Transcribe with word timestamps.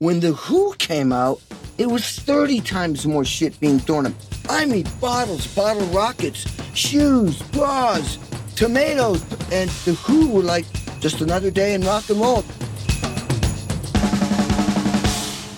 When 0.00 0.20
The 0.20 0.32
Who 0.32 0.74
came 0.74 1.10
out, 1.12 1.42
it 1.76 1.86
was 1.86 2.04
30 2.20 2.60
times 2.60 3.04
more 3.04 3.24
shit 3.24 3.58
being 3.58 3.80
thrown 3.80 4.06
at 4.06 4.12
I 4.48 4.64
mean, 4.64 4.86
bottles, 5.00 5.48
bottle 5.56 5.86
rockets, 5.88 6.46
shoes, 6.72 7.42
bras, 7.50 8.16
tomatoes, 8.54 9.22
and 9.50 9.68
The 9.84 9.94
Who 9.94 10.30
were 10.30 10.42
like 10.42 10.66
just 11.00 11.20
another 11.20 11.50
day 11.50 11.74
in 11.74 11.82
rock 11.82 12.08
and 12.10 12.20
roll. 12.20 12.44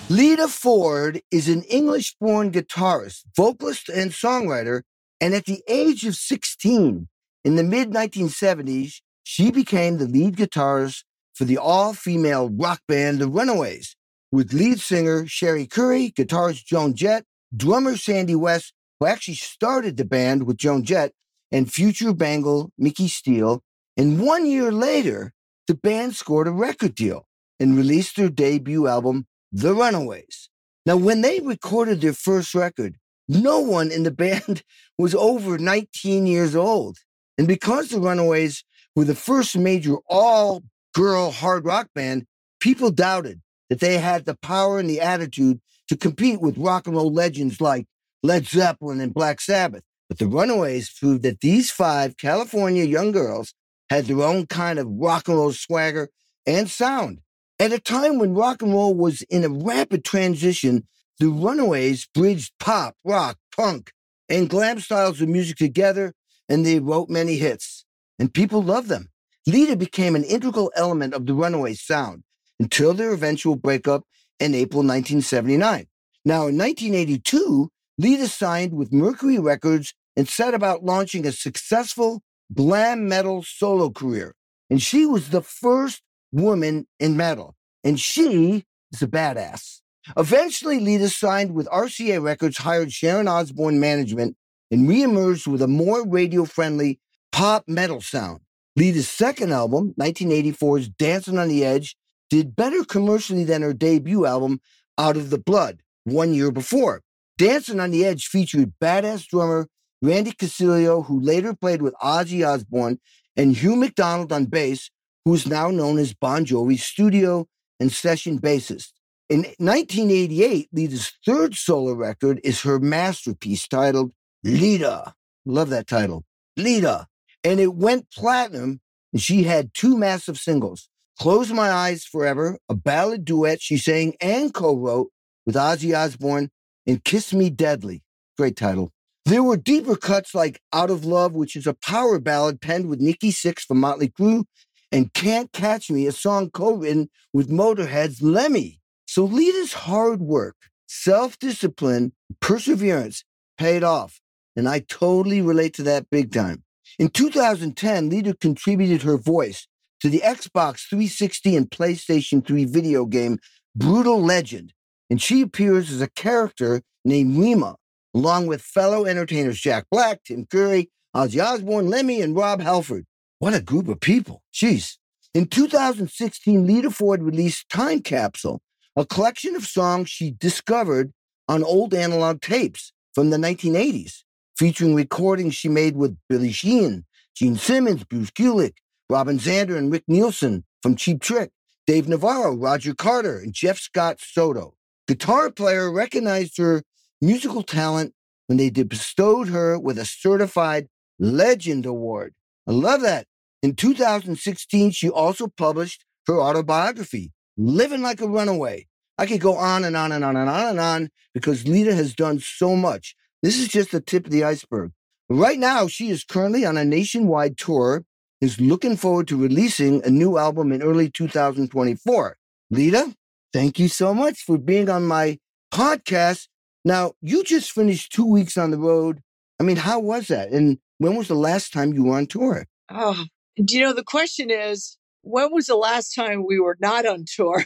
Lita 0.09 0.49
Ford 0.49 1.21
is 1.31 1.51
an 1.51 1.63
English 1.65 2.17
born 2.19 2.51
guitarist, 2.51 3.25
vocalist, 3.37 3.91
and 3.91 4.11
songwriter. 4.11 4.83
And 5.21 5.35
at 5.35 5.45
the 5.45 5.63
age 5.69 6.07
of 6.07 6.15
16, 6.15 7.09
in 7.45 7.57
the 7.57 7.63
mid 7.63 7.91
1970s, 7.91 9.03
she 9.23 9.51
became 9.51 9.99
the 9.99 10.07
lead 10.07 10.37
guitarist 10.37 11.05
for 11.35 11.45
the 11.45 11.59
all 11.59 11.93
female 11.93 12.49
rock 12.49 12.81
band 12.89 13.19
The 13.19 13.29
Runaways, 13.29 13.97
with 14.33 14.53
lead 14.53 14.81
singer 14.81 15.27
Cherie 15.27 15.67
Currie, 15.67 16.13
guitarist 16.13 16.65
Joan 16.65 16.95
Jett, 16.95 17.25
drummer 17.57 17.97
Sandy 17.97 18.35
West, 18.35 18.73
who 18.99 19.07
actually 19.07 19.35
started 19.35 19.97
the 19.97 20.05
band 20.05 20.45
with 20.45 20.57
Joan 20.57 20.85
Jett, 20.85 21.13
and 21.51 21.73
future 21.73 22.13
Bangle 22.13 22.71
Micki 22.81 23.09
Steele. 23.09 23.63
And 23.97 24.21
one 24.21 24.47
year 24.47 24.71
later, 24.71 25.33
the 25.67 25.75
band 25.75 26.15
scored 26.15 26.49
a 26.49 26.53
record 26.53 26.95
deal 26.95 27.27
and 27.59 27.77
released 27.77 28.17
their 28.17 28.29
debut 28.29 28.87
album, 28.87 29.27
The 29.53 29.75
Runaways. 29.75 30.49
Now, 30.87 30.97
when 30.97 31.21
they 31.21 31.41
recorded 31.41 32.01
their 32.01 32.13
first 32.13 32.55
record, 32.55 32.97
no 33.29 33.61
one 33.61 33.91
in 33.91 34.03
the 34.03 34.11
band 34.25 34.63
was 34.99 35.15
over 35.15 35.59
19 35.59 36.27
years 36.27 36.55
old. 36.55 36.99
And 37.37 37.47
because 37.47 37.89
the 37.89 38.01
Runaways 38.01 38.65
were 38.95 39.05
the 39.05 39.15
first 39.15 39.57
major 39.57 39.97
all 40.09 40.63
girl 40.95 41.31
hard 41.31 41.65
rock 41.65 41.89
band, 41.95 42.27
people 42.61 42.91
doubted 42.91 43.41
that 43.71 43.81
they 43.81 43.99
had 43.99 44.27
the 44.27 44.35
power 44.35 44.79
and 44.79 44.91
the 44.91 45.01
attitude 45.01 45.61
to 45.89 45.97
compete 45.97 46.41
with 46.41 46.59
rock 46.59 46.87
and 46.87 46.97
roll 46.97 47.11
legends 47.11 47.61
like 47.61 47.87
Led 48.23 48.47
Zeppelin 48.47 49.01
and 49.01 49.15
Black 49.15 49.41
Sabbath. 49.41 49.83
But 50.09 50.19
the 50.19 50.27
Runaways 50.27 50.91
proved 50.91 51.23
that 51.23 51.41
these 51.41 51.71
five 51.71 52.17
California 52.17 52.85
young 52.85 53.13
girls 53.13 53.55
had 53.89 54.05
their 54.07 54.23
own 54.23 54.47
kind 54.47 54.79
of 54.79 54.89
rock 54.89 55.29
and 55.29 55.37
roll 55.37 55.53
swagger 55.53 56.11
and 56.47 56.69
sound. 56.69 57.21
At 57.59 57.73
a 57.73 57.79
time 57.79 58.19
when 58.19 58.35
rock 58.35 58.61
and 58.61 58.73
roll 58.73 58.95
was 58.95 59.23
in 59.23 59.45
a 59.45 59.49
rapid 59.49 60.05
transition, 60.05 60.87
the 61.19 61.29
Runaways 61.29 62.09
bridged 62.13 62.53
pop, 62.59 62.97
rock, 63.05 63.37
punk, 63.57 63.93
and 64.29 64.51
glam 64.51 64.81
styles 64.81 65.21
of 65.21 65.29
music 65.29 65.59
together, 65.59 66.15
and 66.49 66.67
they 66.67 66.81
wrote 66.81 67.09
many 67.09 67.37
hits. 67.37 67.85
And 68.19 68.33
people 68.33 68.63
loved 68.63 68.89
them. 68.89 69.11
Lita 69.47 69.77
became 69.77 70.17
an 70.17 70.25
integral 70.25 70.73
element 70.75 71.15
of 71.15 71.27
the 71.27 71.35
Runaways 71.35 71.83
sound 71.83 72.25
until 72.61 72.95
their 72.95 73.13
eventual 73.13 73.57
breakup 73.57 74.05
in 74.39 74.55
April 74.55 74.83
1979. 74.83 75.87
Now, 76.25 76.47
in 76.47 76.59
1982, 76.59 77.71
Lita 77.99 78.29
signed 78.29 78.75
with 78.75 78.93
Mercury 78.93 79.39
Records 79.39 79.95
and 80.17 80.29
set 80.29 80.55
about 80.55 80.85
launching 80.85 81.27
a 81.27 81.33
successful 81.33 82.23
glam 82.55 83.09
metal 83.09 83.43
solo 83.43 83.91
career. 83.91 84.35
And 84.69 84.81
she 84.81 85.07
was 85.07 85.31
the 85.31 85.43
first 85.43 86.03
woman 86.31 86.87
in 87.01 87.17
metal. 87.17 87.57
And 87.83 87.99
she 87.99 88.65
is 88.93 89.03
a 89.03 89.09
badass. 89.09 89.81
Eventually, 90.17 90.81
Lita 90.81 91.09
signed 91.09 91.55
with 91.55 91.69
RCA 91.69 92.23
Records, 92.23 92.59
hired 92.59 92.93
Sharon 92.93 93.29
Osbourne 93.29 93.81
management, 93.81 94.37
and 94.71 94.89
reemerged 94.89 95.47
with 95.47 95.63
a 95.63 95.69
more 95.69 96.07
radio 96.07 96.45
friendly 96.45 97.01
pop 97.33 97.65
metal 97.67 98.01
sound. 98.01 98.41
Lita's 98.77 99.09
second 99.09 99.53
album, 99.53 99.95
1984's 99.99 100.89
Dancing 100.89 101.39
on 101.39 101.49
the 101.49 101.65
Edge, 101.65 101.97
did 102.31 102.57
better 102.57 102.85
commercially 102.85 103.45
than 103.45 103.63
her 103.63 103.75
debut 103.75 104.25
album, 104.25 104.61
Out 104.97 105.17
of 105.17 105.31
the 105.31 105.39
Blood, 105.39 105.83
one 106.05 106.33
year 106.33 106.51
before. 106.51 107.03
Dancing 107.37 107.81
on 107.81 107.91
the 107.91 108.05
Edge 108.05 108.27
featured 108.27 108.73
badass 108.81 109.27
drummer 109.27 109.67
Randy 110.01 110.33
Castillo, 110.33 111.03
who 111.03 111.21
later 111.21 111.55
played 111.55 111.83
with 111.83 111.95
Ozzy 112.03 112.47
Osbourne, 112.47 112.99
and 113.37 113.57
Hugh 113.57 113.77
McDonald 113.77 114.33
on 114.33 114.47
bass, 114.47 114.91
who 115.25 115.35
is 115.35 115.47
now 115.47 115.71
known 115.71 115.99
as 115.99 116.15
Bon 116.15 116.45
Jovi's 116.45 116.83
studio 116.83 117.47
and 117.79 117.93
session 117.93 118.39
bassist. 118.39 118.93
In 119.29 119.41
1988, 119.59 120.69
Lita's 120.73 121.13
third 121.25 121.55
solo 121.55 121.93
record 121.93 122.41
is 122.43 122.63
her 122.63 122.79
masterpiece 122.79 123.69
titled 123.69 124.13
Lita. 124.43 125.15
Love 125.45 125.69
that 125.71 125.87
title. 125.87 126.25
Lita. 126.57 127.07
And 127.45 127.61
it 127.61 127.75
went 127.75 128.11
platinum, 128.11 128.81
and 129.13 129.23
she 129.23 129.45
had 129.45 129.73
two 129.73 129.97
massive 129.97 130.39
singles 130.39 130.89
Close 131.19 131.53
My 131.53 131.71
Eyes 131.71 132.05
Forever, 132.05 132.59
a 132.69 132.75
ballad 132.75 133.25
duet 133.25 133.61
she 133.61 133.77
sang 133.77 134.15
and 134.21 134.53
co 134.55 134.77
wrote 134.77 135.11
with 135.45 135.55
Ozzy 135.55 135.97
Osbourne, 135.97 136.51
and 136.87 137.05
Kiss 137.05 137.33
Me 137.33 137.51
Deadly. 137.51 138.03
Great 138.39 138.57
title. 138.57 138.93
There 139.27 139.43
were 139.43 139.57
deeper 139.57 139.97
cuts 139.97 140.35
like 140.35 140.61
Out 140.73 140.91
of 140.91 141.05
Love, 141.05 141.35
which 141.35 141.57
is 141.57 141.67
a 141.67 141.75
power 141.75 142.19
ballad 142.19 142.61
penned 142.61 142.89
with 142.89 143.01
Nikki 143.01 143.31
Sixx 143.31 143.61
from 143.61 143.79
Motley 143.81 144.09
Crue, 144.09 144.45
and 144.91 145.13
Can't 145.13 145.53
Catch 145.53 145.91
Me, 145.91 146.07
a 146.07 146.13
song 146.13 146.51
co 146.51 146.75
written 146.75 147.11
with 147.33 147.51
Motorhead's 147.51 148.23
Lemmy. 148.23 148.81
So 149.07 149.25
Lita's 149.25 149.73
hard 149.73 150.21
work, 150.21 150.57
self 150.87 151.39
discipline, 151.39 152.13
perseverance 152.41 153.25
paid 153.59 153.85
off. 153.85 154.21
And 154.57 154.69
I 154.69 154.81
totally 154.81 155.43
relate 155.43 155.75
to 155.75 155.83
that 155.85 156.11
big 156.11 156.33
time. 156.33 156.65
In 156.99 157.09
2010, 157.09 158.11
Lita 158.11 158.35
contributed 158.35 159.03
her 159.03 159.17
voice 159.17 159.69
to 160.01 160.09
the 160.09 160.21
Xbox 160.21 160.89
360 160.89 161.57
and 161.57 161.71
PlayStation 161.71 162.47
3 162.47 162.65
video 162.65 163.05
game 163.05 163.39
Brutal 163.77 164.21
Legend, 164.21 164.73
and 165.09 165.21
she 165.23 165.43
appears 165.43 165.91
as 165.91 166.01
a 166.01 166.11
character 166.11 166.83
named 167.05 167.37
Rima, 167.37 167.77
along 168.15 168.47
with 168.47 168.63
fellow 168.63 169.05
entertainers 169.05 169.61
Jack 169.61 169.87
Black, 169.91 170.25
Tim 170.25 170.47
Curry, 170.47 170.91
Ozzy 171.15 171.43
Osbourne, 171.45 171.89
Lemmy, 171.89 172.21
and 172.21 172.35
Rob 172.35 172.61
Halford. 172.61 173.05
What 173.39 173.55
a 173.55 173.61
group 173.61 173.89
of 173.89 174.01
people. 174.01 174.43
Jeez. 174.53 174.97
In 175.33 175.47
2016, 175.47 176.67
Lita 176.67 176.91
Ford 176.91 177.23
released 177.23 177.69
Time 177.69 178.01
Capsule, 178.01 178.61
a 178.97 179.07
collection 179.07 179.55
of 179.55 179.65
songs 179.65 180.11
she 180.11 180.33
discovered 180.33 181.13
on 181.49 181.63
old 181.63 181.95
analog 181.95 182.41
tapes 182.41 182.93
from 183.15 183.31
the 183.31 183.37
1980s, 183.37 184.23
featuring 184.59 184.95
recordings 184.95 185.55
she 185.55 185.69
made 185.69 185.97
with 185.97 186.17
Billy 186.29 186.53
Sheehan, 186.53 187.07
Gene 187.35 187.57
Simmons, 187.57 188.05
Bruce 188.05 188.31
Kulick, 188.31 188.75
Robin 189.11 189.39
Zander, 189.39 189.77
and 189.77 189.93
Rick 189.93 190.05
Nielsen 190.09 190.65
from 190.83 190.97
Cheap 190.97 191.21
Trick, 191.21 191.51
Dave 191.87 192.09
Navarro, 192.09 192.55
Roger 192.57 192.95
Carter, 192.95 193.39
and 193.39 193.53
Jeff 193.53 193.79
Scott 193.79 194.21
Soto 194.21 194.75
guitar 195.11 195.51
player 195.51 195.91
recognized 195.91 196.57
her 196.57 196.85
musical 197.21 197.65
talent 197.65 198.15
when 198.47 198.59
they 198.59 198.71
bestowed 198.71 199.49
her 199.49 199.77
with 199.77 199.99
a 199.99 200.05
certified 200.05 200.87
legend 201.19 201.85
award. 201.85 202.33
I 202.69 202.71
love 202.71 203.01
that. 203.01 203.27
In 203.61 203.75
2016, 203.75 204.93
she 204.93 205.11
also 205.11 205.49
published 205.49 206.05
her 206.29 206.41
autobiography, 206.41 207.33
Living 207.57 208.03
Like 208.03 208.21
a 208.21 208.29
Runaway. 208.29 208.87
I 209.19 209.27
could 209.27 209.41
go 209.41 209.57
on 209.57 209.83
and 209.83 209.97
on 209.97 210.13
and 210.13 210.25
on 210.25 210.37
and 210.37 210.49
on 210.49 210.69
and 210.69 210.79
on 210.79 211.09
because 211.35 211.67
Lita 211.67 211.93
has 211.93 212.15
done 212.15 212.39
so 212.39 212.77
much. 212.77 213.17
This 213.43 213.59
is 213.59 213.67
just 213.67 213.91
the 213.91 214.01
tip 214.01 214.27
of 214.27 214.31
the 214.31 214.45
iceberg. 214.45 214.93
Right 215.29 215.59
now, 215.59 215.89
she 215.89 216.09
is 216.11 216.23
currently 216.23 216.65
on 216.65 216.77
a 216.77 216.85
nationwide 216.85 217.59
tour, 217.59 218.05
is 218.41 218.61
looking 218.61 218.97
forward 218.97 219.29
to 219.29 219.37
releasing 219.37 220.05
a 220.05 220.11
new 220.11 220.39
album 220.39 220.73
in 220.73 220.83
early 220.83 221.11
2024. 221.11 222.37
Lita, 222.71 223.15
Thank 223.53 223.81
you 223.81 223.89
so 223.89 224.15
much 224.15 224.43
for 224.43 224.59
being 224.59 224.89
on 224.89 225.07
my 225.07 225.39
podcast. 225.73 226.47
Now, 226.85 227.13
you 227.21 227.43
just 227.43 227.73
finished 227.73 228.13
two 228.13 228.25
weeks 228.25 228.57
on 228.57 228.71
the 228.71 228.79
road. 228.79 229.21
I 229.59 229.65
mean, 229.65 229.77
how 229.77 229.99
was 229.99 230.29
that? 230.29 230.51
And 230.51 230.79
when 230.99 231.17
was 231.17 231.29
the 231.29 231.35
last 231.35 231.73
time 231.73 231.93
you 231.93 232.05
were 232.05 232.17
on 232.17 232.27
tour? 232.27 232.67
Oh, 232.89 233.25
do 233.63 233.77
you 233.77 233.85
know, 233.85 233.93
the 233.93 234.05
question 234.05 234.51
is, 234.51 234.97
when 235.23 235.53
was 235.53 235.67
the 235.67 235.77
last 235.77 236.15
time 236.15 236.47
we 236.47 236.61
were 236.61 236.77
not 236.81 237.07
on 237.07 237.25
tour? 237.27 237.65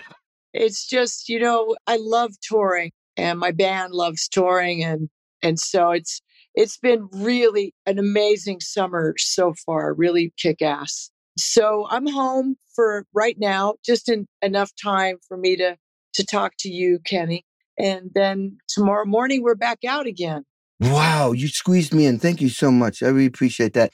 it's 0.54 0.86
just, 0.86 1.28
you 1.28 1.38
know, 1.38 1.76
I 1.86 1.98
love 2.00 2.32
touring 2.42 2.92
and 3.16 3.38
my 3.38 3.52
band 3.52 3.92
loves 3.92 4.28
touring 4.28 4.82
and 4.82 5.08
and 5.40 5.60
so 5.60 5.92
it's 5.92 6.20
it's 6.54 6.76
been 6.76 7.08
really 7.12 7.74
an 7.86 7.98
amazing 7.98 8.60
summer 8.60 9.14
so 9.18 9.54
far, 9.66 9.94
really 9.94 10.32
kick 10.36 10.62
ass. 10.62 11.10
So 11.38 11.86
I'm 11.90 12.06
home 12.06 12.56
for 12.74 13.04
right 13.14 13.36
now, 13.38 13.74
just 13.84 14.08
in 14.08 14.26
enough 14.42 14.72
time 14.82 15.18
for 15.26 15.36
me 15.36 15.56
to 15.56 15.76
to 16.14 16.24
talk 16.24 16.54
to 16.60 16.68
you, 16.68 16.98
Kenny. 17.04 17.44
And 17.78 18.10
then 18.14 18.58
tomorrow 18.68 19.04
morning 19.04 19.42
we're 19.42 19.54
back 19.54 19.84
out 19.86 20.06
again. 20.06 20.44
Wow, 20.80 21.32
you 21.32 21.48
squeezed 21.48 21.94
me 21.94 22.06
in. 22.06 22.18
Thank 22.18 22.40
you 22.40 22.48
so 22.48 22.70
much. 22.70 23.02
I 23.02 23.08
really 23.08 23.26
appreciate 23.26 23.74
that. 23.74 23.92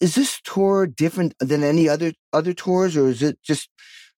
Is 0.00 0.14
this 0.14 0.40
tour 0.42 0.86
different 0.86 1.34
than 1.40 1.62
any 1.62 1.88
other 1.88 2.12
other 2.32 2.52
tours, 2.52 2.96
or 2.96 3.08
is 3.08 3.22
it 3.22 3.38
just 3.42 3.68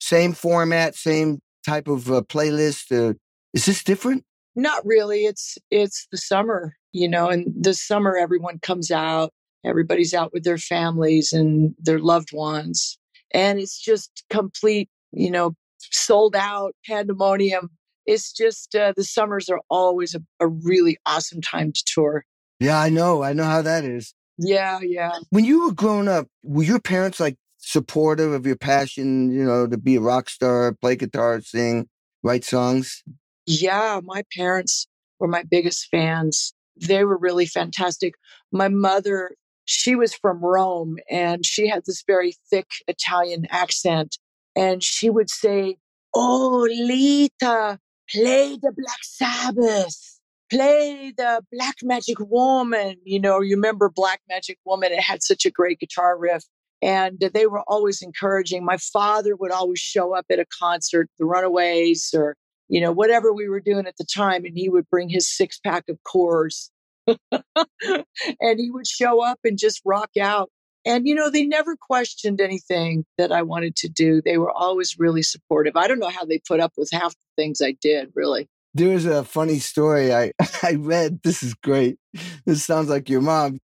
same 0.01 0.33
format, 0.33 0.95
same 0.95 1.41
type 1.65 1.89
of 1.89 2.11
uh, 2.11 2.23
playlist? 2.23 2.91
Uh, 2.91 3.15
is 3.53 3.67
this 3.67 3.85
different? 3.85 4.25
Not 4.55 4.85
really. 4.87 5.25
It's 5.25 5.59
it's 5.71 6.07
the 6.11 6.19
summer, 6.19 6.75
you 6.97 7.09
know, 7.09 7.29
and 7.29 7.47
this 7.55 7.81
summer 7.81 8.17
everyone 8.17 8.59
comes 8.59 8.91
out 8.91 9.33
Everybody's 9.67 10.15
out 10.15 10.33
with 10.33 10.45
their 10.45 10.59
families 10.59 11.33
and 11.33 11.75
their 11.79 11.99
loved 11.99 12.33
ones. 12.33 12.99
And 13.35 13.59
it's 13.59 13.79
just 13.79 14.25
complete, 14.31 14.89
you 15.13 15.31
know, 15.31 15.55
sold 15.91 16.37
out, 16.37 16.75
pandemonium. 16.87 17.71
It's 18.07 18.33
just 18.33 18.77
uh, 18.77 18.93
the 18.97 19.03
summers 19.03 19.49
are 19.49 19.61
always 19.69 20.15
a, 20.15 20.21
a 20.39 20.47
really 20.47 20.99
awesome 21.05 21.41
time 21.41 21.73
to 21.73 21.85
tour. 21.85 22.25
Yeah, 22.61 22.79
I 22.79 22.89
know. 22.89 23.25
I 23.25 23.33
know 23.33 23.45
how 23.45 23.61
that 23.63 23.85
is. 23.85 24.15
Yeah, 24.39 24.79
yeah. 24.83 25.13
When 25.31 25.45
you 25.45 25.67
were 25.67 25.73
growing 25.73 26.07
up, 26.07 26.29
were 26.45 26.63
your 26.63 26.81
parents 26.81 27.19
like 27.19 27.37
supportive 27.59 28.33
of 28.33 28.47
your 28.47 28.57
passion, 28.57 29.33
you 29.33 29.45
know, 29.45 29.67
to 29.67 29.77
be 29.77 29.97
a 29.97 30.01
rock 30.01 30.31
star, 30.31 30.73
play 30.81 30.95
guitar, 30.95 31.41
sing, 31.41 31.89
write 32.23 32.45
songs? 32.45 33.03
Yeah, 33.47 34.01
my 34.05 34.23
parents 34.37 34.87
were 35.19 35.29
my 35.29 35.43
biggest 35.43 35.89
fans. 35.91 36.55
They 36.77 37.05
were 37.05 37.19
really 37.19 37.47
fantastic. 37.47 38.15
My 38.53 38.69
mother, 38.69 39.35
she 39.65 39.95
was 39.95 40.15
from 40.15 40.45
Rome 40.45 40.97
and 41.11 41.45
she 41.45 41.69
had 41.69 41.85
this 41.87 42.03
very 42.07 42.35
thick 42.51 42.69
Italian 42.87 43.47
accent. 43.51 44.19
And 44.55 44.83
she 44.83 45.11
would 45.11 45.31
say, 45.31 45.77
Oh, 46.15 46.67
Lita, 46.71 47.79
play 48.11 48.57
the 48.61 48.73
Black 48.73 49.03
Sabbath, 49.03 50.19
play 50.51 51.13
the 51.17 51.43
Black 51.53 51.77
Magic 51.83 52.19
Woman. 52.21 52.97
You 53.05 53.21
know, 53.21 53.41
you 53.41 53.57
remember 53.57 53.91
Black 53.91 54.21
Magic 54.29 54.59
Woman? 54.65 54.93
It 54.93 55.01
had 55.01 55.23
such 55.23 55.45
a 55.45 55.51
great 55.51 55.79
guitar 55.79 56.17
riff. 56.19 56.45
And 56.83 57.19
they 57.35 57.47
were 57.47 57.63
always 57.67 58.03
encouraging. 58.03 58.65
My 58.65 58.77
father 58.77 59.35
would 59.35 59.51
always 59.51 59.81
show 59.81 60.15
up 60.15 60.27
at 60.31 60.39
a 60.39 60.47
concert, 60.59 61.09
the 61.19 61.25
Runaways 61.25 62.15
or 62.15 62.37
you 62.69 62.81
know, 62.81 62.93
whatever 62.93 63.33
we 63.33 63.49
were 63.49 63.61
doing 63.61 63.87
at 63.87 63.97
the 63.97 64.05
time. 64.05 64.45
And 64.45 64.57
he 64.57 64.69
would 64.69 64.89
bring 64.91 65.09
his 65.09 65.29
six 65.29 65.59
pack 65.59 65.85
of 65.89 65.99
Coors 66.07 66.71
and 67.07 68.59
he 68.59 68.71
would 68.71 68.87
show 68.87 69.25
up 69.25 69.39
and 69.45 69.59
just 69.59 69.81
rock 69.85 70.11
out. 70.21 70.51
And, 70.85 71.07
you 71.07 71.15
know, 71.15 71.31
they 71.31 71.45
never 71.45 71.77
questioned 71.77 72.41
anything 72.41 73.05
that 73.19 73.33
I 73.33 73.43
wanted 73.43 73.75
to 73.77 73.89
do. 73.89 74.23
They 74.25 74.39
were 74.39 74.53
always 74.53 74.97
really 74.99 75.23
supportive. 75.23 75.77
I 75.77 75.89
don't 75.89 75.99
know 75.99 76.11
how 76.11 76.25
they 76.25 76.41
put 76.47 76.61
up 76.61 76.73
with 76.77 76.91
half 76.93 77.13
the 77.13 77.43
things 77.43 77.61
I 77.61 77.77
did, 77.81 78.13
really. 78.15 78.49
There's 78.73 79.05
a 79.05 79.25
funny 79.25 79.59
story 79.59 80.15
I, 80.15 80.33
I 80.63 80.75
read. 80.75 81.21
This 81.23 81.43
is 81.43 81.55
great. 81.55 81.99
This 82.45 82.65
sounds 82.65 82.89
like 82.89 83.09
your 83.09 83.21
mom. 83.21 83.59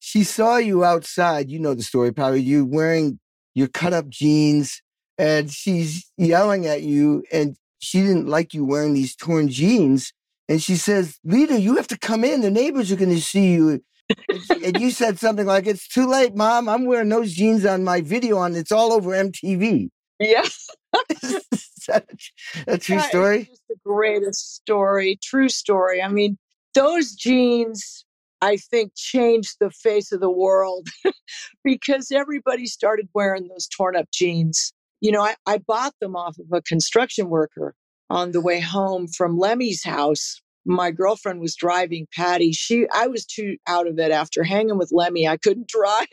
She 0.00 0.22
saw 0.22 0.58
you 0.58 0.84
outside. 0.84 1.50
You 1.50 1.60
know 1.60 1.74
the 1.74 1.82
story, 1.82 2.12
probably. 2.12 2.42
You 2.42 2.66
wearing 2.66 3.20
your 3.54 3.68
cut 3.68 3.94
up 3.94 4.08
jeans 4.08 4.82
and 5.18 5.50
she's 5.50 6.10
yelling 6.18 6.66
at 6.66 6.82
you 6.82 7.24
and 7.32 7.56
she 7.86 8.00
didn't 8.02 8.26
like 8.26 8.52
you 8.52 8.64
wearing 8.64 8.94
these 8.94 9.14
torn 9.14 9.48
jeans. 9.48 10.12
And 10.48 10.60
she 10.60 10.74
says, 10.74 11.18
Lita, 11.22 11.60
you 11.60 11.76
have 11.76 11.86
to 11.88 11.98
come 11.98 12.24
in. 12.24 12.40
The 12.40 12.50
neighbors 12.50 12.90
are 12.90 12.96
going 12.96 13.14
to 13.14 13.20
see 13.20 13.52
you. 13.52 13.80
and 14.64 14.80
you 14.80 14.90
said 14.90 15.20
something 15.20 15.46
like, 15.46 15.66
It's 15.66 15.86
too 15.86 16.08
late, 16.08 16.34
mom. 16.34 16.68
I'm 16.68 16.86
wearing 16.86 17.08
those 17.08 17.32
jeans 17.32 17.64
on 17.64 17.84
my 17.84 18.00
video 18.00 18.38
on 18.38 18.56
it's 18.56 18.72
all 18.72 18.92
over 18.92 19.10
MTV. 19.10 19.90
Yeah. 20.18 20.46
a 22.66 22.78
true 22.78 23.00
story? 23.00 23.48
It's 23.50 23.62
the 23.68 23.76
greatest 23.84 24.56
story, 24.56 25.18
true 25.22 25.48
story. 25.48 26.02
I 26.02 26.08
mean, 26.08 26.38
those 26.74 27.12
jeans, 27.12 28.04
I 28.40 28.56
think, 28.56 28.92
changed 28.96 29.56
the 29.60 29.70
face 29.70 30.10
of 30.10 30.20
the 30.20 30.30
world 30.30 30.88
because 31.64 32.10
everybody 32.10 32.66
started 32.66 33.08
wearing 33.14 33.46
those 33.46 33.68
torn 33.68 33.94
up 33.94 34.10
jeans 34.12 34.72
you 35.00 35.12
know, 35.12 35.22
I, 35.22 35.36
I 35.46 35.58
bought 35.58 35.94
them 36.00 36.16
off 36.16 36.38
of 36.38 36.46
a 36.52 36.62
construction 36.62 37.28
worker 37.28 37.74
on 38.10 38.32
the 38.32 38.40
way 38.40 38.60
home 38.60 39.08
from 39.08 39.38
Lemmy's 39.38 39.84
house. 39.84 40.40
My 40.64 40.90
girlfriend 40.90 41.40
was 41.40 41.54
driving 41.54 42.06
Patty. 42.14 42.52
She, 42.52 42.86
I 42.92 43.06
was 43.06 43.24
too 43.24 43.56
out 43.66 43.86
of 43.86 43.98
it 43.98 44.10
after 44.10 44.42
hanging 44.42 44.78
with 44.78 44.90
Lemmy. 44.92 45.28
I 45.28 45.36
couldn't 45.36 45.68
drive. 45.68 46.06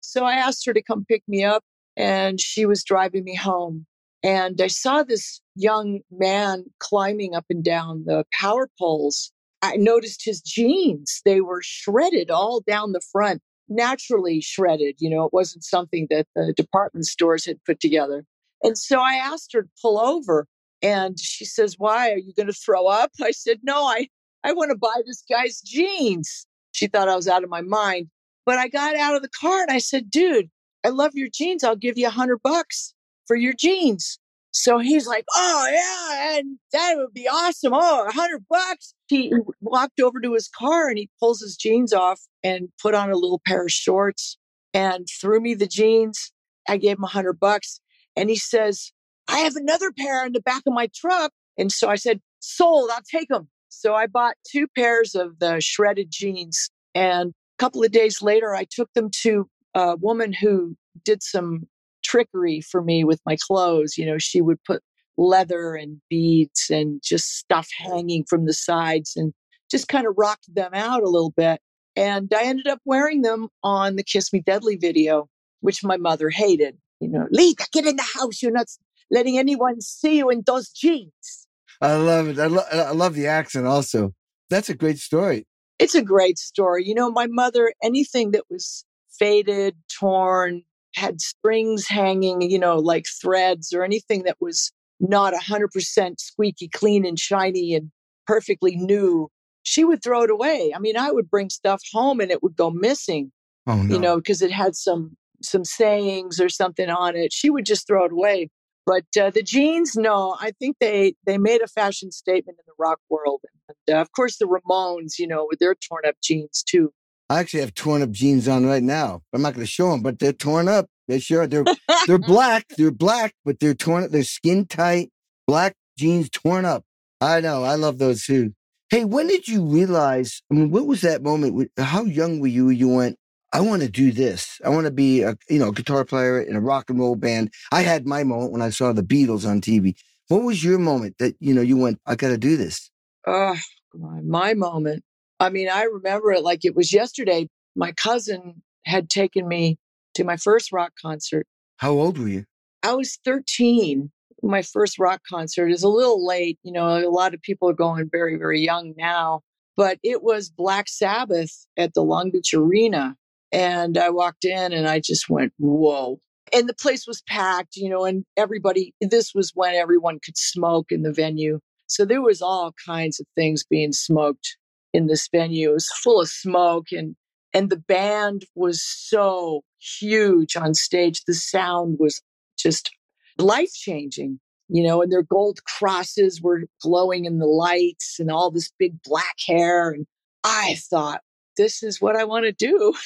So 0.00 0.24
I 0.24 0.34
asked 0.34 0.64
her 0.66 0.72
to 0.72 0.82
come 0.82 1.04
pick 1.04 1.22
me 1.28 1.44
up 1.44 1.64
and 1.96 2.40
she 2.40 2.66
was 2.66 2.84
driving 2.84 3.24
me 3.24 3.34
home. 3.34 3.86
And 4.22 4.60
I 4.60 4.66
saw 4.66 5.02
this 5.02 5.40
young 5.54 6.00
man 6.10 6.64
climbing 6.78 7.34
up 7.34 7.44
and 7.48 7.62
down 7.62 8.04
the 8.06 8.24
power 8.32 8.68
poles. 8.78 9.32
I 9.62 9.76
noticed 9.76 10.24
his 10.24 10.40
jeans. 10.40 11.20
They 11.24 11.40
were 11.40 11.60
shredded 11.62 12.30
all 12.30 12.60
down 12.66 12.92
the 12.92 13.00
front 13.12 13.40
naturally 13.68 14.40
shredded. 14.40 14.96
You 14.98 15.10
know, 15.10 15.24
it 15.24 15.32
wasn't 15.32 15.64
something 15.64 16.06
that 16.10 16.26
the 16.34 16.52
department 16.52 17.06
stores 17.06 17.44
had 17.44 17.62
put 17.64 17.80
together. 17.80 18.24
And 18.62 18.76
so 18.76 19.00
I 19.00 19.14
asked 19.14 19.52
her 19.52 19.62
to 19.62 19.68
pull 19.80 19.98
over 19.98 20.46
and 20.82 21.18
she 21.18 21.44
says, 21.44 21.76
Why? 21.78 22.12
Are 22.12 22.18
you 22.18 22.32
going 22.34 22.46
to 22.46 22.52
throw 22.52 22.86
up? 22.86 23.12
I 23.22 23.30
said, 23.30 23.60
No, 23.62 23.84
I, 23.84 24.08
I 24.44 24.52
want 24.52 24.70
to 24.70 24.76
buy 24.76 25.02
this 25.06 25.22
guy's 25.28 25.60
jeans. 25.60 26.46
She 26.72 26.86
thought 26.86 27.08
I 27.08 27.16
was 27.16 27.28
out 27.28 27.44
of 27.44 27.50
my 27.50 27.62
mind. 27.62 28.08
But 28.44 28.58
I 28.58 28.68
got 28.68 28.96
out 28.96 29.16
of 29.16 29.22
the 29.22 29.30
car 29.40 29.62
and 29.62 29.70
I 29.70 29.78
said, 29.78 30.10
Dude, 30.10 30.50
I 30.84 30.90
love 30.90 31.12
your 31.14 31.28
jeans. 31.32 31.64
I'll 31.64 31.76
give 31.76 31.98
you 31.98 32.06
a 32.06 32.10
hundred 32.10 32.38
bucks 32.42 32.94
for 33.26 33.36
your 33.36 33.54
jeans. 33.54 34.18
So 34.58 34.78
he's 34.78 35.06
like, 35.06 35.26
Oh, 35.34 35.68
yeah, 35.70 36.38
and 36.38 36.58
that 36.72 36.94
would 36.96 37.12
be 37.12 37.28
awesome. 37.28 37.74
Oh, 37.74 38.06
a 38.08 38.12
hundred 38.12 38.46
bucks. 38.48 38.94
He 39.06 39.30
walked 39.60 40.00
over 40.00 40.18
to 40.18 40.32
his 40.32 40.48
car 40.48 40.88
and 40.88 40.96
he 40.96 41.10
pulls 41.20 41.42
his 41.42 41.56
jeans 41.56 41.92
off 41.92 42.22
and 42.42 42.70
put 42.80 42.94
on 42.94 43.10
a 43.10 43.16
little 43.16 43.42
pair 43.46 43.64
of 43.64 43.70
shorts 43.70 44.38
and 44.72 45.06
threw 45.20 45.40
me 45.40 45.52
the 45.52 45.66
jeans. 45.66 46.32
I 46.66 46.78
gave 46.78 46.96
him 46.96 47.04
a 47.04 47.08
hundred 47.08 47.38
bucks. 47.38 47.80
And 48.16 48.30
he 48.30 48.36
says, 48.36 48.92
I 49.28 49.40
have 49.40 49.56
another 49.56 49.92
pair 49.92 50.24
in 50.24 50.32
the 50.32 50.40
back 50.40 50.62
of 50.66 50.72
my 50.72 50.88
truck. 50.94 51.32
And 51.58 51.70
so 51.70 51.90
I 51.90 51.96
said, 51.96 52.22
sold, 52.40 52.88
I'll 52.90 53.02
take 53.02 53.28
them. 53.28 53.48
So 53.68 53.94
I 53.94 54.06
bought 54.06 54.36
two 54.50 54.68
pairs 54.74 55.14
of 55.14 55.38
the 55.38 55.60
shredded 55.60 56.08
jeans. 56.10 56.70
And 56.94 57.34
a 57.58 57.62
couple 57.62 57.84
of 57.84 57.92
days 57.92 58.22
later, 58.22 58.54
I 58.54 58.64
took 58.64 58.90
them 58.94 59.10
to 59.22 59.50
a 59.74 59.96
woman 59.96 60.32
who 60.32 60.76
did 61.04 61.22
some 61.22 61.68
trickery 62.06 62.60
for 62.60 62.82
me 62.82 63.04
with 63.04 63.20
my 63.26 63.36
clothes. 63.46 63.98
You 63.98 64.06
know, 64.06 64.18
she 64.18 64.40
would 64.40 64.62
put 64.64 64.82
leather 65.16 65.74
and 65.74 66.00
beads 66.08 66.70
and 66.70 67.00
just 67.02 67.36
stuff 67.36 67.68
hanging 67.76 68.24
from 68.28 68.46
the 68.46 68.52
sides 68.52 69.14
and 69.16 69.32
just 69.70 69.88
kind 69.88 70.06
of 70.06 70.14
rocked 70.16 70.54
them 70.54 70.72
out 70.74 71.02
a 71.02 71.08
little 71.08 71.32
bit. 71.36 71.60
And 71.96 72.32
I 72.34 72.42
ended 72.44 72.68
up 72.68 72.80
wearing 72.84 73.22
them 73.22 73.48
on 73.62 73.96
the 73.96 74.04
Kiss 74.04 74.32
Me 74.32 74.40
Deadly 74.40 74.76
video, 74.76 75.28
which 75.60 75.82
my 75.82 75.96
mother 75.96 76.30
hated. 76.30 76.76
You 77.00 77.08
know, 77.08 77.26
Lita, 77.30 77.66
get 77.72 77.86
in 77.86 77.96
the 77.96 78.02
house. 78.14 78.42
You're 78.42 78.52
not 78.52 78.66
letting 79.10 79.38
anyone 79.38 79.80
see 79.80 80.18
you 80.18 80.30
in 80.30 80.42
those 80.46 80.68
jeans. 80.70 81.48
I 81.80 81.94
love 81.96 82.28
it. 82.28 82.38
I, 82.38 82.46
lo- 82.46 82.64
I 82.70 82.92
love 82.92 83.14
the 83.14 83.26
accent 83.26 83.66
also. 83.66 84.12
That's 84.48 84.68
a 84.68 84.74
great 84.74 84.98
story. 84.98 85.46
It's 85.78 85.94
a 85.94 86.02
great 86.02 86.38
story. 86.38 86.86
You 86.86 86.94
know, 86.94 87.10
my 87.10 87.26
mother, 87.26 87.72
anything 87.82 88.30
that 88.30 88.44
was 88.48 88.84
faded, 89.10 89.76
torn, 89.88 90.62
had 90.94 91.20
strings 91.20 91.86
hanging, 91.88 92.42
you 92.42 92.58
know, 92.58 92.76
like 92.76 93.06
threads 93.20 93.72
or 93.72 93.82
anything 93.82 94.24
that 94.24 94.36
was 94.40 94.72
not 95.00 95.34
100% 95.34 96.20
squeaky 96.20 96.68
clean 96.68 97.04
and 97.04 97.18
shiny 97.18 97.74
and 97.74 97.90
perfectly 98.26 98.76
new, 98.76 99.28
she 99.62 99.84
would 99.84 100.02
throw 100.02 100.22
it 100.22 100.30
away. 100.30 100.72
I 100.74 100.78
mean, 100.78 100.96
I 100.96 101.10
would 101.10 101.30
bring 101.30 101.50
stuff 101.50 101.82
home 101.92 102.20
and 102.20 102.30
it 102.30 102.42
would 102.42 102.56
go 102.56 102.70
missing, 102.70 103.32
oh, 103.66 103.82
no. 103.82 103.94
you 103.94 104.00
know, 104.00 104.16
because 104.16 104.42
it 104.42 104.52
had 104.52 104.74
some 104.76 105.16
some 105.42 105.64
sayings 105.64 106.40
or 106.40 106.48
something 106.48 106.88
on 106.88 107.14
it. 107.14 107.30
She 107.32 107.50
would 107.50 107.66
just 107.66 107.86
throw 107.86 108.06
it 108.06 108.12
away. 108.12 108.48
But 108.86 109.04
uh, 109.20 109.30
the 109.30 109.42
jeans, 109.42 109.96
no, 109.96 110.36
I 110.40 110.52
think 110.52 110.76
they 110.78 111.14
they 111.26 111.38
made 111.38 111.60
a 111.60 111.66
fashion 111.66 112.12
statement 112.12 112.58
in 112.58 112.64
the 112.66 112.74
rock 112.78 113.00
world. 113.10 113.42
And 113.68 113.96
uh, 113.96 114.00
of 114.00 114.12
course, 114.12 114.38
the 114.38 114.46
Ramones, 114.46 115.18
you 115.18 115.26
know, 115.26 115.46
with 115.48 115.58
their 115.58 115.74
torn 115.74 116.02
up 116.06 116.14
jeans 116.22 116.62
too. 116.62 116.92
I 117.28 117.40
actually 117.40 117.60
have 117.60 117.74
torn 117.74 118.02
up 118.02 118.10
jeans 118.10 118.46
on 118.46 118.66
right 118.66 118.82
now. 118.82 119.22
I'm 119.32 119.42
not 119.42 119.54
going 119.54 119.66
to 119.66 119.70
show 119.70 119.90
them, 119.90 120.02
but 120.02 120.18
they're 120.18 120.32
torn 120.32 120.68
up. 120.68 120.86
They 121.08 121.18
sure 121.18 121.46
they're 121.46 121.64
they're 122.06 122.18
black. 122.34 122.66
They're 122.76 122.90
black, 122.90 123.34
but 123.44 123.60
they're 123.60 123.74
torn. 123.74 124.04
Up. 124.04 124.10
They're 124.10 124.24
skin 124.24 124.66
tight, 124.66 125.10
black 125.46 125.74
jeans 125.98 126.30
torn 126.30 126.64
up. 126.64 126.84
I 127.20 127.40
know. 127.40 127.64
I 127.64 127.74
love 127.74 127.98
those 127.98 128.24
too. 128.24 128.52
Hey, 128.90 129.04
when 129.04 129.26
did 129.26 129.48
you 129.48 129.64
realize? 129.64 130.42
I 130.50 130.54
mean, 130.54 130.70
what 130.70 130.86
was 130.86 131.00
that 131.00 131.22
moment? 131.22 131.70
How 131.76 132.04
young 132.04 132.40
were 132.40 132.46
you? 132.46 132.70
You 132.70 132.88
went. 132.88 133.18
I 133.52 133.60
want 133.60 133.82
to 133.82 133.88
do 133.88 134.12
this. 134.12 134.60
I 134.64 134.68
want 134.68 134.86
to 134.86 134.92
be 134.92 135.22
a 135.22 135.36
you 135.48 135.58
know 135.58 135.72
guitar 135.72 136.04
player 136.04 136.40
in 136.40 136.54
a 136.54 136.60
rock 136.60 136.90
and 136.90 136.98
roll 136.98 137.16
band. 137.16 137.52
I 137.72 137.82
had 137.82 138.06
my 138.06 138.22
moment 138.22 138.52
when 138.52 138.62
I 138.62 138.70
saw 138.70 138.92
the 138.92 139.02
Beatles 139.02 139.48
on 139.48 139.60
TV. 139.60 139.94
What 140.28 140.42
was 140.42 140.62
your 140.62 140.78
moment 140.78 141.16
that 141.18 141.36
you 141.40 141.54
know 141.54 141.62
you 141.62 141.76
went? 141.76 142.00
I 142.06 142.16
got 142.16 142.28
to 142.28 142.38
do 142.38 142.56
this. 142.56 142.90
Oh, 143.26 143.56
my 143.94 144.54
moment. 144.54 145.04
I 145.38 145.50
mean, 145.50 145.68
I 145.68 145.82
remember 145.84 146.32
it 146.32 146.42
like 146.42 146.64
it 146.64 146.74
was 146.74 146.92
yesterday. 146.92 147.48
My 147.74 147.92
cousin 147.92 148.62
had 148.86 149.10
taken 149.10 149.46
me 149.46 149.78
to 150.14 150.24
my 150.24 150.36
first 150.36 150.72
rock 150.72 150.92
concert. 151.00 151.46
How 151.76 151.92
old 151.92 152.18
were 152.18 152.28
you? 152.28 152.44
I 152.82 152.94
was 152.94 153.18
13. 153.24 154.10
My 154.42 154.62
first 154.62 154.98
rock 154.98 155.20
concert 155.28 155.68
is 155.68 155.82
a 155.82 155.88
little 155.88 156.26
late. 156.26 156.58
You 156.62 156.72
know, 156.72 156.96
a 156.96 157.10
lot 157.10 157.34
of 157.34 157.42
people 157.42 157.68
are 157.68 157.74
going 157.74 158.08
very, 158.10 158.36
very 158.36 158.60
young 158.60 158.94
now, 158.96 159.42
but 159.76 159.98
it 160.02 160.22
was 160.22 160.48
Black 160.48 160.88
Sabbath 160.88 161.66
at 161.76 161.94
the 161.94 162.02
Long 162.02 162.30
Beach 162.30 162.54
Arena. 162.54 163.16
And 163.52 163.98
I 163.98 164.10
walked 164.10 164.44
in 164.44 164.72
and 164.72 164.88
I 164.88 165.00
just 165.00 165.28
went, 165.28 165.52
whoa. 165.58 166.18
And 166.52 166.68
the 166.68 166.74
place 166.74 167.06
was 167.06 167.22
packed, 167.28 167.76
you 167.76 167.90
know, 167.90 168.04
and 168.04 168.24
everybody, 168.36 168.94
this 169.00 169.32
was 169.34 169.52
when 169.54 169.74
everyone 169.74 170.20
could 170.24 170.36
smoke 170.36 170.86
in 170.90 171.02
the 171.02 171.12
venue. 171.12 171.60
So 171.88 172.04
there 172.04 172.22
was 172.22 172.40
all 172.40 172.72
kinds 172.86 173.20
of 173.20 173.26
things 173.34 173.64
being 173.68 173.92
smoked 173.92 174.56
in 174.96 175.06
this 175.06 175.28
venue. 175.28 175.70
It 175.70 175.74
was 175.74 175.92
full 176.02 176.20
of 176.20 176.28
smoke 176.28 176.88
and 176.90 177.14
and 177.54 177.70
the 177.70 177.78
band 177.78 178.44
was 178.54 178.82
so 178.82 179.62
huge 179.78 180.56
on 180.56 180.74
stage. 180.74 181.22
The 181.26 181.34
sound 181.34 181.98
was 181.98 182.20
just 182.58 182.90
life 183.38 183.72
changing. 183.72 184.40
you 184.68 184.82
know, 184.82 185.00
and 185.00 185.12
their 185.12 185.22
gold 185.22 185.60
crosses 185.64 186.42
were 186.42 186.64
glowing 186.82 187.24
in 187.24 187.38
the 187.38 187.46
lights 187.46 188.18
and 188.18 188.30
all 188.30 188.50
this 188.50 188.72
big 188.78 189.00
black 189.04 189.36
hair. 189.46 189.90
And 189.90 190.06
I 190.42 190.76
thought, 190.90 191.20
this 191.56 191.82
is 191.84 192.00
what 192.00 192.16
I 192.16 192.24
want 192.24 192.44
to 192.46 192.52
do. 192.52 192.94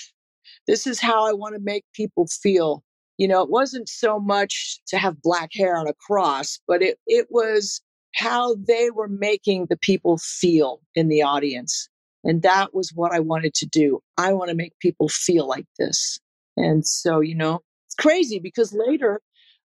This 0.67 0.87
is 0.87 1.01
how 1.01 1.27
I 1.27 1.33
want 1.33 1.55
to 1.55 1.61
make 1.61 1.85
people 1.95 2.27
feel. 2.27 2.83
You 3.19 3.29
know, 3.29 3.43
it 3.43 3.51
wasn't 3.51 3.89
so 3.89 4.21
much 4.21 4.81
to 4.89 4.99
have 4.99 5.23
black 5.23 5.51
hair 5.55 5.77
on 5.77 5.89
a 5.89 5.95
cross, 6.07 6.59
but 6.69 6.83
it, 6.83 6.99
it 7.07 7.27
was 7.31 7.81
how 8.15 8.55
they 8.55 8.91
were 8.91 9.09
making 9.09 9.67
the 9.67 9.77
people 9.77 10.19
feel 10.19 10.81
in 10.95 11.09
the 11.09 11.23
audience. 11.23 11.89
And 12.25 12.43
that 12.43 12.75
was 12.75 12.93
what 12.95 13.13
I 13.13 13.21
wanted 13.21 13.55
to 13.55 13.67
do. 13.67 14.01
I 14.19 14.33
want 14.33 14.51
to 14.51 14.57
make 14.57 14.79
people 14.81 15.09
feel 15.09 15.49
like 15.49 15.67
this. 15.79 16.21
And 16.57 16.87
so, 16.87 17.21
you 17.21 17.35
know, 17.35 17.61
it's 17.87 17.95
crazy 17.95 18.39
because 18.39 18.73
later 18.73 19.21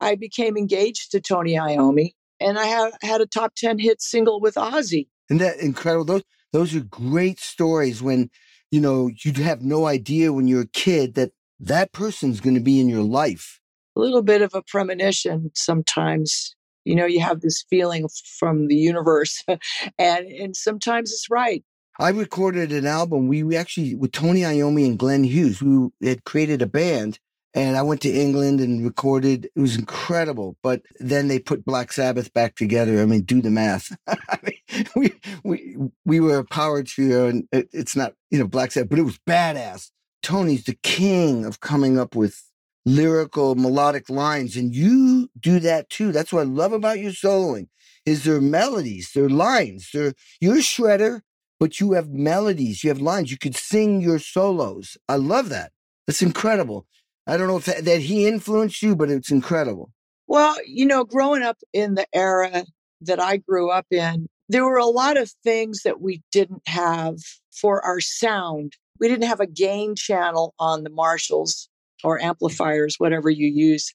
I 0.00 0.14
became 0.14 0.56
engaged 0.56 1.10
to 1.12 1.20
Tony 1.20 1.54
Iommi 1.54 2.12
and 2.40 2.58
I 2.58 2.66
have 2.66 2.92
had 3.02 3.20
a 3.20 3.26
top 3.26 3.54
10 3.56 3.78
hit 3.78 4.00
single 4.00 4.40
with 4.40 4.54
Ozzy. 4.54 5.08
Isn't 5.28 5.38
that 5.38 5.58
incredible? 5.58 6.04
Those 6.04 6.22
those 6.52 6.74
are 6.74 6.80
great 6.80 7.40
stories 7.40 8.02
when, 8.02 8.30
you 8.70 8.80
know, 8.80 9.10
you'd 9.22 9.36
have 9.36 9.60
no 9.60 9.86
idea 9.86 10.32
when 10.32 10.48
you're 10.48 10.62
a 10.62 10.66
kid 10.66 11.14
that 11.14 11.32
that 11.60 11.92
person's 11.92 12.40
going 12.40 12.54
to 12.54 12.60
be 12.60 12.80
in 12.80 12.88
your 12.88 13.02
life. 13.02 13.60
A 13.96 14.00
little 14.00 14.22
bit 14.22 14.42
of 14.42 14.54
a 14.54 14.62
premonition 14.62 15.50
sometimes. 15.54 16.54
You 16.88 16.96
know, 16.96 17.06
you 17.06 17.20
have 17.20 17.42
this 17.42 17.64
feeling 17.68 18.08
from 18.38 18.68
the 18.68 18.76
universe 18.76 19.44
and 19.98 20.26
and 20.26 20.56
sometimes 20.56 21.12
it's 21.12 21.28
right. 21.30 21.62
I 22.00 22.10
recorded 22.10 22.70
an 22.72 22.86
album. 22.86 23.26
We, 23.26 23.42
we 23.42 23.56
actually, 23.56 23.96
with 23.96 24.12
Tony 24.12 24.42
Iommi 24.42 24.86
and 24.86 24.98
Glenn 24.98 25.24
Hughes, 25.24 25.58
who 25.58 25.92
had 26.02 26.24
created 26.24 26.62
a 26.62 26.66
band. 26.66 27.18
And 27.54 27.76
I 27.76 27.82
went 27.82 28.02
to 28.02 28.10
England 28.10 28.60
and 28.60 28.84
recorded. 28.84 29.46
It 29.56 29.60
was 29.60 29.76
incredible. 29.76 30.56
But 30.62 30.82
then 31.00 31.26
they 31.26 31.40
put 31.40 31.64
Black 31.64 31.92
Sabbath 31.92 32.32
back 32.32 32.54
together. 32.54 33.02
I 33.02 33.06
mean, 33.06 33.22
do 33.22 33.42
the 33.42 33.50
math. 33.50 33.96
I 34.06 34.38
mean, 34.44 34.86
we, 34.94 35.12
we, 35.42 35.76
we 36.04 36.20
were 36.20 36.38
a 36.38 36.44
power 36.44 36.84
trio 36.84 37.26
and 37.26 37.48
it, 37.50 37.68
it's 37.72 37.96
not, 37.96 38.14
you 38.30 38.38
know, 38.38 38.46
Black 38.46 38.70
Sabbath, 38.70 38.90
but 38.90 39.00
it 39.00 39.04
was 39.04 39.18
badass. 39.26 39.90
Tony's 40.22 40.64
the 40.64 40.78
king 40.84 41.44
of 41.44 41.60
coming 41.60 41.98
up 41.98 42.14
with 42.14 42.47
lyrical 42.88 43.54
melodic 43.54 44.08
lines 44.08 44.56
and 44.56 44.74
you 44.74 45.28
do 45.38 45.60
that 45.60 45.88
too 45.90 46.12
that's 46.12 46.32
what 46.32 46.40
i 46.40 46.44
love 46.44 46.72
about 46.72 46.98
your 46.98 47.12
soloing 47.12 47.68
is 48.06 48.24
there 48.24 48.40
melodies 48.40 49.10
there 49.14 49.28
lines 49.28 49.90
there 49.92 50.14
you're 50.40 50.56
a 50.56 50.58
shredder 50.58 51.20
but 51.58 51.80
you 51.80 51.92
have 51.92 52.10
melodies, 52.10 52.84
you 52.84 52.90
have 52.90 53.00
lines, 53.00 53.30
you 53.30 53.38
could 53.38 53.56
sing 53.56 54.00
your 54.00 54.18
solos. 54.18 54.96
I 55.08 55.16
love 55.16 55.48
that. 55.48 55.72
That's 56.06 56.22
incredible. 56.22 56.86
I 57.26 57.36
don't 57.36 57.48
know 57.48 57.56
if 57.56 57.66
that, 57.66 57.84
that 57.84 58.00
he 58.00 58.26
influenced 58.26 58.82
you, 58.82 58.96
but 58.96 59.10
it's 59.10 59.30
incredible. 59.30 59.90
Well, 60.26 60.56
you 60.66 60.86
know, 60.86 61.04
growing 61.04 61.42
up 61.42 61.58
in 61.72 61.94
the 61.94 62.06
era 62.12 62.64
that 63.02 63.20
I 63.20 63.38
grew 63.38 63.70
up 63.70 63.86
in, 63.90 64.28
there 64.48 64.64
were 64.64 64.78
a 64.78 64.86
lot 64.86 65.16
of 65.16 65.30
things 65.42 65.82
that 65.82 66.00
we 66.00 66.22
didn't 66.32 66.66
have 66.66 67.16
for 67.50 67.84
our 67.84 68.00
sound. 68.00 68.74
We 68.98 69.08
didn't 69.08 69.28
have 69.28 69.40
a 69.40 69.46
gain 69.46 69.94
channel 69.94 70.54
on 70.58 70.84
the 70.84 70.90
Marshalls 70.90 71.67
or 72.04 72.20
amplifiers, 72.20 72.96
whatever 72.98 73.30
you 73.30 73.48
use. 73.48 73.94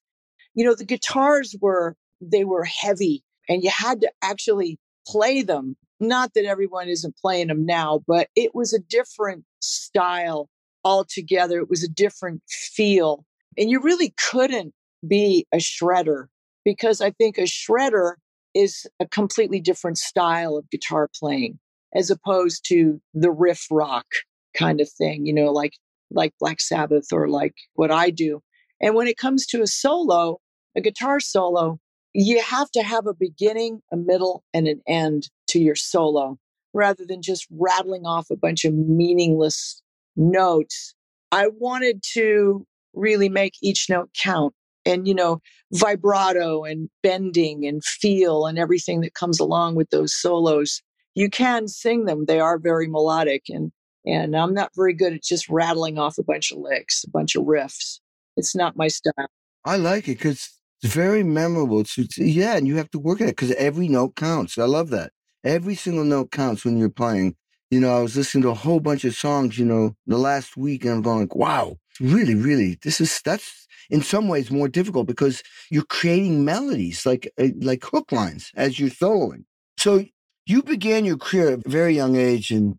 You 0.53 0.65
know, 0.65 0.75
the 0.75 0.85
guitars 0.85 1.55
were, 1.61 1.95
they 2.21 2.43
were 2.43 2.65
heavy 2.65 3.23
and 3.49 3.63
you 3.63 3.69
had 3.69 4.01
to 4.01 4.11
actually 4.21 4.79
play 5.07 5.41
them 5.41 5.75
not 5.99 6.33
that 6.33 6.45
everyone 6.45 6.89
isn't 6.89 7.17
playing 7.17 7.47
them 7.47 7.65
now, 7.65 8.01
but 8.07 8.27
it 8.35 8.53
was 8.53 8.73
a 8.73 8.79
different 8.79 9.45
style 9.61 10.49
altogether. 10.83 11.59
It 11.59 11.69
was 11.69 11.83
a 11.83 11.89
different 11.89 12.41
feel. 12.49 13.25
And 13.57 13.69
you 13.69 13.81
really 13.81 14.13
couldn't 14.29 14.73
be 15.07 15.47
a 15.53 15.57
shredder 15.57 16.25
because 16.65 17.01
I 17.01 17.11
think 17.11 17.37
a 17.37 17.43
shredder 17.43 18.13
is 18.53 18.85
a 18.99 19.07
completely 19.07 19.59
different 19.59 19.97
style 19.97 20.57
of 20.57 20.69
guitar 20.69 21.09
playing 21.19 21.59
as 21.95 22.09
opposed 22.09 22.65
to 22.67 23.01
the 23.13 23.31
riff 23.31 23.65
rock 23.71 24.05
kind 24.55 24.81
of 24.81 24.89
thing, 24.89 25.25
you 25.25 25.33
know, 25.33 25.51
like 25.51 25.73
like 26.13 26.33
Black 26.39 26.61
Sabbath 26.61 27.07
or 27.11 27.27
like 27.27 27.55
what 27.73 27.91
I 27.91 28.09
do. 28.09 28.41
And 28.81 28.95
when 28.95 29.07
it 29.07 29.17
comes 29.17 29.45
to 29.47 29.61
a 29.61 29.67
solo, 29.67 30.39
a 30.75 30.81
guitar 30.81 31.19
solo, 31.19 31.79
you 32.13 32.41
have 32.41 32.69
to 32.71 32.83
have 32.83 33.07
a 33.07 33.13
beginning, 33.13 33.81
a 33.91 33.97
middle, 33.97 34.43
and 34.53 34.67
an 34.67 34.81
end 34.87 35.29
to 35.47 35.59
your 35.59 35.75
solo 35.75 36.37
rather 36.73 37.05
than 37.05 37.21
just 37.21 37.47
rattling 37.51 38.05
off 38.05 38.29
a 38.31 38.35
bunch 38.35 38.65
of 38.65 38.73
meaningless 38.73 39.81
notes. 40.15 40.95
I 41.31 41.47
wanted 41.47 42.03
to 42.13 42.65
really 42.93 43.29
make 43.29 43.53
each 43.61 43.87
note 43.89 44.09
count 44.15 44.53
and, 44.85 45.07
you 45.07 45.15
know, 45.15 45.39
vibrato 45.71 46.63
and 46.63 46.89
bending 47.01 47.65
and 47.65 47.83
feel 47.83 48.45
and 48.45 48.59
everything 48.59 49.01
that 49.01 49.13
comes 49.13 49.39
along 49.39 49.75
with 49.75 49.89
those 49.89 50.13
solos. 50.13 50.81
You 51.15 51.29
can 51.29 51.67
sing 51.67 52.05
them. 52.05 52.25
They 52.25 52.39
are 52.39 52.59
very 52.59 52.87
melodic 52.87 53.43
and, 53.49 53.71
and 54.05 54.35
I'm 54.35 54.53
not 54.53 54.71
very 54.75 54.93
good 54.93 55.13
at 55.13 55.23
just 55.23 55.49
rattling 55.49 55.97
off 55.97 56.17
a 56.17 56.23
bunch 56.23 56.51
of 56.51 56.59
licks, 56.59 57.03
a 57.03 57.09
bunch 57.09 57.35
of 57.35 57.43
riffs. 57.43 57.99
It's 58.35 58.55
not 58.55 58.75
my 58.75 58.87
style. 58.87 59.27
I 59.65 59.77
like 59.77 60.07
it 60.07 60.17
because 60.17 60.49
it's 60.81 60.93
very 60.93 61.23
memorable. 61.23 61.83
Yeah, 62.17 62.55
and 62.55 62.67
you 62.67 62.77
have 62.77 62.91
to 62.91 62.99
work 62.99 63.21
at 63.21 63.29
it 63.29 63.35
because 63.37 63.51
every 63.53 63.87
note 63.87 64.15
counts. 64.15 64.57
I 64.57 64.65
love 64.65 64.89
that. 64.89 65.11
Every 65.43 65.75
single 65.75 66.03
note 66.03 66.31
counts 66.31 66.65
when 66.65 66.77
you're 66.77 66.89
playing. 66.89 67.35
You 67.71 67.79
know, 67.79 67.97
I 67.97 68.01
was 68.01 68.15
listening 68.15 68.43
to 68.43 68.49
a 68.49 68.53
whole 68.53 68.79
bunch 68.79 69.03
of 69.03 69.15
songs, 69.15 69.57
you 69.57 69.65
know, 69.65 69.95
the 70.05 70.17
last 70.17 70.55
week, 70.55 70.85
and 70.85 70.95
I'm 70.95 71.01
going, 71.01 71.29
wow, 71.33 71.77
really, 71.99 72.35
really, 72.35 72.77
this 72.83 73.01
is 73.01 73.19
that's 73.23 73.67
in 73.89 74.01
some 74.01 74.27
ways 74.27 74.51
more 74.51 74.67
difficult 74.67 75.07
because 75.07 75.43
you're 75.69 75.83
creating 75.83 76.45
melodies 76.45 77.05
like 77.05 77.31
uh, 77.39 77.47
like 77.61 77.83
hook 77.83 78.11
lines 78.11 78.51
as 78.55 78.79
you're 78.79 78.89
soloing. 78.89 79.45
So 79.77 80.05
you 80.45 80.61
began 80.61 81.05
your 81.05 81.17
career 81.17 81.49
at 81.49 81.65
a 81.65 81.69
very 81.69 81.95
young 81.95 82.15
age, 82.15 82.51
and 82.51 82.77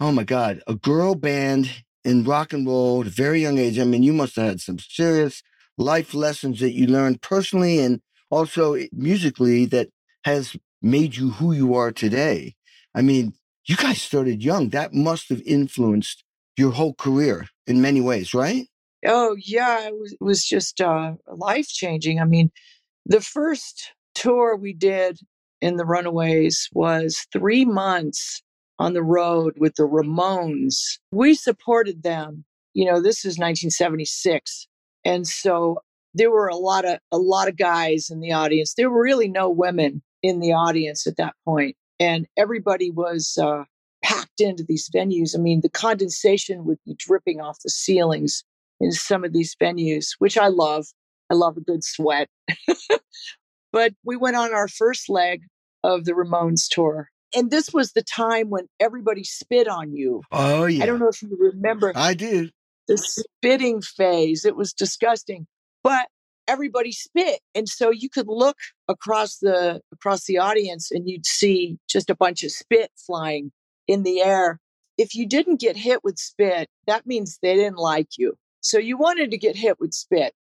oh 0.00 0.12
my 0.12 0.24
God, 0.24 0.62
a 0.66 0.74
girl 0.74 1.14
band 1.14 1.84
in 2.04 2.24
rock 2.24 2.52
and 2.52 2.66
roll 2.66 3.02
at 3.02 3.06
a 3.06 3.10
very 3.10 3.40
young 3.40 3.58
age. 3.58 3.78
I 3.78 3.84
mean, 3.84 4.02
you 4.02 4.12
must 4.12 4.36
have 4.36 4.46
had 4.46 4.60
some 4.60 4.78
serious 4.78 5.42
life 5.78 6.14
lessons 6.14 6.60
that 6.60 6.72
you 6.72 6.86
learned 6.86 7.22
personally 7.22 7.78
and 7.78 8.00
also 8.30 8.76
musically 8.92 9.64
that 9.66 9.88
has 10.24 10.56
made 10.80 11.16
you 11.16 11.30
who 11.30 11.52
you 11.52 11.74
are 11.74 11.92
today. 11.92 12.54
I 12.94 13.02
mean, 13.02 13.34
you 13.66 13.76
guys 13.76 14.02
started 14.02 14.42
young. 14.42 14.70
That 14.70 14.92
must 14.92 15.28
have 15.28 15.42
influenced 15.46 16.24
your 16.56 16.72
whole 16.72 16.94
career 16.94 17.46
in 17.66 17.80
many 17.80 18.00
ways, 18.00 18.34
right? 18.34 18.66
Oh, 19.06 19.36
yeah. 19.38 19.86
It 19.86 19.94
was, 19.98 20.12
it 20.12 20.22
was 20.22 20.44
just 20.44 20.80
uh, 20.80 21.14
life 21.26 21.68
changing. 21.68 22.20
I 22.20 22.24
mean, 22.24 22.50
the 23.06 23.20
first 23.20 23.92
tour 24.14 24.56
we 24.56 24.72
did 24.72 25.18
in 25.60 25.76
the 25.76 25.84
Runaways 25.84 26.68
was 26.72 27.26
three 27.32 27.64
months 27.64 28.42
on 28.82 28.94
the 28.94 29.02
road 29.02 29.54
with 29.58 29.76
the 29.76 29.84
Ramones. 29.84 30.98
We 31.12 31.34
supported 31.34 32.02
them. 32.02 32.44
You 32.74 32.86
know, 32.86 33.00
this 33.00 33.18
is 33.18 33.38
1976. 33.38 34.66
And 35.04 35.24
so 35.24 35.78
there 36.14 36.32
were 36.32 36.48
a 36.48 36.56
lot 36.56 36.84
of 36.84 36.98
a 37.12 37.18
lot 37.18 37.48
of 37.48 37.56
guys 37.56 38.10
in 38.10 38.20
the 38.20 38.32
audience. 38.32 38.74
There 38.74 38.90
were 38.90 39.02
really 39.02 39.28
no 39.28 39.48
women 39.48 40.02
in 40.22 40.40
the 40.40 40.52
audience 40.52 41.06
at 41.06 41.16
that 41.16 41.34
point, 41.44 41.76
and 42.00 42.26
everybody 42.36 42.90
was 42.90 43.38
uh, 43.40 43.64
packed 44.02 44.40
into 44.40 44.64
these 44.64 44.90
venues. 44.94 45.36
I 45.36 45.38
mean, 45.38 45.60
the 45.60 45.68
condensation 45.68 46.64
would 46.64 46.78
be 46.84 46.96
dripping 46.98 47.40
off 47.40 47.62
the 47.62 47.70
ceilings 47.70 48.42
in 48.80 48.90
some 48.90 49.24
of 49.24 49.32
these 49.32 49.54
venues, 49.62 50.08
which 50.18 50.36
I 50.36 50.48
love. 50.48 50.86
I 51.30 51.34
love 51.34 51.56
a 51.56 51.60
good 51.60 51.84
sweat. 51.84 52.28
but 53.72 53.94
we 54.04 54.16
went 54.16 54.36
on 54.36 54.52
our 54.52 54.68
first 54.68 55.08
leg 55.08 55.42
of 55.84 56.04
the 56.04 56.12
Ramones 56.12 56.68
tour. 56.68 57.10
And 57.34 57.50
this 57.50 57.72
was 57.72 57.92
the 57.92 58.02
time 58.02 58.50
when 58.50 58.68
everybody 58.78 59.24
spit 59.24 59.68
on 59.68 59.94
you. 59.94 60.22
Oh, 60.30 60.66
yeah. 60.66 60.82
I 60.82 60.86
don't 60.86 60.98
know 60.98 61.08
if 61.08 61.22
you 61.22 61.36
remember. 61.38 61.92
I 61.94 62.14
do 62.14 62.50
the 62.88 62.98
spitting 62.98 63.80
phase. 63.80 64.44
It 64.44 64.56
was 64.56 64.72
disgusting, 64.72 65.46
but 65.82 66.08
everybody 66.48 66.92
spit, 66.92 67.40
and 67.54 67.68
so 67.68 67.90
you 67.90 68.08
could 68.08 68.28
look 68.28 68.56
across 68.88 69.38
the 69.38 69.80
across 69.92 70.24
the 70.24 70.38
audience 70.38 70.90
and 70.90 71.08
you'd 71.08 71.26
see 71.26 71.78
just 71.88 72.10
a 72.10 72.14
bunch 72.14 72.42
of 72.42 72.50
spit 72.50 72.90
flying 72.96 73.52
in 73.86 74.02
the 74.02 74.20
air. 74.20 74.58
If 74.98 75.14
you 75.14 75.26
didn't 75.26 75.60
get 75.60 75.76
hit 75.76 76.04
with 76.04 76.18
spit, 76.18 76.68
that 76.86 77.06
means 77.06 77.38
they 77.40 77.54
didn't 77.54 77.78
like 77.78 78.18
you. 78.18 78.34
So 78.60 78.78
you 78.78 78.96
wanted 78.96 79.30
to 79.30 79.38
get 79.38 79.56
hit 79.56 79.80
with 79.80 79.94
spit. 79.94 80.34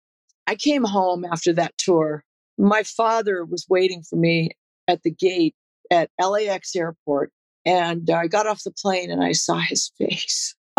I 0.48 0.56
came 0.56 0.84
home 0.84 1.26
after 1.32 1.54
that 1.54 1.78
tour. 1.78 2.24
My 2.58 2.84
father 2.84 3.46
was 3.46 3.66
waiting 3.70 4.02
for 4.02 4.16
me 4.16 4.52
at 4.88 5.04
the 5.04 5.12
gate 5.12 5.56
at 5.92 6.10
LAX 6.22 6.76
airport. 6.76 7.32
And 7.66 8.10
I 8.10 8.28
got 8.28 8.48
off 8.48 8.64
the 8.64 8.72
plane 8.72 9.12
and 9.12 9.24
I 9.24 9.34
saw 9.34 9.60
his 9.60 9.92
face. 9.98 10.56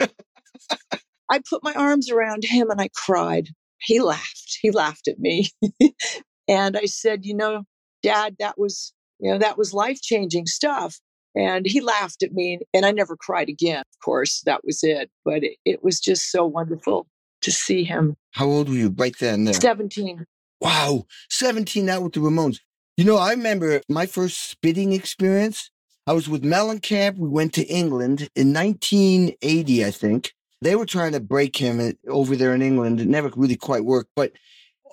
I 0.00 1.40
put 1.48 1.62
my 1.62 1.72
arms 1.74 2.10
around 2.10 2.44
him 2.44 2.70
and 2.70 2.80
I 2.80 2.88
cried. 2.94 3.48
He 3.80 4.00
laughed. 4.00 4.58
He 4.60 4.70
laughed 4.70 5.08
at 5.08 5.18
me. 5.18 5.48
and 6.48 6.76
I 6.76 6.84
said, 6.84 7.24
You 7.24 7.34
know, 7.34 7.62
Dad, 8.02 8.36
that 8.38 8.58
was, 8.58 8.92
you 9.18 9.30
know, 9.30 9.38
that 9.38 9.56
was 9.56 9.72
life 9.72 10.00
changing 10.02 10.46
stuff. 10.46 10.98
And 11.34 11.66
he 11.66 11.80
laughed 11.80 12.22
at 12.22 12.32
me 12.32 12.60
and 12.74 12.84
I 12.84 12.90
never 12.90 13.16
cried 13.16 13.48
again. 13.48 13.80
Of 13.80 14.04
course, 14.04 14.42
that 14.44 14.60
was 14.64 14.80
it. 14.82 15.10
But 15.24 15.44
it, 15.44 15.56
it 15.64 15.82
was 15.82 15.98
just 15.98 16.30
so 16.30 16.44
wonderful 16.44 17.06
to 17.40 17.50
see 17.50 17.84
him. 17.84 18.16
How 18.32 18.46
old 18.46 18.68
were 18.68 18.74
you 18.74 18.90
right 18.90 19.16
then? 19.18 19.44
There? 19.44 19.54
17. 19.54 20.26
Wow, 20.60 21.06
17 21.30 21.88
out 21.88 22.02
with 22.02 22.12
the 22.12 22.20
Ramones. 22.20 22.58
You 22.98 23.04
know, 23.04 23.16
I 23.16 23.30
remember 23.30 23.80
my 23.88 24.04
first 24.04 24.50
spitting 24.50 24.92
experience. 24.92 25.70
I 26.06 26.12
was 26.12 26.28
with 26.28 26.42
Mellencamp. 26.42 27.16
We 27.16 27.28
went 27.28 27.54
to 27.54 27.66
England 27.66 28.28
in 28.36 28.52
1980, 28.52 29.84
I 29.84 29.90
think. 29.90 30.32
They 30.60 30.76
were 30.76 30.84
trying 30.84 31.12
to 31.12 31.20
break 31.20 31.56
him 31.56 31.80
uh, 31.80 31.92
over 32.10 32.36
there 32.36 32.54
in 32.54 32.60
England. 32.60 33.00
It 33.00 33.08
never 33.08 33.30
really 33.34 33.56
quite 33.56 33.86
worked. 33.86 34.10
But 34.14 34.32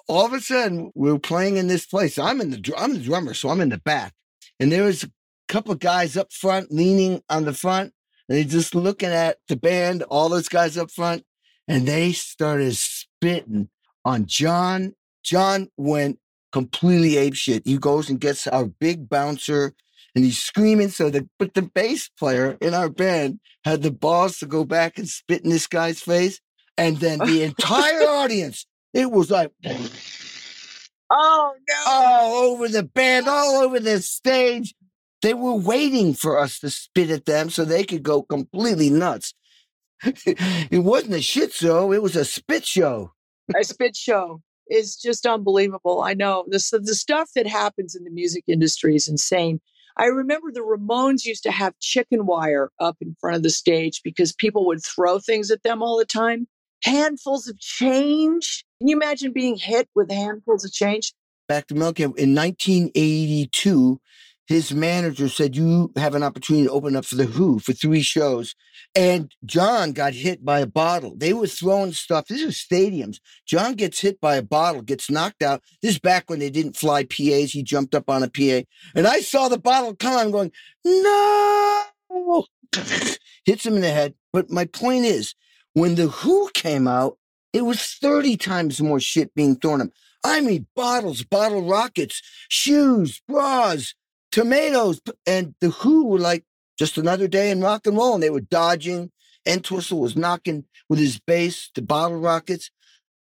all 0.07 0.25
of 0.25 0.31
a 0.31 0.39
sudden, 0.39 0.91
we 0.95 1.11
were 1.11 1.19
playing 1.19 1.57
in 1.57 1.67
this 1.67 1.85
place. 1.85 2.17
I'm 2.17 2.39
in 2.39 2.51
the 2.51 2.73
I'm 2.77 2.93
the 2.93 2.99
drummer, 2.99 3.33
so 3.33 3.49
I'm 3.49 3.61
in 3.61 3.69
the 3.69 3.77
back, 3.77 4.13
and 4.59 4.71
there 4.71 4.83
was 4.85 5.03
a 5.03 5.11
couple 5.47 5.71
of 5.71 5.79
guys 5.79 6.15
up 6.15 6.31
front 6.31 6.71
leaning 6.71 7.21
on 7.29 7.45
the 7.45 7.53
front, 7.53 7.93
and 8.27 8.37
they 8.37 8.45
just 8.45 8.73
looking 8.73 9.09
at 9.09 9.37
the 9.47 9.57
band. 9.57 10.03
All 10.03 10.29
those 10.29 10.49
guys 10.49 10.77
up 10.77 10.89
front, 10.89 11.25
and 11.67 11.87
they 11.87 12.13
started 12.13 12.75
spitting 12.75 13.69
on 14.05 14.25
John. 14.25 14.95
John 15.23 15.67
went 15.77 16.17
completely 16.51 17.17
ape 17.17 17.35
shit. 17.35 17.63
He 17.65 17.77
goes 17.77 18.09
and 18.09 18.19
gets 18.19 18.47
our 18.47 18.65
big 18.65 19.09
bouncer 19.09 19.73
and 20.15 20.25
he's 20.25 20.39
screaming. 20.39 20.89
So 20.89 21.09
the 21.09 21.27
but 21.37 21.53
the 21.53 21.61
bass 21.61 22.09
player 22.17 22.57
in 22.61 22.73
our 22.73 22.89
band 22.89 23.39
had 23.63 23.83
the 23.83 23.91
balls 23.91 24.37
to 24.39 24.45
go 24.45 24.65
back 24.65 24.97
and 24.97 25.07
spit 25.07 25.43
in 25.43 25.49
this 25.49 25.67
guy's 25.67 26.01
face. 26.01 26.39
And 26.77 26.97
then 26.97 27.19
the 27.19 27.43
entire 27.43 28.01
audience, 28.09 28.65
it 28.93 29.11
was 29.11 29.29
like 29.29 29.51
Oh 31.11 31.53
no. 31.67 31.75
all 31.87 32.33
over 32.51 32.67
the 32.67 32.83
band, 32.83 33.27
all 33.27 33.63
over 33.63 33.79
the 33.79 34.01
stage. 34.01 34.73
They 35.21 35.33
were 35.33 35.55
waiting 35.55 36.13
for 36.13 36.39
us 36.39 36.59
to 36.59 36.69
spit 36.69 37.09
at 37.09 37.25
them 37.25 37.49
so 37.49 37.65
they 37.65 37.83
could 37.83 38.03
go 38.03 38.21
completely 38.21 38.89
nuts. 38.89 39.33
it 40.03 40.81
wasn't 40.83 41.15
a 41.15 41.21
shit 41.21 41.51
show, 41.51 41.91
it 41.91 42.01
was 42.01 42.15
a 42.15 42.23
spit 42.23 42.65
show. 42.65 43.11
a 43.53 43.63
spit 43.65 43.97
show 43.97 44.41
is 44.69 44.95
just 44.95 45.25
unbelievable. 45.25 46.01
I 46.01 46.13
know 46.13 46.45
the 46.47 46.59
the 46.83 46.95
stuff 46.95 47.29
that 47.35 47.47
happens 47.47 47.95
in 47.95 48.03
the 48.03 48.11
music 48.11 48.43
industry 48.47 48.95
is 48.95 49.07
insane. 49.07 49.59
I 49.97 50.05
remember 50.05 50.51
the 50.51 50.61
Ramones 50.61 51.25
used 51.25 51.43
to 51.43 51.51
have 51.51 51.77
chicken 51.79 52.25
wire 52.25 52.71
up 52.79 52.97
in 53.01 53.15
front 53.19 53.35
of 53.35 53.43
the 53.43 53.49
stage 53.49 54.01
because 54.03 54.31
people 54.31 54.65
would 54.67 54.83
throw 54.83 55.19
things 55.19 55.51
at 55.51 55.63
them 55.63 55.83
all 55.83 55.97
the 55.97 56.05
time. 56.05 56.47
Handfuls 56.85 57.49
of 57.49 57.59
change. 57.59 58.63
Can 58.79 58.87
you 58.87 58.95
imagine 58.95 59.33
being 59.33 59.57
hit 59.57 59.89
with 59.95 60.09
handfuls 60.09 60.63
of 60.63 60.71
change? 60.71 61.13
Back 61.49 61.67
to 61.67 61.73
Mellencamp 61.73 62.17
in 62.17 62.33
1982, 62.33 63.99
his 64.49 64.73
manager 64.73 65.29
said, 65.29 65.55
You 65.55 65.91
have 65.95 66.15
an 66.15 66.23
opportunity 66.23 66.65
to 66.65 66.71
open 66.71 66.95
up 66.95 67.05
for 67.05 67.15
The 67.15 67.25
Who 67.25 67.59
for 67.59 67.71
three 67.71 68.01
shows. 68.01 68.55
And 68.95 69.31
John 69.45 69.91
got 69.91 70.13
hit 70.13 70.43
by 70.43 70.59
a 70.59 70.65
bottle. 70.65 71.13
They 71.15 71.33
were 71.33 71.45
throwing 71.45 71.93
stuff. 71.93 72.25
This 72.25 72.41
is 72.41 72.55
stadiums. 72.55 73.19
John 73.45 73.75
gets 73.75 74.01
hit 74.01 74.19
by 74.19 74.37
a 74.37 74.41
bottle, 74.41 74.81
gets 74.81 75.07
knocked 75.07 75.43
out. 75.43 75.61
This 75.83 75.91
is 75.91 75.99
back 75.99 76.31
when 76.31 76.39
they 76.39 76.49
didn't 76.49 76.77
fly 76.77 77.03
PAs. 77.03 77.51
He 77.51 77.61
jumped 77.61 77.93
up 77.93 78.09
on 78.09 78.23
a 78.23 78.27
PA. 78.27 78.65
And 78.95 79.05
I 79.05 79.19
saw 79.19 79.49
the 79.49 79.59
bottle 79.59 79.95
come. 79.95 80.17
I'm 80.17 80.31
going, 80.31 80.51
No! 80.83 81.83
Hits 83.45 83.67
him 83.67 83.75
in 83.75 83.81
the 83.81 83.91
head. 83.91 84.15
But 84.33 84.49
my 84.49 84.65
point 84.65 85.05
is, 85.05 85.35
when 85.73 85.93
The 85.93 86.07
Who 86.07 86.49
came 86.55 86.87
out, 86.87 87.19
it 87.53 87.65
was 87.65 87.83
30 88.01 88.35
times 88.37 88.81
more 88.81 88.99
shit 88.99 89.31
being 89.35 89.57
thrown 89.57 89.81
at 89.81 89.87
him. 89.87 89.93
I 90.23 90.41
mean, 90.41 90.65
bottles, 90.75 91.23
bottle 91.23 91.67
rockets, 91.69 92.23
shoes, 92.49 93.21
bras, 93.27 93.93
tomatoes. 94.31 95.01
And 95.25 95.55
the 95.61 95.69
Who 95.69 96.07
were 96.07 96.19
like 96.19 96.45
just 96.77 96.97
another 96.97 97.27
day 97.27 97.51
in 97.51 97.61
rock 97.61 97.87
and 97.87 97.97
roll. 97.97 98.13
And 98.15 98.23
they 98.23 98.29
were 98.29 98.41
dodging. 98.41 99.11
Entwistle 99.45 99.99
was 99.99 100.15
knocking 100.15 100.65
with 100.89 100.99
his 100.99 101.19
bass 101.19 101.69
the 101.75 101.81
bottle 101.81 102.19
rockets. 102.19 102.71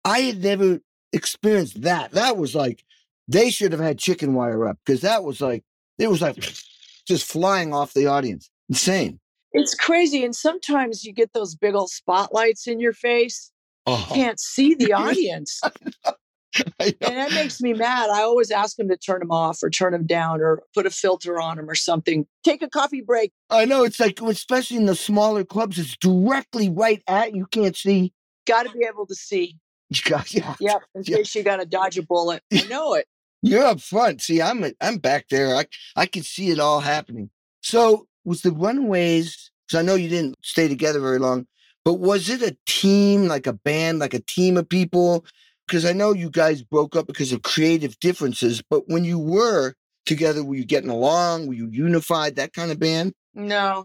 I 0.05 0.21
had 0.21 0.43
never 0.43 0.81
experienced 1.13 1.83
that. 1.83 2.13
That 2.13 2.37
was 2.37 2.55
like, 2.55 2.85
they 3.29 3.51
should 3.51 3.73
have 3.73 3.81
had 3.81 3.99
chicken 3.99 4.35
wire 4.35 4.67
up 4.67 4.79
because 4.85 5.03
that 5.03 5.23
was 5.23 5.41
like, 5.41 5.65
it 5.99 6.09
was 6.09 6.23
like 6.23 6.37
just 7.07 7.31
flying 7.31 7.75
off 7.75 7.95
the 7.95 8.07
audience. 8.07 8.51
Insane. 8.69 9.21
It's 9.53 9.75
crazy. 9.75 10.25
And 10.25 10.35
sometimes 10.35 11.05
you 11.05 11.13
get 11.13 11.33
those 11.33 11.55
big 11.55 11.75
old 11.75 11.91
spotlights 11.91 12.67
in 12.67 12.81
your 12.81 12.93
face. 12.93 13.51
Oh, 13.87 13.93
You 13.93 13.97
uh-huh. 14.03 14.15
can't 14.15 14.41
see 14.41 14.75
the 14.75 14.93
audience. 14.95 15.61
And 16.81 16.95
that 17.01 17.33
makes 17.33 17.61
me 17.61 17.73
mad. 17.75 18.11
I 18.11 18.23
always 18.23 18.51
ask 18.51 18.77
them 18.77 18.89
to 18.89 18.97
turn 18.97 19.21
them 19.21 19.31
off 19.31 19.63
or 19.63 19.71
turn 19.71 19.93
them 19.93 20.07
down 20.07 20.41
or 20.41 20.63
put 20.75 20.87
a 20.87 20.91
filter 20.91 21.41
on 21.41 21.57
them 21.57 21.69
or 21.69 21.75
something. 21.75 22.27
Take 22.45 22.63
a 22.63 22.69
coffee 22.69 23.01
break. 23.03 23.33
I 23.51 23.65
know. 23.65 23.85
It's 23.85 24.01
like, 24.01 24.21
especially 24.23 24.79
in 24.79 24.87
the 24.87 24.97
smaller 24.97 25.45
clubs, 25.45 25.79
it's 25.79 25.97
directly 25.97 26.69
right 26.71 27.03
at 27.07 27.35
you. 27.35 27.47
Can't 27.47 27.77
see. 27.77 28.13
Got 28.47 28.65
to 28.67 28.73
be 28.73 28.87
able 28.89 29.07
to 29.07 29.15
see. 29.15 29.57
You 29.91 30.01
got, 30.05 30.33
yeah. 30.33 30.55
Yep. 30.61 30.83
In 30.95 31.03
Yeah. 31.07 31.17
case 31.19 31.35
you 31.35 31.43
got 31.43 31.57
to 31.57 31.67
dodge 31.67 31.99
a 31.99 32.03
bullet. 32.03 32.43
I 32.53 32.63
know 32.71 32.95
it. 32.95 33.07
You're 33.43 33.65
up 33.65 33.81
front. 33.81 34.21
See, 34.23 34.43
I'm 34.43 34.65
I'm 34.81 34.99
back 34.99 35.27
there. 35.31 35.55
I 35.55 35.67
I 35.95 36.07
can 36.07 36.23
see 36.23 36.51
it 36.51 36.59
all 36.59 36.81
happening. 36.81 37.31
So 37.63 38.07
was 38.25 38.43
the 38.43 38.51
Runaways? 38.51 39.51
Because 39.67 39.79
I 39.81 39.83
know 39.83 39.95
you 39.95 40.09
didn't 40.09 40.35
stay 40.43 40.67
together 40.67 40.99
very 41.01 41.19
long, 41.19 41.47
but 41.85 41.95
was 41.95 42.29
it 42.29 42.43
a 42.43 42.57
team, 42.67 43.29
like 43.29 43.47
a 43.47 43.53
band, 43.53 43.99
like 44.01 44.15
a 44.15 44.21
team 44.21 44.57
of 44.57 44.69
people? 44.69 45.25
Because 45.69 45.85
I 45.85 45.93
know 45.93 46.13
you 46.13 46.31
guys 46.31 46.63
broke 46.63 46.97
up 46.97 47.07
because 47.07 47.31
of 47.31 47.43
creative 47.43 48.01
differences. 48.01 48.63
But 48.69 48.85
when 48.87 49.05
you 49.05 49.19
were 49.19 49.75
together, 50.07 50.43
were 50.43 50.57
you 50.57 50.65
getting 50.65 50.91
along? 50.91 51.47
Were 51.47 51.55
you 51.55 51.69
unified? 51.71 52.37
That 52.37 52.55
kind 52.55 52.73
of 52.73 52.81
band? 52.81 53.13
No. 53.35 53.85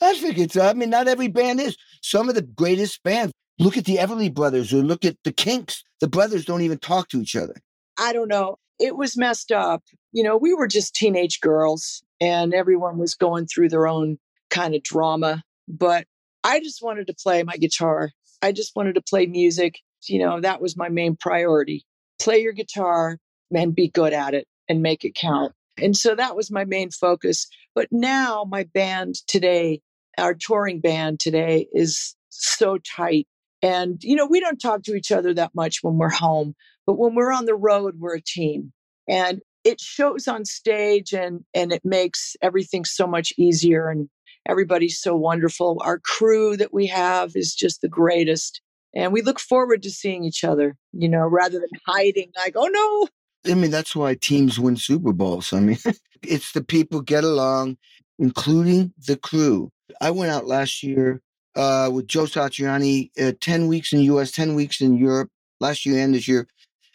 I 0.00 0.16
figured 0.18 0.52
so. 0.52 0.62
I 0.62 0.72
mean, 0.72 0.90
not 0.90 1.08
every 1.08 1.28
band 1.28 1.60
is. 1.60 1.76
Some 2.02 2.28
of 2.28 2.36
the 2.36 2.42
greatest 2.42 3.02
bands. 3.02 3.32
Look 3.58 3.76
at 3.76 3.84
the 3.84 3.96
Everly 3.96 4.32
Brothers 4.32 4.72
or 4.72 4.78
look 4.78 5.04
at 5.04 5.16
the 5.24 5.32
Kinks. 5.32 5.82
The 6.00 6.08
brothers 6.08 6.44
don't 6.44 6.62
even 6.62 6.78
talk 6.78 7.08
to 7.08 7.20
each 7.20 7.34
other. 7.34 7.56
I 7.98 8.12
don't 8.12 8.28
know. 8.28 8.58
It 8.78 8.96
was 8.96 9.16
messed 9.16 9.50
up. 9.50 9.82
You 10.12 10.22
know, 10.22 10.36
we 10.36 10.54
were 10.54 10.68
just 10.68 10.94
teenage 10.94 11.40
girls 11.40 12.02
and 12.20 12.54
everyone 12.54 12.98
was 12.98 13.14
going 13.14 13.46
through 13.46 13.70
their 13.70 13.86
own 13.86 14.18
kind 14.50 14.74
of 14.74 14.82
drama. 14.82 15.42
But 15.66 16.06
I 16.44 16.60
just 16.60 16.82
wanted 16.82 17.08
to 17.08 17.14
play 17.14 17.42
my 17.42 17.56
guitar. 17.56 18.10
I 18.42 18.52
just 18.52 18.76
wanted 18.76 18.94
to 18.94 19.02
play 19.02 19.26
music. 19.26 19.80
You 20.08 20.20
know, 20.20 20.40
that 20.40 20.60
was 20.60 20.76
my 20.76 20.88
main 20.88 21.16
priority. 21.16 21.84
Play 22.20 22.38
your 22.38 22.52
guitar 22.52 23.18
and 23.54 23.74
be 23.74 23.88
good 23.88 24.12
at 24.12 24.34
it 24.34 24.46
and 24.68 24.82
make 24.82 25.04
it 25.04 25.14
count. 25.14 25.52
And 25.78 25.96
so 25.96 26.14
that 26.14 26.36
was 26.36 26.50
my 26.50 26.64
main 26.64 26.90
focus. 26.90 27.46
But 27.74 27.88
now 27.90 28.44
my 28.48 28.64
band 28.64 29.16
today, 29.26 29.80
our 30.18 30.34
touring 30.34 30.80
band 30.80 31.20
today 31.20 31.68
is 31.72 32.14
so 32.30 32.78
tight. 32.78 33.26
And, 33.62 33.98
you 34.02 34.16
know, 34.16 34.26
we 34.26 34.40
don't 34.40 34.60
talk 34.60 34.82
to 34.84 34.94
each 34.94 35.12
other 35.12 35.34
that 35.34 35.54
much 35.54 35.78
when 35.82 35.98
we're 35.98 36.08
home, 36.08 36.54
but 36.86 36.98
when 36.98 37.14
we're 37.14 37.32
on 37.32 37.46
the 37.46 37.54
road, 37.54 37.96
we're 37.98 38.16
a 38.16 38.22
team. 38.22 38.72
And 39.08 39.40
it 39.64 39.80
shows 39.80 40.28
on 40.28 40.44
stage 40.44 41.12
and, 41.12 41.44
and 41.54 41.72
it 41.72 41.84
makes 41.84 42.36
everything 42.40 42.84
so 42.84 43.06
much 43.06 43.32
easier. 43.36 43.88
And 43.88 44.08
everybody's 44.48 45.00
so 45.00 45.16
wonderful. 45.16 45.80
Our 45.84 45.98
crew 45.98 46.56
that 46.56 46.72
we 46.72 46.86
have 46.86 47.32
is 47.34 47.54
just 47.54 47.80
the 47.80 47.88
greatest. 47.88 48.60
And 48.96 49.12
we 49.12 49.20
look 49.20 49.38
forward 49.38 49.82
to 49.82 49.90
seeing 49.90 50.24
each 50.24 50.42
other, 50.42 50.74
you 50.92 51.06
know, 51.06 51.26
rather 51.26 51.58
than 51.58 51.68
hiding 51.86 52.32
like, 52.34 52.54
oh 52.56 52.66
no, 52.66 53.08
I 53.52 53.54
mean, 53.54 53.70
that's 53.70 53.94
why 53.94 54.14
teams 54.14 54.58
win 54.58 54.76
Super 54.76 55.12
Bowls. 55.12 55.52
I 55.52 55.60
mean, 55.60 55.76
it's 56.22 56.52
the 56.52 56.64
people 56.64 57.02
get 57.02 57.22
along, 57.22 57.76
including 58.18 58.94
the 59.06 59.16
crew. 59.16 59.70
I 60.00 60.10
went 60.10 60.32
out 60.32 60.46
last 60.46 60.82
year 60.82 61.20
uh, 61.54 61.90
with 61.92 62.06
Joe 62.06 62.24
Satriani, 62.24 63.10
uh, 63.20 63.32
10 63.38 63.68
weeks 63.68 63.92
in 63.92 63.98
the 63.98 64.06
US, 64.16 64.32
10 64.32 64.54
weeks 64.54 64.80
in 64.80 64.96
Europe, 64.96 65.30
last 65.60 65.84
year 65.84 66.02
and 66.02 66.14
this 66.14 66.26
year. 66.26 66.48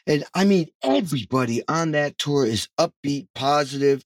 And 0.08 0.24
I 0.34 0.44
mean, 0.44 0.70
everybody 0.84 1.62
on 1.68 1.92
that 1.92 2.18
tour 2.18 2.48
is 2.48 2.68
upbeat, 2.80 3.28
positive, 3.36 4.04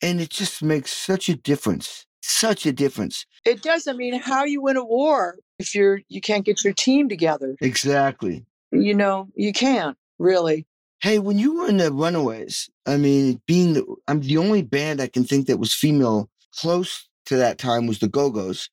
and 0.00 0.20
it 0.20 0.30
just 0.30 0.62
makes 0.62 0.92
such 0.92 1.28
a 1.28 1.34
difference. 1.34 2.06
Such 2.24 2.66
a 2.66 2.72
difference. 2.72 3.26
it 3.44 3.62
does. 3.62 3.88
I 3.88 3.94
mean, 3.94 4.14
how 4.20 4.44
you 4.44 4.62
win 4.62 4.76
a 4.76 4.84
war 4.84 5.38
if 5.62 5.74
you're 5.74 6.00
you 6.08 6.20
can't 6.20 6.44
get 6.44 6.64
your 6.64 6.74
team 6.74 7.08
together? 7.08 7.56
Exactly. 7.60 8.44
You 8.70 8.94
know, 8.94 9.28
you 9.34 9.52
can't 9.52 9.96
really. 10.18 10.66
Hey, 11.00 11.18
when 11.18 11.38
you 11.38 11.56
were 11.56 11.68
in 11.68 11.78
the 11.78 11.92
Runaways, 11.92 12.70
I 12.86 12.96
mean, 12.96 13.40
being 13.46 13.72
the, 13.72 13.84
I'm 14.06 14.20
the 14.20 14.38
only 14.38 14.62
band 14.62 15.00
I 15.00 15.08
can 15.08 15.24
think 15.24 15.46
that 15.46 15.58
was 15.58 15.74
female 15.74 16.30
close 16.60 17.08
to 17.26 17.36
that 17.36 17.58
time 17.58 17.86
was 17.86 17.98
the 17.98 18.08
Go 18.08 18.30
Go's, 18.30 18.70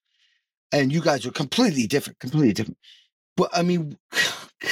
and 0.72 0.92
you 0.92 1.02
guys 1.02 1.26
were 1.26 1.32
completely 1.32 1.88
different, 1.88 2.20
completely 2.20 2.54
different. 2.54 2.78
But 3.36 3.50
I 3.54 3.64
mean, 3.64 3.98
I 4.14 4.68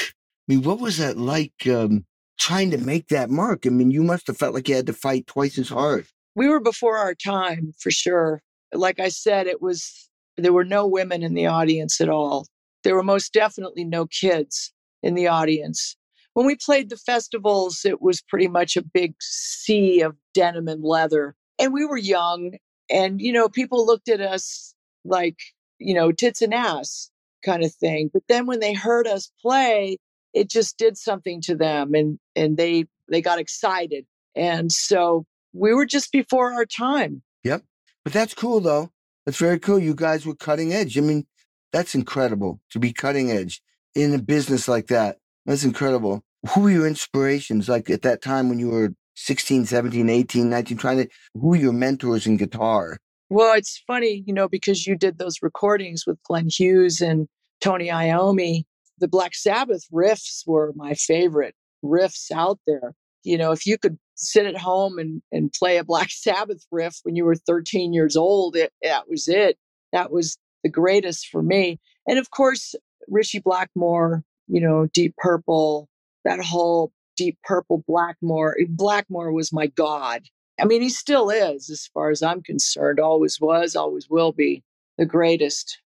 mean, 0.47 0.63
what 0.63 0.79
was 0.79 0.97
that 0.97 1.17
like 1.17 1.67
um, 1.67 2.05
trying 2.39 2.71
to 2.71 2.77
make 2.77 3.07
that 3.09 3.29
mark? 3.29 3.65
I 3.65 3.69
mean, 3.69 3.91
you 3.91 4.03
must 4.03 4.27
have 4.27 4.37
felt 4.37 4.53
like 4.53 4.69
you 4.69 4.75
had 4.75 4.87
to 4.87 4.93
fight 4.93 5.27
twice 5.27 5.57
as 5.57 5.69
hard. 5.69 6.05
we 6.35 6.47
were 6.47 6.59
before 6.59 6.97
our 6.97 7.15
time 7.15 7.73
for 7.79 7.91
sure. 7.91 8.41
Like 8.73 8.99
I 8.99 9.09
said, 9.09 9.47
it 9.47 9.61
was 9.61 10.09
there 10.37 10.53
were 10.53 10.65
no 10.65 10.85
women 10.87 11.23
in 11.23 11.33
the 11.33 11.47
audience 11.47 11.99
at 11.99 12.09
all. 12.09 12.47
There 12.83 12.95
were 12.95 13.03
most 13.03 13.33
definitely 13.33 13.83
no 13.83 14.05
kids 14.05 14.71
in 15.03 15.15
the 15.15 15.27
audience. 15.27 15.95
When 16.33 16.45
we 16.45 16.55
played 16.55 16.89
the 16.89 16.97
festivals, 16.97 17.83
it 17.83 18.01
was 18.01 18.21
pretty 18.21 18.47
much 18.47 18.77
a 18.77 18.83
big 18.83 19.15
sea 19.19 20.01
of 20.01 20.15
denim 20.33 20.67
and 20.67 20.83
leather. 20.83 21.35
And 21.57 21.73
we 21.73 21.85
were 21.85 21.97
young, 21.97 22.53
and 22.89 23.19
you 23.19 23.33
know, 23.33 23.49
people 23.49 23.85
looked 23.85 24.07
at 24.07 24.21
us 24.21 24.75
like, 25.03 25.37
you 25.79 25.93
know, 25.93 26.11
tits 26.11 26.41
and 26.41 26.53
ass 26.53 27.09
kind 27.43 27.63
of 27.63 27.73
thing. 27.73 28.09
But 28.13 28.23
then 28.27 28.45
when 28.45 28.59
they 28.59 28.73
heard 28.73 29.07
us 29.07 29.31
play, 29.41 29.97
it 30.33 30.49
just 30.49 30.77
did 30.77 30.97
something 30.97 31.41
to 31.41 31.55
them 31.55 31.93
and 31.93 32.19
and 32.35 32.57
they 32.57 32.85
they 33.09 33.21
got 33.21 33.39
excited. 33.39 34.05
And 34.35 34.71
so 34.71 35.25
we 35.53 35.73
were 35.73 35.85
just 35.85 36.11
before 36.11 36.53
our 36.53 36.65
time. 36.65 37.23
Yep. 37.43 37.63
But 38.03 38.13
that's 38.13 38.33
cool 38.33 38.59
though. 38.59 38.91
That's 39.27 39.39
very 39.39 39.59
cool. 39.59 39.77
You 39.77 39.93
guys 39.93 40.25
were 40.25 40.35
cutting 40.35 40.71
edge. 40.71 40.97
I 40.97 41.01
mean, 41.01 41.27
that's 41.73 41.93
incredible 41.93 42.61
to 42.71 42.79
be 42.79 42.93
cutting 42.93 43.29
edge 43.29 43.61
in 43.93 44.13
a 44.13 44.19
business 44.19 44.69
like 44.69 44.87
that. 44.87 45.17
That's 45.45 45.65
incredible. 45.65 46.23
Who 46.51 46.61
were 46.61 46.69
your 46.69 46.87
inspirations 46.87 47.67
like 47.67 47.89
at 47.89 48.03
that 48.03 48.21
time 48.21 48.47
when 48.47 48.57
you 48.57 48.69
were 48.69 48.93
16, 49.17 49.65
17, 49.65 50.09
18, 50.09 50.49
19, 50.49 50.77
trying 50.77 50.97
to, 50.99 51.09
who 51.33 51.49
were 51.49 51.55
your 51.57 51.73
mentors 51.73 52.25
in 52.25 52.37
guitar? 52.37 52.99
Well, 53.29 53.53
it's 53.57 53.83
funny, 53.85 54.23
you 54.25 54.33
know, 54.33 54.47
because 54.47 54.87
you 54.87 54.95
did 54.95 55.17
those 55.17 55.39
recordings 55.41 56.05
with 56.07 56.23
Glenn 56.23 56.47
Hughes 56.49 57.01
and 57.01 57.27
Tony 57.59 57.89
Iommi. 57.89 58.63
The 58.99 59.09
Black 59.09 59.35
Sabbath 59.35 59.83
riffs 59.93 60.43
were 60.47 60.71
my 60.77 60.93
favorite 60.93 61.53
riffs 61.83 62.31
out 62.31 62.59
there. 62.65 62.93
You 63.25 63.37
know, 63.37 63.51
if 63.51 63.65
you 63.65 63.77
could 63.77 63.97
sit 64.17 64.45
at 64.45 64.57
home 64.57 64.99
and, 64.99 65.21
and 65.31 65.53
play 65.53 65.77
a 65.77 65.83
Black 65.83 66.09
Sabbath 66.11 66.65
riff 66.71 66.99
when 67.03 67.15
you 67.15 67.25
were 67.25 67.35
13 67.35 67.93
years 67.93 68.17
old, 68.17 68.55
it, 68.55 68.73
that 68.83 69.09
was 69.09 69.27
it. 69.27 69.57
That 69.93 70.11
was 70.11 70.37
the 70.63 70.69
greatest 70.69 71.27
for 71.27 71.41
me. 71.41 71.79
And 72.07 72.19
of 72.19 72.31
course, 72.31 72.75
Ritchie 73.07 73.39
Blackmore, 73.39 74.23
you 74.47 74.59
know, 74.59 74.87
Deep 74.93 75.15
Purple, 75.17 75.87
that 76.25 76.43
whole 76.43 76.91
Deep 77.15 77.37
Purple 77.43 77.83
Blackmore. 77.87 78.57
Eh, 78.59 78.65
Blackmore 78.67 79.31
was 79.31 79.53
my 79.53 79.67
god. 79.67 80.23
I 80.59 80.65
mean, 80.65 80.81
he 80.81 80.89
still 80.89 81.29
is, 81.29 81.69
as 81.69 81.87
far 81.93 82.09
as 82.09 82.23
I'm 82.23 82.41
concerned, 82.41 82.99
always 82.99 83.39
was, 83.39 83.75
always 83.75 84.09
will 84.09 84.31
be 84.31 84.63
the 84.97 85.05
greatest. 85.05 85.79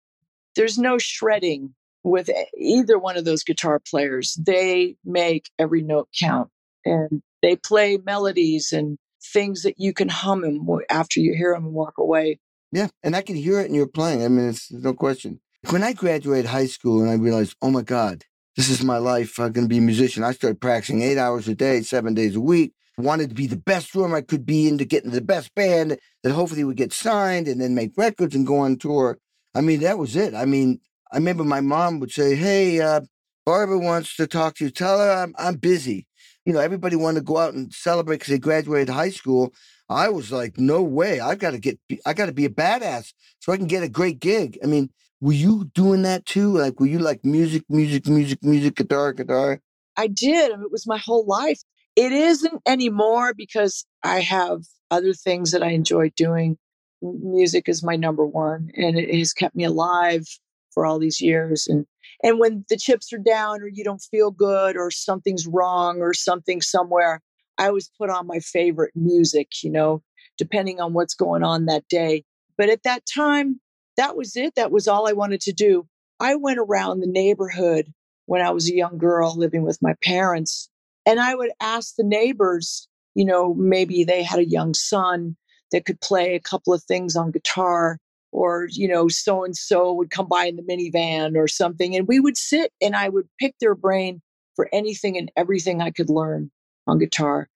There's 0.56 0.78
no 0.78 0.98
shredding 0.98 1.74
with 2.04 2.30
either 2.58 2.98
one 2.98 3.18
of 3.18 3.26
those 3.26 3.44
guitar 3.44 3.80
players. 3.80 4.40
They 4.42 4.96
make 5.04 5.50
every 5.60 5.82
note 5.82 6.10
count 6.18 6.50
and 6.86 7.22
they 7.42 7.56
play 7.56 7.98
melodies 7.98 8.72
and 8.72 8.98
things 9.24 9.64
that 9.64 9.76
you 9.78 9.94
can 9.94 10.10
hum 10.10 10.42
them 10.42 10.68
after 10.90 11.20
you 11.20 11.34
hear 11.34 11.54
them 11.54 11.66
and 11.66 11.74
walk 11.74 11.98
away. 11.98 12.40
Yeah, 12.72 12.88
and 13.04 13.16
I 13.16 13.22
can 13.22 13.36
hear 13.36 13.60
it 13.60 13.68
in 13.68 13.76
your 13.76 13.88
playing. 13.88 14.24
I 14.24 14.28
mean, 14.30 14.50
it's 14.50 14.72
no 14.72 14.94
question. 14.94 15.42
When 15.70 15.84
I 15.84 15.94
graduated 15.94 16.50
high 16.50 16.68
school 16.68 17.02
and 17.02 17.10
I 17.10 17.16
realized, 17.16 17.56
oh 17.62 17.70
my 17.70 17.82
God, 17.82 18.24
this 18.56 18.70
is 18.70 18.84
my 18.84 18.98
life. 18.98 19.40
I'm 19.40 19.52
going 19.52 19.66
to 19.66 19.70
be 19.70 19.78
a 19.78 19.82
musician. 19.82 20.24
I 20.24 20.32
started 20.32 20.62
practicing 20.62 21.02
eight 21.02 21.18
hours 21.18 21.48
a 21.48 21.56
day, 21.56 21.82
seven 21.82 22.14
days 22.14 22.36
a 22.36 22.42
week. 22.42 22.74
Wanted 22.98 23.30
to 23.30 23.36
be 23.36 23.48
the 23.48 23.58
best 23.58 23.92
drummer 23.92 24.18
I 24.18 24.22
could 24.22 24.46
be 24.46 24.68
and 24.68 24.78
to 24.80 24.86
get 24.86 25.04
into 25.04 25.16
the 25.16 25.26
best 25.26 25.54
band 25.56 25.98
that 26.24 26.32
hopefully 26.34 26.64
would 26.64 26.78
get 26.78 26.94
signed 26.94 27.48
and 27.48 27.60
then 27.62 27.74
make 27.76 27.94
records 27.98 28.36
and 28.36 28.46
go 28.46 28.60
on 28.60 28.78
tour. 28.78 29.18
I 29.56 29.62
mean, 29.62 29.80
that 29.82 29.98
was 29.98 30.16
it. 30.16 30.34
I 30.34 30.46
mean, 30.46 30.80
I 31.12 31.18
remember 31.18 31.44
my 31.44 31.62
mom 31.62 32.00
would 32.00 32.12
say, 32.12 32.36
Hey, 32.36 32.80
uh, 32.80 33.02
Barbara 33.46 33.80
wants 33.80 34.16
to 34.18 34.28
talk 34.28 34.56
to 34.56 34.66
you. 34.66 34.72
Tell 34.72 35.00
her 35.00 35.12
I'm, 35.12 35.34
I'm 35.38 35.56
busy. 35.56 36.08
You 36.46 36.54
know, 36.54 36.60
everybody 36.60 36.96
wanted 36.96 37.20
to 37.20 37.26
go 37.26 37.38
out 37.38 37.54
and 37.54 37.72
celebrate 37.72 38.18
because 38.18 38.32
they 38.32 38.40
graduated 38.40 38.90
high 38.90 39.12
school. 39.12 39.54
I 39.90 40.10
was 40.10 40.32
like, 40.32 40.58
no 40.58 40.82
way. 40.82 41.20
I've 41.20 41.40
got 41.40 41.52
to 41.52 41.60
get, 41.60 41.80
I 42.06 42.14
got 42.14 42.28
to 42.28 42.32
be 42.34 42.46
a 42.46 42.50
badass 42.50 43.14
so 43.40 43.52
I 43.52 43.58
can 43.58 43.68
get 43.68 43.84
a 43.84 43.90
great 43.90 44.20
gig. 44.20 44.58
I 44.64 44.68
mean, 44.68 44.90
were 45.20 45.34
you 45.34 45.66
doing 45.76 46.02
that 46.02 46.26
too? 46.26 46.58
Like, 46.58 46.80
were 46.80 46.88
you 46.88 47.00
like 47.00 47.24
music, 47.24 47.64
music, 47.70 48.08
music, 48.08 48.44
music, 48.44 48.76
guitar, 48.76 49.14
guitar? 49.14 49.62
I 49.98 50.08
did. 50.08 50.52
It 50.52 50.72
was 50.72 50.88
my 50.88 50.98
whole 50.98 51.26
life. 51.28 51.60
It 51.96 52.12
isn't 52.12 52.62
anymore 52.66 53.34
because 53.36 53.86
I 54.04 54.22
have 54.22 54.62
other 54.90 55.14
things 55.14 55.52
that 55.52 55.62
I 55.62 55.72
enjoy 55.72 56.10
doing. 56.16 56.58
Music 57.02 57.68
is 57.68 57.84
my 57.84 57.96
number 57.96 58.26
one, 58.26 58.70
and 58.76 58.98
it 58.98 59.14
has 59.14 59.34
kept 59.34 59.56
me 59.56 59.64
alive 59.64 60.26
for 60.74 60.86
all 60.86 61.00
these 61.00 61.22
years. 61.22 61.68
And 61.68 61.86
and 62.24 62.40
when 62.40 62.66
the 62.70 62.78
chips 62.78 63.12
are 63.14 63.18
down, 63.18 63.62
or 63.62 63.68
you 63.68 63.84
don't 63.84 64.02
feel 64.02 64.32
good, 64.32 64.76
or 64.76 64.92
something's 64.92 65.48
wrong, 65.48 66.02
or 66.02 66.14
something 66.14 66.62
somewhere, 66.62 67.22
I 67.58 67.68
always 67.68 67.90
put 67.98 68.10
on 68.10 68.28
my 68.28 68.40
favorite 68.40 68.92
music. 68.96 69.64
You 69.64 69.72
know, 69.72 70.04
depending 70.38 70.80
on 70.80 70.94
what's 70.94 71.14
going 71.14 71.44
on 71.44 71.66
that 71.66 71.88
day. 71.88 72.24
But 72.58 72.70
at 72.70 72.84
that 72.84 73.04
time, 73.12 73.60
that 73.98 74.16
was 74.16 74.36
it. 74.36 74.56
That 74.56 74.72
was 74.72 74.88
all 74.88 75.08
I 75.08 75.14
wanted 75.14 75.42
to 75.42 75.54
do. 75.54 75.88
I 76.20 76.36
went 76.36 76.60
around 76.60 77.00
the 77.00 77.08
neighborhood 77.08 77.92
when 78.26 78.42
I 78.42 78.52
was 78.52 78.70
a 78.70 78.76
young 78.76 78.98
girl 78.98 79.36
living 79.36 79.64
with 79.64 79.82
my 79.82 79.96
parents, 80.04 80.70
and 81.06 81.20
I 81.20 81.36
would 81.36 81.52
ask 81.60 81.96
the 81.96 82.04
neighbors, 82.04 82.88
you 83.16 83.26
know, 83.26 83.54
maybe 83.56 84.04
they 84.04 84.24
had 84.24 84.40
a 84.40 84.48
young 84.48 84.74
son 84.74 85.36
that 85.72 85.86
could 85.86 86.00
play 86.00 86.36
a 86.36 86.40
couple 86.40 86.74
of 86.74 86.84
things 86.84 87.16
on 87.16 87.32
guitar, 87.32 87.98
or, 88.32 88.68
you 88.72 88.88
know, 88.88 89.08
so 89.08 89.44
and 89.44 89.56
so 89.56 89.94
would 89.94 90.10
come 90.10 90.28
by 90.28 90.46
in 90.46 90.56
the 90.56 90.64
minivan 90.64 91.36
or 91.36 91.48
something. 91.48 91.96
And 91.96 92.08
we 92.08 92.20
would 92.20 92.38
sit 92.38 92.72
and 92.82 92.96
I 92.96 93.10
would 93.10 93.28
pick 93.40 93.56
their 93.60 93.76
brain 93.76 94.22
for 94.56 94.70
anything 94.72 95.18
and 95.18 95.32
everything 95.36 95.82
I 95.82 95.92
could 95.92 96.10
learn 96.10 96.52
on 96.88 97.00
guitar. 97.00 97.50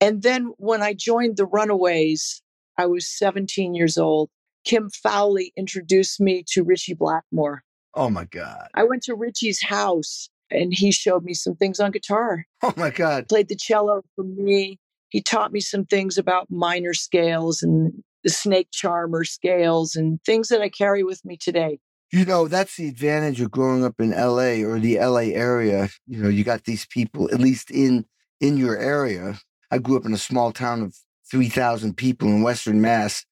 And 0.00 0.22
then 0.22 0.52
when 0.58 0.82
I 0.82 0.94
joined 0.94 1.36
the 1.36 1.46
Runaways, 1.46 2.42
I 2.78 2.86
was 2.86 3.08
17 3.08 3.74
years 3.74 3.96
old. 3.96 4.30
Kim 4.64 4.90
Fowley 4.90 5.52
introduced 5.56 6.20
me 6.20 6.44
to 6.48 6.64
Ritchie 6.64 6.94
Blackmore. 6.94 7.62
Oh 7.94 8.10
my 8.10 8.24
God. 8.24 8.68
I 8.74 8.84
went 8.84 9.02
to 9.04 9.14
Ritchie's 9.14 9.62
house 9.62 10.28
and 10.50 10.72
he 10.74 10.90
showed 10.90 11.24
me 11.24 11.34
some 11.34 11.54
things 11.54 11.80
on 11.80 11.90
guitar. 11.90 12.46
Oh 12.62 12.74
my 12.76 12.90
God. 12.90 13.28
Played 13.28 13.48
the 13.48 13.56
cello 13.56 14.02
for 14.16 14.24
me. 14.24 14.78
He 15.10 15.22
taught 15.22 15.52
me 15.52 15.60
some 15.60 15.84
things 15.84 16.18
about 16.18 16.50
minor 16.50 16.94
scales 16.94 17.62
and 17.62 18.02
the 18.24 18.30
snake 18.30 18.68
charmer 18.72 19.24
scales 19.24 19.94
and 19.94 20.18
things 20.24 20.48
that 20.48 20.60
I 20.60 20.68
carry 20.68 21.04
with 21.04 21.24
me 21.24 21.36
today. 21.36 21.78
You 22.12 22.24
know, 22.24 22.48
that's 22.48 22.76
the 22.76 22.88
advantage 22.88 23.40
of 23.40 23.50
growing 23.50 23.84
up 23.84 23.94
in 23.98 24.10
LA 24.10 24.64
or 24.64 24.78
the 24.78 24.98
LA 24.98 25.32
area. 25.32 25.88
You 26.06 26.22
know, 26.22 26.28
you 26.28 26.44
got 26.44 26.64
these 26.64 26.86
people, 26.86 27.30
at 27.32 27.40
least 27.40 27.70
in 27.70 28.06
in 28.40 28.56
your 28.56 28.76
area. 28.76 29.38
I 29.70 29.78
grew 29.78 29.96
up 29.96 30.04
in 30.04 30.12
a 30.12 30.18
small 30.18 30.52
town 30.52 30.82
of 30.82 30.96
3,000 31.30 31.96
people 31.96 32.28
in 32.28 32.42
Western 32.42 32.80
Mass 32.80 33.24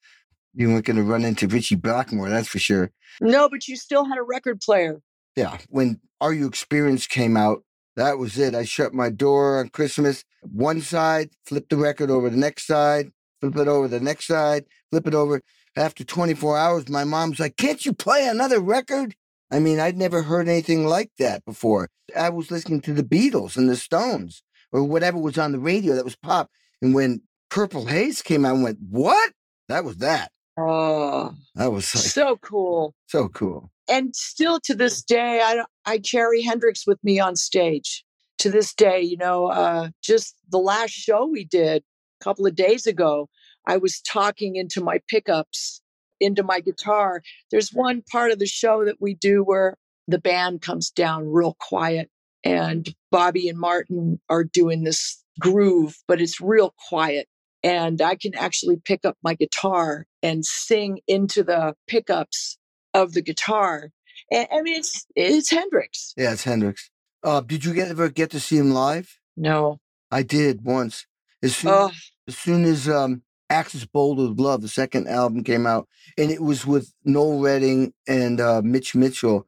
you 0.54 0.68
weren't 0.68 0.84
going 0.84 0.96
to 0.96 1.02
run 1.02 1.24
into 1.24 1.48
Ritchie 1.48 1.76
Blackmore, 1.76 2.28
that's 2.28 2.48
for 2.48 2.58
sure. 2.58 2.90
No, 3.20 3.48
but 3.48 3.68
you 3.68 3.76
still 3.76 4.04
had 4.04 4.18
a 4.18 4.22
record 4.22 4.60
player. 4.60 5.00
Yeah. 5.36 5.58
When 5.68 6.00
Are 6.20 6.32
You 6.32 6.46
Experienced 6.46 7.08
came 7.08 7.36
out, 7.36 7.64
that 7.96 8.18
was 8.18 8.38
it. 8.38 8.54
I 8.54 8.64
shut 8.64 8.94
my 8.94 9.10
door 9.10 9.58
on 9.58 9.68
Christmas, 9.68 10.24
one 10.42 10.80
side, 10.80 11.30
flip 11.46 11.68
the 11.68 11.76
record 11.76 12.10
over 12.10 12.30
the 12.30 12.36
next 12.36 12.66
side, 12.66 13.10
flip 13.42 13.56
it 13.56 13.68
over 13.68 13.88
the 13.88 14.00
next 14.00 14.26
side, 14.26 14.64
flip 14.90 15.06
it 15.06 15.14
over. 15.14 15.42
After 15.74 16.04
24 16.04 16.56
hours, 16.58 16.88
my 16.88 17.04
mom's 17.04 17.40
like, 17.40 17.56
Can't 17.56 17.84
you 17.84 17.92
play 17.92 18.26
another 18.26 18.60
record? 18.60 19.14
I 19.50 19.58
mean, 19.58 19.80
I'd 19.80 19.96
never 19.96 20.22
heard 20.22 20.48
anything 20.48 20.86
like 20.86 21.10
that 21.18 21.44
before. 21.44 21.88
I 22.16 22.30
was 22.30 22.50
listening 22.50 22.80
to 22.82 22.94
the 22.94 23.02
Beatles 23.02 23.56
and 23.56 23.68
the 23.68 23.76
Stones 23.76 24.42
or 24.70 24.84
whatever 24.84 25.18
was 25.18 25.38
on 25.38 25.52
the 25.52 25.58
radio 25.58 25.94
that 25.94 26.04
was 26.04 26.16
pop. 26.16 26.50
And 26.80 26.94
when 26.94 27.22
Purple 27.50 27.86
Haze 27.86 28.22
came 28.22 28.44
out, 28.44 28.56
I 28.56 28.62
went, 28.62 28.78
What? 28.88 29.32
That 29.68 29.84
was 29.84 29.96
that. 29.98 30.30
Oh, 30.58 31.32
that 31.54 31.72
was 31.72 31.94
like, 31.94 32.04
so 32.04 32.36
cool. 32.36 32.94
So 33.06 33.28
cool. 33.28 33.70
And 33.88 34.14
still 34.14 34.60
to 34.60 34.74
this 34.74 35.02
day, 35.02 35.40
I, 35.42 35.64
I 35.86 35.98
carry 35.98 36.42
Hendrix 36.42 36.86
with 36.86 37.02
me 37.02 37.18
on 37.18 37.36
stage. 37.36 38.04
To 38.38 38.50
this 38.50 38.74
day, 38.74 39.00
you 39.00 39.16
know, 39.16 39.46
uh, 39.46 39.90
just 40.02 40.34
the 40.50 40.58
last 40.58 40.90
show 40.90 41.26
we 41.26 41.44
did 41.44 41.84
a 42.22 42.24
couple 42.24 42.46
of 42.46 42.54
days 42.54 42.86
ago, 42.86 43.28
I 43.66 43.76
was 43.76 44.00
talking 44.00 44.56
into 44.56 44.80
my 44.80 45.00
pickups, 45.08 45.82
into 46.20 46.42
my 46.42 46.60
guitar. 46.60 47.22
There's 47.50 47.70
one 47.70 48.02
part 48.10 48.30
of 48.30 48.38
the 48.38 48.46
show 48.46 48.84
that 48.84 48.96
we 49.00 49.14
do 49.14 49.42
where 49.42 49.76
the 50.08 50.18
band 50.18 50.62
comes 50.62 50.90
down 50.90 51.28
real 51.28 51.56
quiet 51.58 52.10
and 52.44 52.92
Bobby 53.10 53.48
and 53.48 53.58
Martin 53.58 54.20
are 54.28 54.44
doing 54.44 54.84
this 54.84 55.22
groove, 55.40 55.96
but 56.08 56.20
it's 56.20 56.40
real 56.40 56.74
quiet 56.88 57.28
and 57.62 58.02
I 58.02 58.16
can 58.16 58.34
actually 58.34 58.80
pick 58.84 59.04
up 59.04 59.16
my 59.22 59.34
guitar 59.34 60.06
and 60.22 60.44
sing 60.44 61.00
into 61.06 61.44
the 61.44 61.74
pickups 61.86 62.58
of 62.94 63.12
the 63.12 63.22
guitar. 63.22 63.90
And, 64.30 64.48
I 64.52 64.62
mean, 64.62 64.76
it's 64.76 65.06
it's 65.14 65.50
Hendrix. 65.50 66.12
Yeah, 66.16 66.32
it's 66.32 66.44
Hendrix. 66.44 66.90
Uh, 67.22 67.40
did 67.40 67.64
you 67.64 67.80
ever 67.80 68.08
get 68.08 68.30
to 68.30 68.40
see 68.40 68.56
him 68.56 68.72
live? 68.72 69.18
No, 69.36 69.78
I 70.10 70.22
did 70.24 70.64
once. 70.64 71.06
As 71.42 71.56
soon, 71.56 71.70
oh. 71.70 71.90
as, 72.28 72.38
soon 72.38 72.64
as 72.64 72.88
um, 72.88 73.22
Axis 73.50 73.84
Bold 73.84 74.20
as 74.20 74.38
Love, 74.38 74.62
the 74.62 74.68
second 74.68 75.08
album 75.08 75.42
came 75.44 75.66
out, 75.66 75.88
and 76.16 76.30
it 76.30 76.42
was 76.42 76.66
with 76.66 76.92
Noel 77.04 77.40
Redding 77.40 77.92
and 78.06 78.40
uh, 78.40 78.62
Mitch 78.62 78.94
Mitchell, 78.94 79.46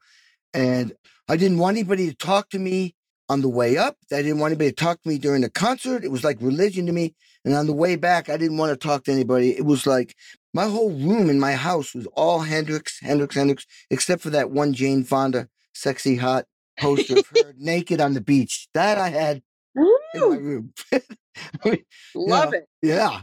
and 0.53 0.93
I 1.29 1.37
didn't 1.37 1.59
want 1.59 1.77
anybody 1.77 2.11
to 2.11 2.17
talk 2.17 2.51
to 2.51 2.59
me 2.59 2.95
on 3.29 3.41
the 3.41 3.49
way 3.49 3.77
up. 3.77 3.97
I 4.13 4.23
didn't 4.23 4.39
want 4.39 4.53
anybody 4.53 4.71
to 4.71 4.77
talk 4.77 5.03
to 5.03 5.09
me 5.09 5.19
during 5.19 5.43
the 5.43 5.51
concert. 5.51 6.05
It 6.05 6.11
was 6.11 6.25
like 6.25 6.37
religion 6.41 6.87
to 6.87 6.93
me. 6.93 7.15
And 7.45 7.55
on 7.55 7.67
the 7.67 7.73
way 7.73 7.97
back, 7.97 8.29
I 8.29 8.37
didn't 8.37 8.59
want 8.59 8.71
to 8.71 8.77
talk 8.77 9.05
to 9.05 9.13
anybody. 9.13 9.57
It 9.57 9.65
was 9.65 9.87
like 9.87 10.15
my 10.53 10.65
whole 10.65 10.91
room 10.91 11.29
in 11.29 11.41
my 11.41 11.53
house 11.53 11.95
was 11.95 12.07
all 12.15 12.41
Hendrix, 12.41 13.01
Hendrix, 13.01 13.35
Hendrix, 13.35 13.67
except 13.91 14.23
for 14.23 14.31
that 14.31 14.51
one 14.51 14.73
Jane 14.73 15.05
Fonda 15.05 15.49
sexy 15.75 16.17
hot 16.17 16.47
poster 16.79 17.19
of 17.19 17.27
her 17.35 17.55
naked 17.59 18.01
on 18.01 18.15
the 18.15 18.21
beach. 18.21 18.69
That 18.75 18.99
I 18.99 19.09
had! 19.09 19.43
In 20.15 20.31
my 20.31 20.37
room. 20.37 20.73
Love 22.15 22.55
it. 22.55 22.67
Yeah. 22.83 23.23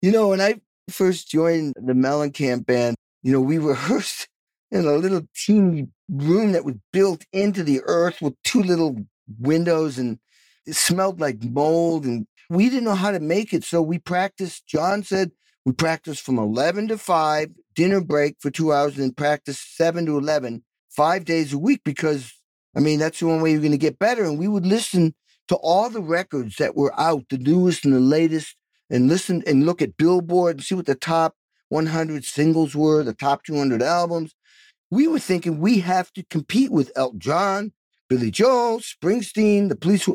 You 0.00 0.12
know, 0.12 0.28
when 0.28 0.40
I 0.40 0.60
first 0.90 1.30
joined 1.30 1.74
the 1.76 1.92
Mellencamp 1.92 2.66
band, 2.66 2.96
you 3.22 3.32
know, 3.32 3.40
we 3.40 3.58
rehearsed 3.58 4.28
in 4.70 4.84
a 4.84 4.92
little 4.92 5.22
teeny 5.34 5.88
room 6.08 6.52
that 6.52 6.64
was 6.64 6.76
built 6.92 7.24
into 7.32 7.62
the 7.62 7.80
earth 7.84 8.20
with 8.20 8.34
two 8.42 8.62
little 8.62 8.96
windows 9.38 9.98
and 9.98 10.18
it 10.66 10.74
smelled 10.74 11.20
like 11.20 11.42
mold 11.42 12.04
and 12.04 12.26
we 12.48 12.68
didn't 12.68 12.84
know 12.84 12.94
how 12.94 13.10
to 13.10 13.20
make 13.20 13.52
it. 13.52 13.64
So 13.64 13.80
we 13.82 13.98
practiced. 13.98 14.66
John 14.66 15.02
said 15.02 15.32
we 15.64 15.72
practiced 15.72 16.22
from 16.22 16.38
11 16.38 16.88
to 16.88 16.98
5, 16.98 17.50
dinner 17.74 18.00
break 18.00 18.36
for 18.40 18.50
two 18.50 18.72
hours, 18.72 18.94
and 18.94 19.04
then 19.04 19.12
practice 19.12 19.60
7 19.60 20.06
to 20.06 20.18
11, 20.18 20.64
five 20.90 21.24
days 21.24 21.52
a 21.52 21.58
week 21.58 21.82
because, 21.84 22.32
I 22.76 22.80
mean, 22.80 22.98
that's 22.98 23.20
the 23.20 23.26
only 23.26 23.42
way 23.42 23.52
you're 23.52 23.60
going 23.60 23.72
to 23.72 23.78
get 23.78 23.98
better. 23.98 24.24
And 24.24 24.38
we 24.38 24.48
would 24.48 24.66
listen 24.66 25.14
to 25.52 25.56
all 25.56 25.90
the 25.90 26.00
records 26.00 26.56
that 26.56 26.74
were 26.74 26.98
out, 26.98 27.24
the 27.28 27.36
newest 27.36 27.84
and 27.84 27.92
the 27.92 28.00
latest, 28.00 28.56
and 28.88 29.06
listen 29.06 29.42
and 29.46 29.66
look 29.66 29.82
at 29.82 29.98
Billboard 29.98 30.56
and 30.56 30.64
see 30.64 30.74
what 30.74 30.86
the 30.86 30.94
top 30.94 31.34
100 31.68 32.24
singles 32.24 32.74
were, 32.74 33.02
the 33.02 33.12
top 33.12 33.44
200 33.44 33.82
albums. 33.82 34.34
We 34.90 35.06
were 35.06 35.18
thinking 35.18 35.58
we 35.58 35.80
have 35.80 36.10
to 36.14 36.24
compete 36.30 36.72
with 36.72 36.90
Elton 36.96 37.20
John, 37.20 37.72
Billy 38.08 38.30
Joel, 38.30 38.80
Springsteen, 38.80 39.68
the 39.68 39.76
police, 39.76 40.08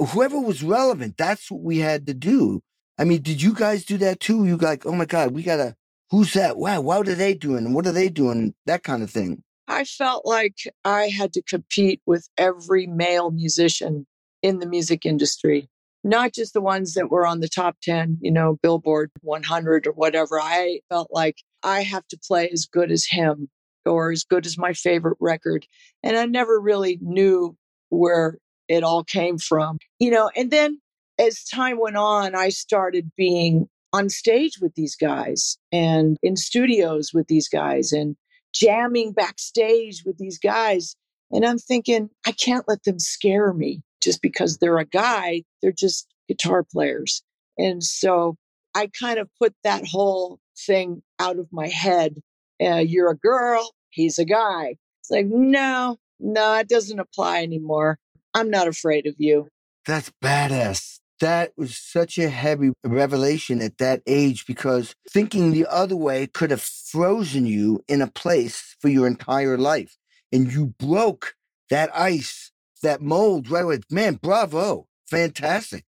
whoever 0.00 0.40
was 0.40 0.64
relevant. 0.64 1.16
That's 1.16 1.52
what 1.52 1.62
we 1.62 1.78
had 1.78 2.04
to 2.08 2.14
do. 2.14 2.60
I 2.98 3.04
mean, 3.04 3.22
did 3.22 3.40
you 3.42 3.54
guys 3.54 3.84
do 3.84 3.96
that 3.98 4.18
too? 4.18 4.44
You 4.44 4.56
like, 4.56 4.86
oh 4.86 4.92
my 4.92 5.04
God, 5.04 5.30
we 5.30 5.44
gotta, 5.44 5.76
who's 6.10 6.32
that? 6.32 6.56
Wow, 6.56 6.80
what 6.80 7.06
are 7.06 7.14
they 7.14 7.34
doing? 7.34 7.72
What 7.74 7.86
are 7.86 7.92
they 7.92 8.08
doing? 8.08 8.54
That 8.66 8.82
kind 8.82 9.04
of 9.04 9.10
thing. 9.10 9.44
I 9.68 9.84
felt 9.84 10.26
like 10.26 10.56
I 10.84 11.10
had 11.10 11.32
to 11.34 11.42
compete 11.42 12.02
with 12.06 12.28
every 12.36 12.88
male 12.88 13.30
musician 13.30 14.06
in 14.44 14.58
the 14.58 14.66
music 14.66 15.06
industry, 15.06 15.70
not 16.04 16.34
just 16.34 16.52
the 16.52 16.60
ones 16.60 16.92
that 16.92 17.10
were 17.10 17.26
on 17.26 17.40
the 17.40 17.48
top 17.48 17.76
10, 17.82 18.18
you 18.20 18.30
know, 18.30 18.58
Billboard 18.62 19.10
100 19.22 19.86
or 19.86 19.92
whatever. 19.92 20.38
I 20.38 20.80
felt 20.90 21.08
like 21.10 21.38
I 21.62 21.82
have 21.82 22.06
to 22.08 22.18
play 22.28 22.50
as 22.52 22.66
good 22.66 22.92
as 22.92 23.06
him 23.06 23.48
or 23.86 24.12
as 24.12 24.22
good 24.22 24.44
as 24.44 24.58
my 24.58 24.74
favorite 24.74 25.16
record. 25.18 25.66
And 26.02 26.18
I 26.18 26.26
never 26.26 26.60
really 26.60 26.98
knew 27.00 27.56
where 27.88 28.36
it 28.68 28.84
all 28.84 29.02
came 29.02 29.38
from, 29.38 29.78
you 29.98 30.10
know. 30.10 30.30
And 30.36 30.50
then 30.50 30.78
as 31.18 31.42
time 31.44 31.80
went 31.80 31.96
on, 31.96 32.34
I 32.34 32.50
started 32.50 33.10
being 33.16 33.66
on 33.94 34.10
stage 34.10 34.58
with 34.60 34.74
these 34.74 34.94
guys 34.94 35.56
and 35.72 36.18
in 36.22 36.36
studios 36.36 37.12
with 37.14 37.28
these 37.28 37.48
guys 37.48 37.92
and 37.92 38.14
jamming 38.52 39.12
backstage 39.12 40.02
with 40.04 40.18
these 40.18 40.38
guys. 40.38 40.96
And 41.30 41.46
I'm 41.46 41.58
thinking, 41.58 42.10
I 42.26 42.32
can't 42.32 42.68
let 42.68 42.84
them 42.84 42.98
scare 42.98 43.54
me 43.54 43.82
just 44.04 44.22
because 44.22 44.58
they're 44.58 44.78
a 44.78 44.84
guy. 44.84 45.42
They're 45.62 45.72
just 45.72 46.06
guitar 46.28 46.62
players. 46.62 47.22
And 47.58 47.82
so 47.82 48.36
I 48.74 48.90
kind 48.98 49.18
of 49.18 49.28
put 49.40 49.54
that 49.64 49.86
whole 49.86 50.38
thing 50.66 51.02
out 51.18 51.38
of 51.38 51.48
my 51.52 51.68
head 51.68 52.20
uh, 52.62 52.76
you're 52.76 53.10
a 53.10 53.16
girl, 53.16 53.72
he's 53.90 54.18
a 54.18 54.24
guy. 54.24 54.76
It's 55.00 55.10
like, 55.10 55.26
no, 55.26 55.98
no, 56.20 56.54
it 56.54 56.68
doesn't 56.68 56.98
apply 56.98 57.42
anymore. 57.42 57.98
I'm 58.32 58.50
not 58.50 58.68
afraid 58.68 59.06
of 59.06 59.14
you. 59.18 59.48
That's 59.86 60.12
badass. 60.22 61.00
That 61.20 61.52
was 61.56 61.76
such 61.76 62.18
a 62.18 62.28
heavy 62.28 62.72
revelation 62.84 63.62
at 63.62 63.78
that 63.78 64.02
age 64.06 64.46
because 64.46 64.94
thinking 65.08 65.52
the 65.52 65.66
other 65.70 65.96
way 65.96 66.26
could 66.26 66.50
have 66.50 66.62
frozen 66.62 67.46
you 67.46 67.84
in 67.86 68.02
a 68.02 68.10
place 68.10 68.76
for 68.80 68.88
your 68.88 69.06
entire 69.06 69.56
life. 69.56 69.96
And 70.32 70.52
you 70.52 70.74
broke 70.78 71.34
that 71.70 71.96
ice, 71.96 72.50
that 72.84 73.02
mold 73.02 73.50
right 73.50 73.64
away. 73.64 73.80
Man, 73.90 74.14
bravo. 74.14 74.86
Fantastic. 75.10 75.84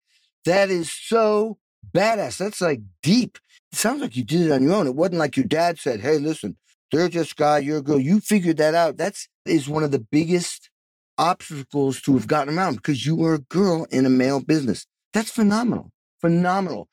That 0.45 0.69
is 0.69 0.91
so 0.91 1.58
badass. 1.93 2.38
That's 2.38 2.62
like 2.62 2.82
deep. 3.01 3.38
It 3.71 3.77
sounds 3.77 4.01
like 4.01 4.15
you 4.15 4.23
did 4.23 4.41
it 4.41 4.51
on 4.51 4.63
your 4.63 4.73
own. 4.73 4.88
It 4.88 4.95
wasn't 4.95 5.19
like 5.19 5.38
your 5.38 5.45
dad 5.45 5.79
said, 5.79 5.99
hey, 5.99 6.17
listen, 6.17 6.58
they're 6.91 7.10
just 7.10 7.36
guy, 7.36 7.60
you're 7.60 7.79
a 7.79 7.84
girl. 7.84 7.99
You 7.99 8.19
figured 8.19 8.58
that 8.58 8.75
out. 8.75 8.97
That's 8.97 9.27
is 9.45 9.67
one 9.67 9.84
of 9.84 9.91
the 9.91 9.99
biggest 9.99 10.69
obstacles 11.17 12.01
to 12.01 12.13
have 12.13 12.27
gotten 12.27 12.58
around 12.58 12.75
because 12.75 13.06
you 13.06 13.15
were 13.15 13.36
a 13.36 13.39
girl 13.39 13.86
in 13.91 14.06
a 14.06 14.10
male 14.10 14.39
business. 14.39 14.86
That's 15.13 15.32
phenomenal. 15.32 15.91
Phenomenal. 16.21 16.88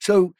So 0.00 0.34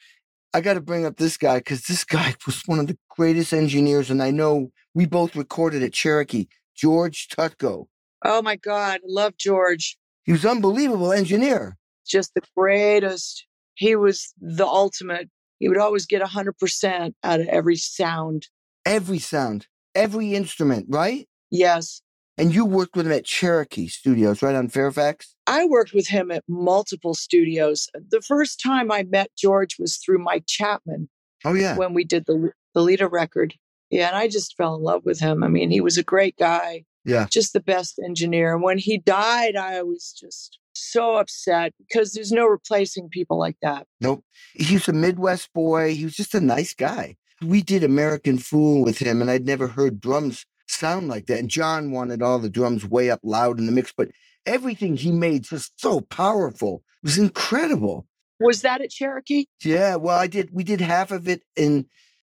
I 0.54 0.60
got 0.60 0.74
to 0.74 0.80
bring 0.80 1.04
up 1.04 1.16
this 1.16 1.36
guy 1.36 1.58
because 1.58 1.82
this 1.82 2.04
guy 2.04 2.34
was 2.46 2.62
one 2.66 2.78
of 2.78 2.86
the 2.86 2.98
greatest 3.10 3.52
engineers. 3.52 4.10
And 4.10 4.22
I 4.22 4.30
know 4.30 4.70
we 4.94 5.06
both 5.06 5.36
recorded 5.36 5.82
at 5.82 5.92
Cherokee, 5.92 6.46
George 6.74 7.28
Tutko. 7.28 7.86
Oh 8.24 8.42
my 8.42 8.56
God. 8.56 9.00
I 9.02 9.06
love 9.06 9.36
George. 9.36 9.96
He 10.24 10.32
was 10.32 10.44
unbelievable 10.44 11.12
engineer. 11.12 11.76
Just 12.06 12.34
the 12.34 12.42
greatest. 12.56 13.46
He 13.74 13.94
was 13.94 14.32
the 14.40 14.66
ultimate. 14.66 15.28
He 15.58 15.68
would 15.68 15.78
always 15.78 16.06
get 16.06 16.22
100% 16.22 17.14
out 17.22 17.40
of 17.40 17.46
every 17.48 17.76
sound. 17.76 18.48
Every 18.84 19.18
sound, 19.18 19.66
every 19.94 20.34
instrument, 20.34 20.86
right? 20.88 21.28
Yes. 21.50 22.02
And 22.38 22.54
you 22.54 22.64
worked 22.64 22.96
with 22.96 23.06
him 23.06 23.12
at 23.12 23.24
Cherokee 23.24 23.88
Studios, 23.88 24.42
right 24.42 24.54
on 24.54 24.68
Fairfax? 24.68 25.34
I 25.46 25.64
worked 25.64 25.94
with 25.94 26.08
him 26.08 26.30
at 26.30 26.44
multiple 26.46 27.14
studios. 27.14 27.88
The 27.94 28.20
first 28.20 28.60
time 28.62 28.92
I 28.92 29.04
met 29.04 29.30
George 29.38 29.76
was 29.78 29.96
through 29.96 30.22
Mike 30.22 30.44
Chapman. 30.46 31.08
Oh, 31.44 31.54
yeah. 31.54 31.76
When 31.76 31.94
we 31.94 32.04
did 32.04 32.26
the, 32.26 32.52
the 32.74 32.82
Lita 32.82 33.08
record. 33.08 33.54
Yeah. 33.90 34.08
And 34.08 34.16
I 34.16 34.28
just 34.28 34.56
fell 34.56 34.74
in 34.74 34.82
love 34.82 35.02
with 35.04 35.20
him. 35.20 35.42
I 35.42 35.48
mean, 35.48 35.70
he 35.70 35.80
was 35.80 35.96
a 35.96 36.02
great 36.02 36.36
guy. 36.36 36.84
Yeah. 37.06 37.26
Just 37.30 37.52
the 37.52 37.60
best 37.60 38.00
engineer. 38.04 38.52
And 38.52 38.62
when 38.62 38.78
he 38.78 38.98
died, 38.98 39.56
I 39.56 39.82
was 39.82 40.12
just 40.18 40.58
so 40.74 41.16
upset 41.16 41.72
because 41.78 42.12
there's 42.12 42.32
no 42.32 42.46
replacing 42.46 43.08
people 43.08 43.38
like 43.38 43.56
that. 43.62 43.86
Nope. 44.00 44.24
He's 44.54 44.88
a 44.88 44.92
Midwest 44.92 45.52
boy. 45.54 45.94
He 45.94 46.04
was 46.04 46.16
just 46.16 46.34
a 46.34 46.40
nice 46.40 46.74
guy. 46.74 47.16
We 47.40 47.62
did 47.62 47.84
American 47.84 48.38
Fool 48.38 48.82
with 48.82 48.98
him, 48.98 49.20
and 49.20 49.30
I'd 49.30 49.46
never 49.46 49.68
heard 49.68 50.00
drums 50.00 50.46
sound 50.68 51.08
like 51.08 51.26
that. 51.26 51.38
And 51.38 51.48
John 51.48 51.92
wanted 51.92 52.22
all 52.22 52.38
the 52.38 52.50
drums 52.50 52.84
way 52.84 53.10
up 53.10 53.20
loud 53.22 53.58
in 53.58 53.66
the 53.66 53.72
mix, 53.72 53.92
but 53.96 54.08
everything 54.44 54.96
he 54.96 55.12
made 55.12 55.44
just 55.44 55.78
so 55.80 56.00
powerful. 56.00 56.82
It 57.02 57.06
was 57.06 57.18
incredible. 57.18 58.06
Was 58.40 58.62
that 58.62 58.80
at 58.80 58.90
Cherokee? 58.90 59.46
Yeah, 59.62 59.96
well, 59.96 60.18
I 60.18 60.26
did. 60.26 60.50
We 60.52 60.64
did 60.64 60.80
half 60.80 61.10
of 61.10 61.28
it 61.28 61.42
in 61.56 61.86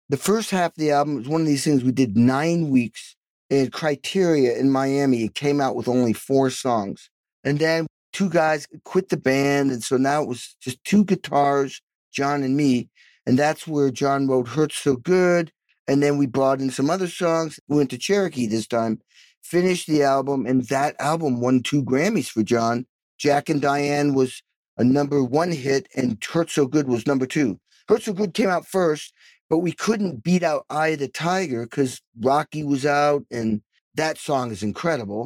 the 0.08 0.16
first 0.16 0.50
half 0.50 0.72
of 0.72 0.76
the 0.76 0.90
album. 0.90 1.16
It 1.16 1.20
was 1.20 1.28
one 1.28 1.40
of 1.40 1.46
these 1.46 1.64
things 1.64 1.82
we 1.82 1.92
did 1.92 2.16
nine 2.16 2.70
weeks 2.70 3.16
in 3.50 3.70
Criteria 3.70 4.56
in 4.56 4.70
Miami. 4.70 5.24
It 5.24 5.34
came 5.34 5.60
out 5.60 5.76
with 5.76 5.88
only 5.88 6.12
four 6.12 6.50
songs. 6.50 7.10
And 7.44 7.58
then 7.58 7.86
two 8.12 8.28
guys 8.28 8.66
quit 8.84 9.08
the 9.08 9.16
band. 9.16 9.70
And 9.70 9.82
so 9.82 9.96
now 9.96 10.22
it 10.22 10.28
was 10.28 10.56
just 10.60 10.82
two 10.84 11.04
guitars, 11.04 11.80
John 12.12 12.42
and 12.42 12.56
me. 12.56 12.88
And 13.26 13.38
that's 13.38 13.66
where 13.66 13.90
John 13.90 14.26
wrote 14.26 14.48
Hurt 14.48 14.72
So 14.72 14.96
Good. 14.96 15.52
And 15.86 16.02
then 16.02 16.18
we 16.18 16.26
brought 16.26 16.60
in 16.60 16.70
some 16.70 16.90
other 16.90 17.08
songs. 17.08 17.58
We 17.68 17.76
went 17.76 17.90
to 17.90 17.98
Cherokee 17.98 18.46
this 18.46 18.66
time, 18.66 19.00
finished 19.42 19.86
the 19.86 20.02
album, 20.02 20.44
and 20.46 20.66
that 20.68 20.96
album 21.00 21.40
won 21.40 21.62
two 21.62 21.82
Grammys 21.82 22.28
for 22.28 22.42
John. 22.42 22.86
Jack 23.18 23.48
and 23.48 23.60
Diane 23.60 24.14
was 24.14 24.42
a 24.76 24.84
number 24.84 25.24
one 25.24 25.50
hit, 25.50 25.88
and 25.96 26.22
Hurt 26.22 26.50
So 26.50 26.66
Good 26.66 26.88
was 26.88 27.06
number 27.06 27.26
two. 27.26 27.58
Hurt 27.88 28.02
So 28.02 28.12
Good 28.12 28.34
came 28.34 28.48
out 28.48 28.66
first, 28.66 29.12
but 29.48 29.58
we 29.58 29.72
couldn't 29.72 30.22
beat 30.22 30.42
out 30.42 30.64
Eye 30.70 30.88
of 30.88 30.98
the 31.00 31.08
Tiger 31.08 31.64
because 31.64 32.00
Rocky 32.20 32.64
was 32.64 32.84
out, 32.84 33.24
and 33.30 33.62
that 33.94 34.18
song 34.18 34.50
is 34.50 34.62
incredible. 34.62 35.24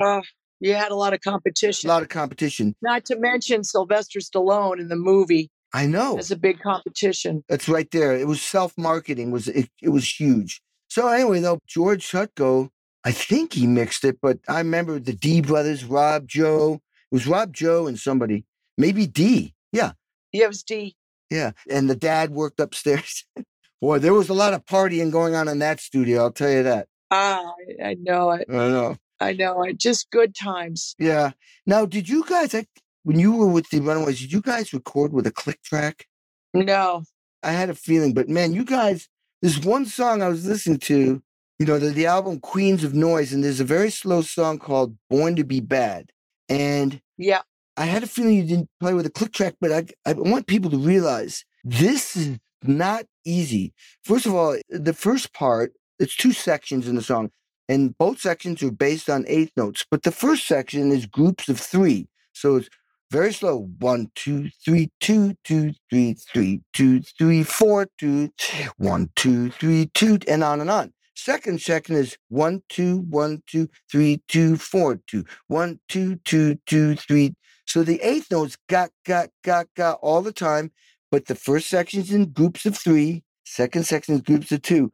You 0.61 0.75
had 0.75 0.93
a 0.93 0.97
lot 0.97 1.13
of 1.13 1.21
competition. 1.21 1.91
A 1.91 1.93
lot 1.93 2.03
of 2.03 2.09
competition. 2.09 2.77
Not 2.83 3.05
to 3.07 3.19
mention 3.19 3.65
Sylvester 3.65 4.21
Stallone 4.21 4.79
in 4.79 4.89
the 4.89 4.97
movie. 4.97 5.51
I 5.75 5.87
know. 5.87 6.19
It's 6.19 6.31
a 6.31 6.37
big 6.37 6.61
competition. 6.61 7.43
That's 7.49 7.69
right 7.69 7.91
there. 7.91 8.15
It 8.17 8.29
was 8.29 8.41
self 8.41 8.73
marketing. 8.79 9.33
Was 9.33 9.49
it, 9.49 9.69
it 9.83 9.89
was 9.89 10.09
huge. 10.21 10.63
So 10.89 11.09
anyway, 11.09 11.41
though 11.41 11.59
George 11.67 12.09
Tutko, 12.09 12.69
I 13.05 13.11
think 13.11 13.55
he 13.55 13.67
mixed 13.67 14.05
it, 14.05 14.19
but 14.23 14.39
I 14.49 14.59
remember 14.59 15.01
the 15.01 15.15
D 15.15 15.41
brothers, 15.41 15.85
Rob 15.85 16.29
Joe. 16.29 16.75
It 17.11 17.15
was 17.15 17.27
Rob 17.27 17.53
Joe 17.53 17.87
and 17.87 17.99
somebody, 17.99 18.45
maybe 18.79 19.07
D. 19.07 19.55
Yeah. 19.73 19.93
Yeah, 20.33 20.45
it 20.45 20.49
was 20.49 20.63
D. 20.63 20.95
Yeah, 21.31 21.53
and 21.69 21.89
the 21.91 21.97
dad 21.97 22.31
worked 22.31 22.61
upstairs. 22.61 23.25
Boy, 23.83 23.99
there 23.99 24.15
was 24.15 24.29
a 24.29 24.35
lot 24.35 24.55
of 24.55 24.65
partying 24.65 25.11
going 25.11 25.35
on 25.35 25.49
in 25.49 25.59
that 25.59 25.81
studio. 25.81 26.23
I'll 26.23 26.31
tell 26.31 26.53
you 26.53 26.63
that. 26.63 26.87
Ah, 27.11 27.53
I, 27.81 27.89
I 27.89 27.95
know 27.95 28.31
it. 28.31 28.47
I 28.49 28.53
know. 28.53 28.97
I 29.19 29.33
know 29.33 29.65
it. 29.65 29.77
Just 29.77 30.09
good 30.13 30.37
times. 30.37 30.95
Yeah. 31.01 31.33
Now, 31.67 31.85
did 31.85 32.09
you 32.09 32.25
guys, 32.25 32.55
I, 32.55 32.67
when 33.03 33.19
you 33.19 33.33
were 33.33 33.49
with 33.49 33.69
the 33.71 33.81
Runaways, 33.81 34.21
did 34.21 34.33
you 34.33 34.41
guys 34.41 34.73
record 34.73 35.13
with 35.13 35.27
a 35.27 35.33
click 35.33 35.61
track? 35.65 36.07
No. 36.55 37.03
I 37.43 37.51
had 37.51 37.71
a 37.71 37.75
feeling, 37.75 38.15
but 38.15 38.29
man, 38.29 38.53
you 38.53 38.65
guys, 38.65 39.09
there's 39.41 39.59
one 39.59 39.85
song 39.85 40.23
I 40.23 40.29
was 40.29 40.47
listening 40.47 40.79
to, 40.79 41.21
you 41.59 41.67
know, 41.67 41.81
the, 41.81 41.91
the 41.91 42.07
album 42.07 42.39
Queens 42.39 42.85
of 42.85 42.95
Noise, 42.95 43.33
and 43.33 43.43
there's 43.43 43.59
a 43.59 43.65
very 43.65 43.91
slow 43.91 44.23
song 44.23 44.61
called 44.61 44.97
Born 45.11 45.35
to 45.35 45.43
Be 45.43 45.59
Bad. 45.59 46.13
And 46.49 47.03
yeah, 47.19 47.43
I 47.77 47.87
had 47.87 48.05
a 48.05 48.07
feeling 48.07 48.35
you 48.35 48.45
didn't 48.45 48.71
play 48.79 48.95
with 48.95 49.07
a 49.07 49.11
click 49.11 49.33
track, 49.33 49.57
but 49.61 49.73
I, 49.73 49.87
I 50.09 50.13
want 50.13 50.47
people 50.47 50.71
to 50.71 50.79
realize 50.79 51.45
this 51.65 52.15
is 52.15 52.39
not 52.67 53.05
easy. 53.25 53.73
First 54.05 54.27
of 54.27 54.35
all, 54.35 54.57
the 54.69 54.93
first 54.93 55.33
part, 55.33 55.73
it's 55.99 56.17
two 56.17 56.33
sections 56.33 56.89
in 56.89 56.97
the 56.97 57.03
song, 57.03 57.31
and 57.69 57.97
both 57.97 58.21
sections 58.21 58.63
are 58.63 58.71
based 58.71 59.09
on 59.09 59.25
eighth 59.29 59.53
notes, 59.57 59.85
but 59.91 60.03
the 60.03 60.13
first 60.13 60.47
section 60.47 60.91
is 60.91 61.07
groups 61.07 61.49
of 61.49 61.61
three. 61.61 62.09
So 62.33 62.57
it's 62.57 62.69
very 63.11 63.33
slow. 63.33 63.69
One, 63.79 64.11
two, 64.15 64.49
three, 64.65 64.91
two, 65.01 65.35
two, 65.45 65.75
three, 65.91 66.15
three, 66.15 66.63
two, 66.73 67.03
three, 67.03 67.43
four, 67.43 67.89
two, 67.99 68.31
one, 68.79 69.11
two, 69.17 69.51
three, 69.51 69.91
two, 69.93 70.19
and 70.27 70.43
on 70.43 70.61
and 70.63 70.71
on. 70.71 70.93
Second 71.15 71.61
section 71.61 71.95
is 71.95 72.17
one, 72.31 72.63
two, 72.69 73.01
one, 73.11 73.43
two, 73.47 73.69
three, 73.91 74.23
two, 74.29 74.57
four, 74.57 74.99
two, 75.07 75.25
one, 75.47 75.79
two, 75.89 76.17
two, 76.25 76.59
two, 76.67 76.97
three. 76.97 77.35
So 77.67 77.83
the 77.83 78.01
eighth 78.01 78.31
note's 78.31 78.57
got, 78.69 78.91
got, 79.05 79.29
got, 79.45 79.67
got 79.77 79.99
all 80.03 80.23
the 80.23 80.33
time, 80.33 80.73
but 81.13 81.27
the 81.27 81.35
first 81.35 81.69
section's 81.69 82.11
in 82.11 82.33
groups 82.33 82.65
of 82.65 82.77
three, 82.77 83.23
second 83.45 83.85
section 83.85 84.15
is 84.15 84.23
groups 84.23 84.51
of 84.51 84.63
two. 84.63 84.91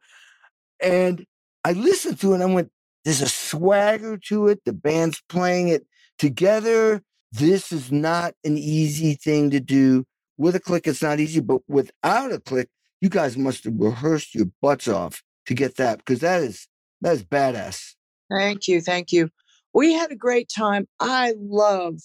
And 0.83 1.25
I 1.65 1.73
listened 1.73 2.19
to 2.21 2.33
it 2.33 2.35
and 2.35 2.43
I 2.43 2.47
went, 2.47 2.73
there's 3.05 3.23
a 3.23 3.29
swagger 3.29 4.19
to 4.27 4.49
it. 4.49 4.61
The 4.65 4.73
band's 4.73 5.23
playing 5.29 5.69
it 5.69 5.87
together. 6.19 7.03
This 7.31 7.71
is 7.71 7.93
not 7.93 8.35
an 8.45 8.59
easy 8.59 9.15
thing 9.15 9.51
to 9.51 9.61
do. 9.61 10.05
With 10.37 10.57
a 10.57 10.61
click, 10.61 10.89
it's 10.89 11.03
not 11.03 11.21
easy, 11.21 11.41
but 11.41 11.61
without 11.69 12.33
a 12.33 12.41
click, 12.41 12.69
you 13.01 13.09
guys 13.09 13.37
must 13.37 13.63
have 13.65 13.75
rehearsed 13.77 14.35
your 14.35 14.47
butts 14.61 14.89
off 14.89 15.23
to 15.47 15.55
get 15.55 15.77
that 15.77 15.99
because 15.99 16.19
that 16.21 16.43
is 16.43 16.67
that 17.01 17.13
is 17.13 17.23
badass. 17.25 17.95
Thank 18.29 18.67
you, 18.67 18.81
thank 18.81 19.13
you. 19.13 19.31
We 19.73 19.93
had 19.93 20.11
a 20.11 20.17
great 20.17 20.51
time. 20.55 20.89
I 20.99 21.35
love 21.39 22.01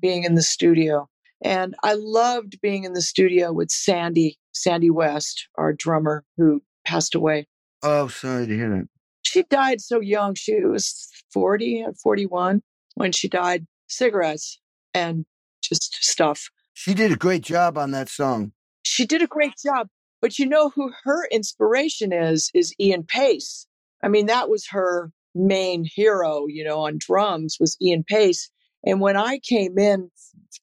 being 0.00 0.24
in 0.24 0.36
the 0.36 0.42
studio, 0.42 1.08
and 1.42 1.74
I 1.82 1.94
loved 1.94 2.60
being 2.60 2.84
in 2.84 2.92
the 2.92 3.02
studio 3.02 3.52
with 3.52 3.70
Sandy 3.70 4.38
Sandy 4.52 4.90
West, 4.90 5.48
our 5.56 5.72
drummer 5.72 6.24
who 6.36 6.62
passed 6.84 7.14
away. 7.14 7.46
Oh, 7.82 8.08
sorry 8.08 8.46
to 8.46 8.54
hear 8.54 8.70
that. 8.70 8.88
She 9.22 9.42
died 9.44 9.80
so 9.80 10.00
young. 10.00 10.34
She 10.34 10.58
was 10.64 11.08
40, 11.32 11.86
41 12.02 12.62
when 12.94 13.12
she 13.12 13.28
died. 13.28 13.66
Cigarettes 13.90 14.60
and 14.92 15.24
just 15.62 15.98
stuff. 16.04 16.50
She 16.74 16.94
did 16.94 17.10
a 17.10 17.16
great 17.16 17.42
job 17.42 17.78
on 17.78 17.90
that 17.92 18.08
song. 18.08 18.52
She 18.84 19.06
did 19.06 19.22
a 19.22 19.26
great 19.26 19.54
job. 19.64 19.88
But 20.20 20.38
you 20.38 20.46
know 20.46 20.70
who 20.70 20.92
her 21.04 21.26
inspiration 21.30 22.12
is, 22.12 22.50
is 22.52 22.74
Ian 22.80 23.04
Paice. 23.04 23.66
I 24.02 24.08
mean, 24.08 24.26
that 24.26 24.50
was 24.50 24.66
her 24.70 25.12
main 25.34 25.84
hero, 25.84 26.46
you 26.48 26.64
know, 26.64 26.80
on 26.80 26.98
drums 26.98 27.56
was 27.60 27.76
Ian 27.80 28.04
Paice. 28.04 28.50
And 28.84 29.00
when 29.00 29.16
I 29.16 29.38
came 29.38 29.78
in 29.78 30.10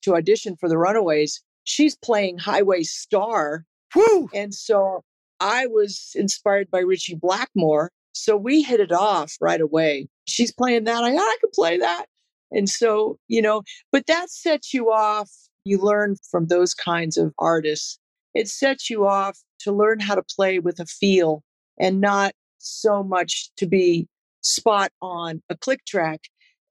to 0.04 0.16
audition 0.16 0.56
for 0.56 0.70
the 0.70 0.78
Runaways, 0.78 1.42
she's 1.64 1.96
playing 1.96 2.38
Highway 2.38 2.84
Star. 2.84 3.66
Woo! 3.96 4.30
And 4.34 4.54
so 4.54 5.04
I 5.40 5.68
was 5.68 6.12
inspired 6.16 6.70
by 6.72 6.80
Ritchie 6.80 7.16
Blackmore. 7.16 7.92
So 8.14 8.38
we 8.38 8.62
hit 8.62 8.80
it 8.80 8.92
off 8.92 9.36
right 9.42 9.60
away. 9.60 10.08
She's 10.26 10.54
playing 10.54 10.86
that. 10.86 11.04
I, 11.04 11.14
I 11.16 11.38
can 11.42 11.50
play 11.54 11.78
that. 11.78 12.06
And 12.52 12.70
so, 12.70 13.18
you 13.28 13.42
know, 13.42 13.64
but 13.92 14.08
that 14.08 14.30
sets 14.30 14.74
you 14.74 14.92
off. 14.92 15.30
You 15.66 15.80
learn 15.80 16.16
from 16.30 16.48
those 16.48 16.74
kinds 16.74 17.18
of 17.18 17.34
artists. 17.40 18.00
It 18.34 18.48
sets 18.48 18.90
you 18.90 19.08
off 19.08 19.40
to 19.60 19.72
learn 19.72 20.00
how 20.00 20.16
to 20.16 20.24
play 20.36 20.60
with 20.60 20.80
a 20.80 20.86
feel 20.86 21.44
and 21.80 22.00
not 22.00 22.34
so 22.60 23.04
much 23.04 23.50
to 23.58 23.66
be 23.66 24.08
spot 24.42 24.92
on 25.02 25.42
a 25.50 25.58
click 25.58 25.84
track. 25.86 26.22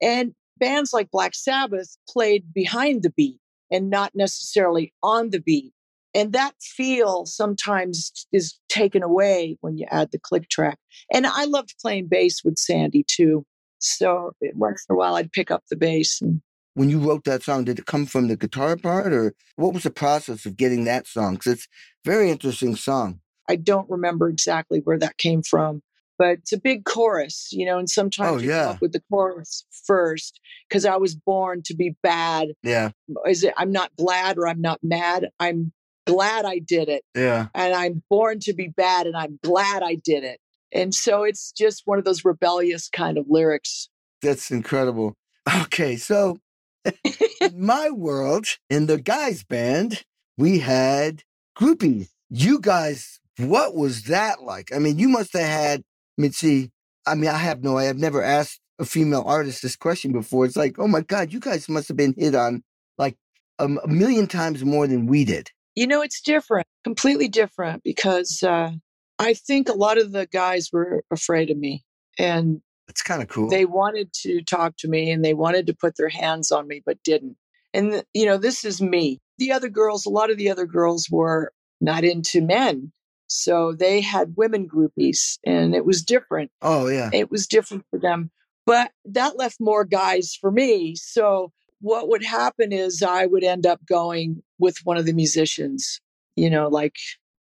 And 0.01 0.33
bands 0.57 0.93
like 0.93 1.11
Black 1.11 1.35
Sabbath 1.35 1.97
played 2.07 2.53
behind 2.53 3.03
the 3.03 3.11
beat 3.11 3.39
and 3.71 3.89
not 3.89 4.11
necessarily 4.15 4.93
on 5.03 5.29
the 5.31 5.39
beat. 5.39 5.73
And 6.13 6.31
that 6.31 6.55
feel 6.61 7.25
sometimes 7.25 8.27
is 8.31 8.57
taken 8.69 9.03
away 9.03 9.57
when 9.61 9.77
you 9.77 9.85
add 9.91 10.11
the 10.11 10.19
click 10.19 10.49
track. 10.49 10.79
And 11.13 11.27
I 11.27 11.45
loved 11.45 11.75
playing 11.81 12.07
bass 12.07 12.41
with 12.43 12.57
Sandy 12.57 13.03
too. 13.05 13.45
So 13.79 14.31
once 14.53 14.85
in 14.89 14.93
a 14.93 14.97
while 14.97 15.15
I'd 15.15 15.31
pick 15.31 15.51
up 15.51 15.63
the 15.69 15.75
bass 15.75 16.21
and 16.21 16.41
when 16.75 16.89
you 16.89 16.99
wrote 16.99 17.23
that 17.23 17.41
song, 17.41 17.63
did 17.63 17.79
it 17.79 17.85
come 17.85 18.05
from 18.05 18.27
the 18.27 18.35
guitar 18.35 18.75
part 18.75 19.11
or 19.13 19.33
what 19.55 19.73
was 19.73 19.83
the 19.83 19.89
process 19.89 20.45
of 20.45 20.57
getting 20.57 20.83
that 20.83 21.07
song? 21.07 21.35
Because 21.35 21.53
it's 21.53 21.67
a 22.05 22.09
very 22.09 22.29
interesting 22.29 22.75
song. 22.75 23.21
I 23.47 23.55
don't 23.55 23.89
remember 23.89 24.27
exactly 24.27 24.81
where 24.83 24.99
that 24.99 25.17
came 25.17 25.41
from, 25.41 25.81
but 26.17 26.39
it's 26.39 26.53
a 26.53 26.59
big 26.59 26.85
chorus, 26.85 27.49
you 27.51 27.65
know, 27.65 27.77
and 27.77 27.89
sometimes 27.89 28.41
oh, 28.41 28.43
you 28.43 28.49
yeah. 28.49 28.77
with 28.81 28.93
the 28.93 29.01
chorus 29.11 29.65
first 29.85 30.39
because 30.69 30.85
I 30.85 30.97
was 30.97 31.15
born 31.15 31.61
to 31.65 31.75
be 31.75 31.95
bad. 32.01 32.49
Yeah. 32.63 32.91
Is 33.27 33.43
it 33.43 33.53
I'm 33.57 33.71
not 33.71 33.95
glad 33.97 34.37
or 34.37 34.47
I'm 34.47 34.61
not 34.61 34.79
mad? 34.83 35.29
I'm 35.39 35.71
glad 36.05 36.45
I 36.45 36.59
did 36.59 36.89
it. 36.89 37.03
Yeah. 37.15 37.47
And 37.53 37.73
I'm 37.73 38.03
born 38.09 38.39
to 38.41 38.53
be 38.53 38.67
bad 38.67 39.07
and 39.07 39.15
I'm 39.15 39.39
glad 39.43 39.83
I 39.83 39.95
did 39.95 40.23
it. 40.23 40.39
And 40.71 40.93
so 40.93 41.23
it's 41.23 41.51
just 41.51 41.83
one 41.85 41.99
of 41.99 42.05
those 42.05 42.25
rebellious 42.25 42.89
kind 42.89 43.17
of 43.17 43.25
lyrics. 43.29 43.89
That's 44.21 44.51
incredible. 44.51 45.15
Okay, 45.63 45.95
so 45.95 46.39
in 47.41 47.65
my 47.65 47.89
world, 47.89 48.45
in 48.69 48.87
the 48.87 48.99
guys' 48.99 49.43
band, 49.43 50.03
we 50.37 50.59
had 50.59 51.23
groupies. 51.57 52.09
You 52.29 52.59
guys, 52.59 53.19
what 53.37 53.75
was 53.75 54.03
that 54.03 54.41
like? 54.41 54.73
I 54.73 54.79
mean, 54.79 54.99
you 54.99 55.07
must 55.07 55.33
have 55.33 55.43
had, 55.43 55.83
I 56.17 56.21
mean, 56.21 56.31
see, 56.31 56.71
I 57.05 57.15
mean, 57.15 57.29
I 57.29 57.37
have 57.37 57.63
no, 57.63 57.77
I 57.77 57.85
have 57.85 57.97
never 57.97 58.23
asked 58.23 58.59
a 58.79 58.85
female 58.85 59.23
artist 59.25 59.61
this 59.61 59.75
question 59.75 60.11
before. 60.11 60.45
It's 60.45 60.55
like, 60.55 60.77
oh 60.79 60.87
my 60.87 61.01
God, 61.01 61.31
you 61.31 61.39
guys 61.39 61.69
must 61.69 61.87
have 61.87 61.97
been 61.97 62.13
hit 62.17 62.35
on 62.35 62.63
like 62.97 63.17
a, 63.59 63.65
a 63.65 63.87
million 63.87 64.27
times 64.27 64.63
more 64.63 64.87
than 64.87 65.05
we 65.07 65.25
did. 65.25 65.51
You 65.75 65.87
know, 65.87 66.01
it's 66.01 66.21
different, 66.21 66.67
completely 66.83 67.27
different 67.27 67.83
because 67.83 68.43
uh, 68.43 68.71
I 69.19 69.33
think 69.33 69.69
a 69.69 69.73
lot 69.73 69.97
of 69.97 70.11
the 70.11 70.25
guys 70.27 70.69
were 70.71 71.03
afraid 71.11 71.49
of 71.49 71.57
me. 71.57 71.83
And 72.17 72.61
It's 72.87 73.01
kind 73.01 73.21
of 73.21 73.27
cool. 73.27 73.49
they 73.49 73.65
wanted 73.65 74.13
to 74.21 74.41
talk 74.41 74.77
to 74.77 74.87
me 74.87 75.11
and 75.11 75.23
they 75.23 75.33
wanted 75.33 75.67
to 75.67 75.73
put 75.73 75.97
their 75.97 76.09
hands 76.09 76.51
on 76.51 76.67
me 76.67 76.81
but 76.85 77.01
didn't 77.03 77.35
and 77.73 78.03
you 78.13 78.25
know 78.25 78.37
this 78.37 78.63
is 78.63 78.81
me 78.81 79.19
the 79.37 79.51
other 79.51 79.67
girls 79.67 80.05
a 80.05 80.09
lot 80.09 80.31
of 80.31 80.37
the 80.37 80.49
other 80.49 80.65
girls 80.65 81.09
were 81.11 81.51
not 81.81 82.05
into 82.05 82.41
men 82.41 82.93
so 83.27 83.73
they 83.73 84.01
had 84.01 84.33
women 84.37 84.67
groupies 84.67 85.37
and 85.45 85.75
it 85.75 85.85
was 85.85 86.03
different 86.03 86.51
oh, 86.61 86.87
yeah. 86.87 87.09
it 87.13 87.31
was 87.31 87.47
different 87.47 87.83
for 87.89 87.99
them 87.99 88.31
but 88.65 88.91
that 89.05 89.37
left 89.37 89.57
more 89.59 89.83
guys 89.85 90.37
for 90.39 90.51
me 90.51 90.95
so 90.95 91.51
what 91.81 92.07
would 92.09 92.23
happen 92.23 92.71
is 92.71 93.01
i 93.03 93.25
would 93.25 93.43
end 93.43 93.65
up 93.65 93.79
going 93.87 94.41
with 94.59 94.77
one 94.83 94.97
of 94.97 95.05
the 95.05 95.13
musicians 95.13 95.99
you 96.35 96.49
know 96.49 96.67
like 96.67 96.95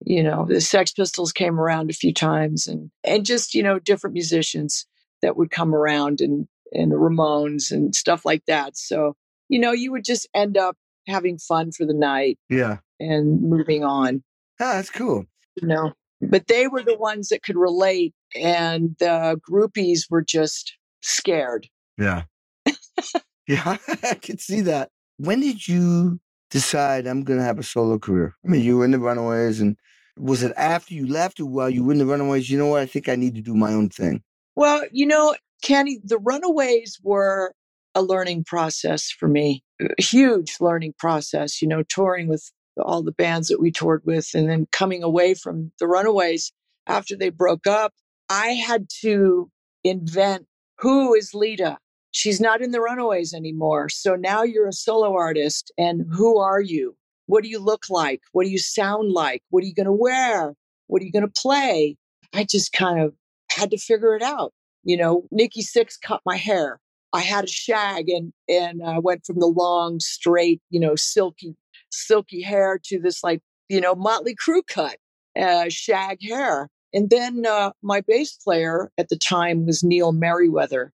you 0.06 0.22
know 0.24 0.46
the 0.48 0.60
sex 0.62 0.91
pistols 0.91 1.32
came 1.32 1.60
around 1.60 1.89
a 1.89 1.93
few 1.93 2.13
times 2.13 2.67
and 2.67 2.91
and 3.04 3.26
just 3.26 3.54
you 3.54 3.63
know 3.63 3.80
different 3.80 4.13
musicians 4.13 4.86
that 5.22 5.38
would 5.38 5.50
come 5.52 5.74
around 5.74 6.19
and 6.22 6.48
and 6.74 6.91
the 6.91 6.96
Ramones 6.96 7.72
and 7.72 7.93
stuff 7.93 8.26
like 8.26 8.43
that. 8.48 8.76
So, 8.76 9.15
you 9.48 9.60
know, 9.60 9.72
you 9.74 9.91
would 9.91 10.04
just 10.04 10.28
end 10.34 10.58
up 10.58 10.76
having 11.08 11.38
fun 11.38 11.72
for 11.72 11.86
the 11.86 11.93
night 11.93 12.39
Yeah. 12.50 12.78
and 13.00 13.41
moving 13.43 13.84
on, 13.84 14.24
Ah, 14.60 14.74
that's 14.74 14.89
cool. 14.89 15.26
You 15.62 15.68
know. 15.68 15.94
But 16.22 16.48
they 16.48 16.68
were 16.68 16.84
the 16.84 16.98
ones 16.98 17.30
that 17.30 17.44
could 17.44 17.58
relate 17.58 18.13
and 18.36 18.96
the 19.00 19.39
groupies 19.50 20.10
were 20.10 20.22
just 20.22 20.78
scared. 21.02 21.68
Yeah. 21.98 22.24
yeah, 23.48 23.78
I 24.04 24.16
can 24.16 24.38
see 24.38 24.62
that. 24.62 24.89
When 25.18 25.42
did 25.42 25.68
you 25.68 26.20
decide 26.50 27.08
I'm 27.08 27.24
going 27.24 27.39
to 27.39 27.46
have 27.46 27.60
a 27.60 27.63
solo 27.63 28.00
career? 28.00 28.36
I 28.46 28.48
mean, 28.48 28.62
you 28.62 28.78
were 28.78 28.86
in 28.86 28.92
the 28.92 29.00
Runaways, 29.00 29.60
and 29.60 29.78
was 30.18 30.44
it 30.44 30.54
after 30.56 30.94
you 30.94 31.08
left 31.08 31.39
or 31.39 31.46
while 31.46 31.70
you 31.70 31.84
were 31.84 31.92
in 31.92 32.00
the 32.00 32.06
Runaways? 32.06 32.50
You 32.50 32.58
know 32.58 32.68
what? 32.68 32.82
I 32.82 32.86
think 32.86 33.10
I 33.10 33.16
need 33.16 33.36
to 33.36 33.42
do 33.42 33.54
my 33.54 33.74
own 33.74 33.89
thing. 33.89 34.24
Well, 34.56 34.84
you 34.92 35.06
know, 35.06 35.36
Kenny, 35.62 36.00
the 36.04 36.20
Runaways 36.20 37.00
were 37.04 37.54
a 37.96 38.02
learning 38.02 38.44
process 38.46 39.10
for 39.12 39.28
me, 39.28 39.63
a 39.82 40.02
huge 40.02 40.56
learning 40.60 40.94
process, 40.98 41.62
you 41.62 41.68
know, 41.68 41.84
touring 41.84 42.28
with 42.28 42.52
all 42.81 43.03
the 43.03 43.12
bands 43.12 43.47
that 43.47 43.59
we 43.59 43.71
toured 43.71 44.01
with 44.05 44.29
and 44.33 44.49
then 44.49 44.67
coming 44.71 45.03
away 45.03 45.33
from 45.33 45.71
the 45.79 45.88
Runaways 45.88 46.51
after 46.88 47.15
they 47.15 47.29
broke 47.29 47.67
up. 47.67 47.93
I 48.29 48.49
had 48.49 48.88
to 49.01 49.49
invent 49.83 50.47
who 50.79 51.13
is 51.13 51.33
Lita? 51.33 51.77
She's 52.12 52.41
not 52.41 52.62
in 52.62 52.71
the 52.71 52.81
Runaways 52.81 53.33
anymore. 53.33 53.89
So 53.89 54.15
now 54.15 54.43
you're 54.43 54.67
a 54.67 54.73
solo 54.73 55.13
artist. 55.13 55.71
And 55.77 56.05
who 56.12 56.39
are 56.39 56.62
you? 56.62 56.95
What 57.25 57.43
do 57.43 57.49
you 57.49 57.59
look 57.59 57.86
like? 57.89 58.21
What 58.33 58.45
do 58.45 58.51
you 58.51 58.59
sound 58.59 59.12
like? 59.12 59.41
What 59.49 59.63
are 59.63 59.67
you 59.67 59.73
going 59.73 59.86
to 59.86 59.91
wear? 59.91 60.53
What 60.88 61.01
are 61.01 61.05
you 61.05 61.12
going 61.12 61.27
to 61.27 61.41
play? 61.41 61.95
I 62.33 62.43
just 62.43 62.73
kind 62.73 62.99
of 62.99 63.13
had 63.49 63.71
to 63.71 63.77
figure 63.77 64.15
it 64.15 64.21
out. 64.21 64.53
You 64.83 64.97
know, 64.97 65.23
Nikki 65.31 65.63
Sixx 65.63 65.93
cut 66.01 66.21
my 66.25 66.36
hair. 66.36 66.79
I 67.13 67.21
had 67.21 67.45
a 67.45 67.47
shag 67.47 68.09
and 68.09 68.33
and 68.49 68.82
I 68.84 68.99
went 68.99 69.26
from 69.26 69.39
the 69.39 69.47
long, 69.47 69.99
straight, 69.99 70.61
you 70.69 70.80
know, 70.80 70.95
silky, 70.95 71.55
silky 71.94 72.41
hair 72.41 72.80
to 72.86 73.00
this 73.00 73.24
like, 73.24 73.41
you 73.70 73.80
know, 73.82 73.96
Motley 73.96 74.36
Crue 74.36 74.66
cut, 74.68 74.98
uh, 75.39 75.66
shag 75.70 76.20
hair. 76.22 76.70
And 76.94 77.10
then 77.10 77.46
uh, 77.46 77.72
my 77.82 78.02
bass 78.02 78.34
player 78.44 78.91
at 78.98 79.10
the 79.10 79.18
time 79.18 79.66
was 79.66 79.84
Neil 79.84 80.12
Merryweather. 80.12 80.91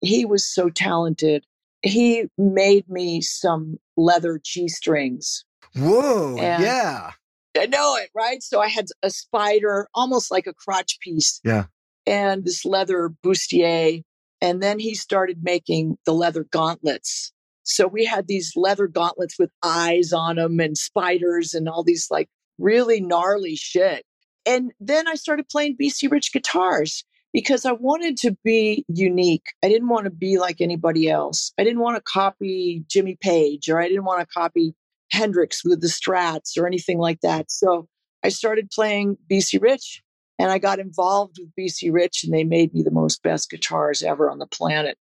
He 0.00 0.24
was 0.24 0.44
so 0.46 0.68
talented. 0.68 1.44
He 1.82 2.24
made 2.36 2.88
me 2.88 3.20
some 3.20 3.78
leather 3.96 4.40
G 4.44 4.68
strings. 4.68 5.44
Whoa, 5.76 6.36
And- 6.38 6.62
yeah. 6.62 7.12
I 7.56 7.66
know 7.66 7.96
it, 7.96 8.10
right? 8.14 8.40
So 8.42 8.60
I 8.60 8.68
had 8.68 8.86
a 9.02 9.10
spider, 9.10 9.88
almost 9.92 10.30
like 10.30 10.46
a 10.46 10.54
crotch 10.54 10.98
piece. 11.00 11.40
Yeah. 11.42 11.64
And 12.06 12.44
this 12.44 12.64
leather 12.64 13.10
bustier. 13.24 14.02
And 14.40 14.62
then 14.62 14.78
he 14.78 14.94
started 14.94 15.42
making 15.42 15.98
the 16.06 16.12
leather 16.12 16.44
gauntlets. 16.44 17.32
So 17.68 17.86
we 17.86 18.04
had 18.04 18.26
these 18.26 18.54
leather 18.56 18.86
gauntlets 18.86 19.38
with 19.38 19.50
eyes 19.62 20.12
on 20.12 20.36
them 20.36 20.58
and 20.58 20.76
spiders 20.76 21.52
and 21.52 21.68
all 21.68 21.84
these 21.84 22.08
like 22.10 22.28
really 22.58 23.00
gnarly 23.00 23.56
shit. 23.56 24.04
And 24.46 24.72
then 24.80 25.06
I 25.06 25.14
started 25.14 25.48
playing 25.50 25.76
BC 25.76 26.10
Rich 26.10 26.32
guitars 26.32 27.04
because 27.34 27.66
I 27.66 27.72
wanted 27.72 28.16
to 28.18 28.34
be 28.42 28.86
unique. 28.88 29.52
I 29.62 29.68
didn't 29.68 29.90
want 29.90 30.04
to 30.04 30.10
be 30.10 30.38
like 30.38 30.62
anybody 30.62 31.10
else. 31.10 31.52
I 31.58 31.64
didn't 31.64 31.80
want 31.80 31.96
to 31.96 32.02
copy 32.02 32.84
Jimmy 32.88 33.18
Page 33.20 33.68
or 33.68 33.78
I 33.78 33.88
didn't 33.88 34.04
want 34.04 34.20
to 34.20 34.26
copy 34.26 34.74
Hendrix 35.12 35.62
with 35.62 35.82
the 35.82 35.88
Strats 35.88 36.56
or 36.56 36.66
anything 36.66 36.98
like 36.98 37.20
that. 37.20 37.50
So 37.50 37.86
I 38.24 38.30
started 38.30 38.70
playing 38.70 39.18
BC 39.30 39.60
Rich 39.60 40.02
and 40.38 40.50
I 40.50 40.56
got 40.56 40.78
involved 40.78 41.36
with 41.38 41.50
BC 41.54 41.92
Rich 41.92 42.24
and 42.24 42.32
they 42.32 42.44
made 42.44 42.72
me 42.72 42.82
the 42.82 42.90
most 42.90 43.22
best 43.22 43.50
guitars 43.50 44.02
ever 44.02 44.30
on 44.30 44.38
the 44.38 44.46
planet. 44.46 44.96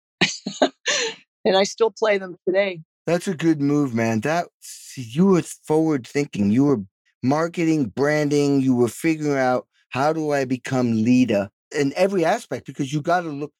and 1.46 1.58
I 1.58 1.64
still 1.64 1.92
play 1.92 2.18
them 2.18 2.38
today. 2.48 2.82
That's 3.06 3.28
a 3.28 3.36
good 3.36 3.62
move, 3.62 3.94
man. 3.94 4.22
That 4.22 4.48
you 4.96 5.28
were 5.28 5.42
forward 5.42 6.08
thinking. 6.08 6.52
You 6.52 6.66
were 6.66 6.82
marketing, 7.22 7.86
branding. 7.86 8.62
You 8.62 8.76
were 8.76 8.88
figuring 8.88 9.38
out 9.38 9.68
how 9.90 10.14
do 10.14 10.32
I 10.32 10.46
become 10.46 11.04
leader 11.04 11.50
in 11.76 11.94
every 11.96 12.24
aspect 12.26 12.66
because 12.66 12.94
you 12.94 13.02
got 13.02 13.22
to 13.22 13.30
look. 13.30 13.52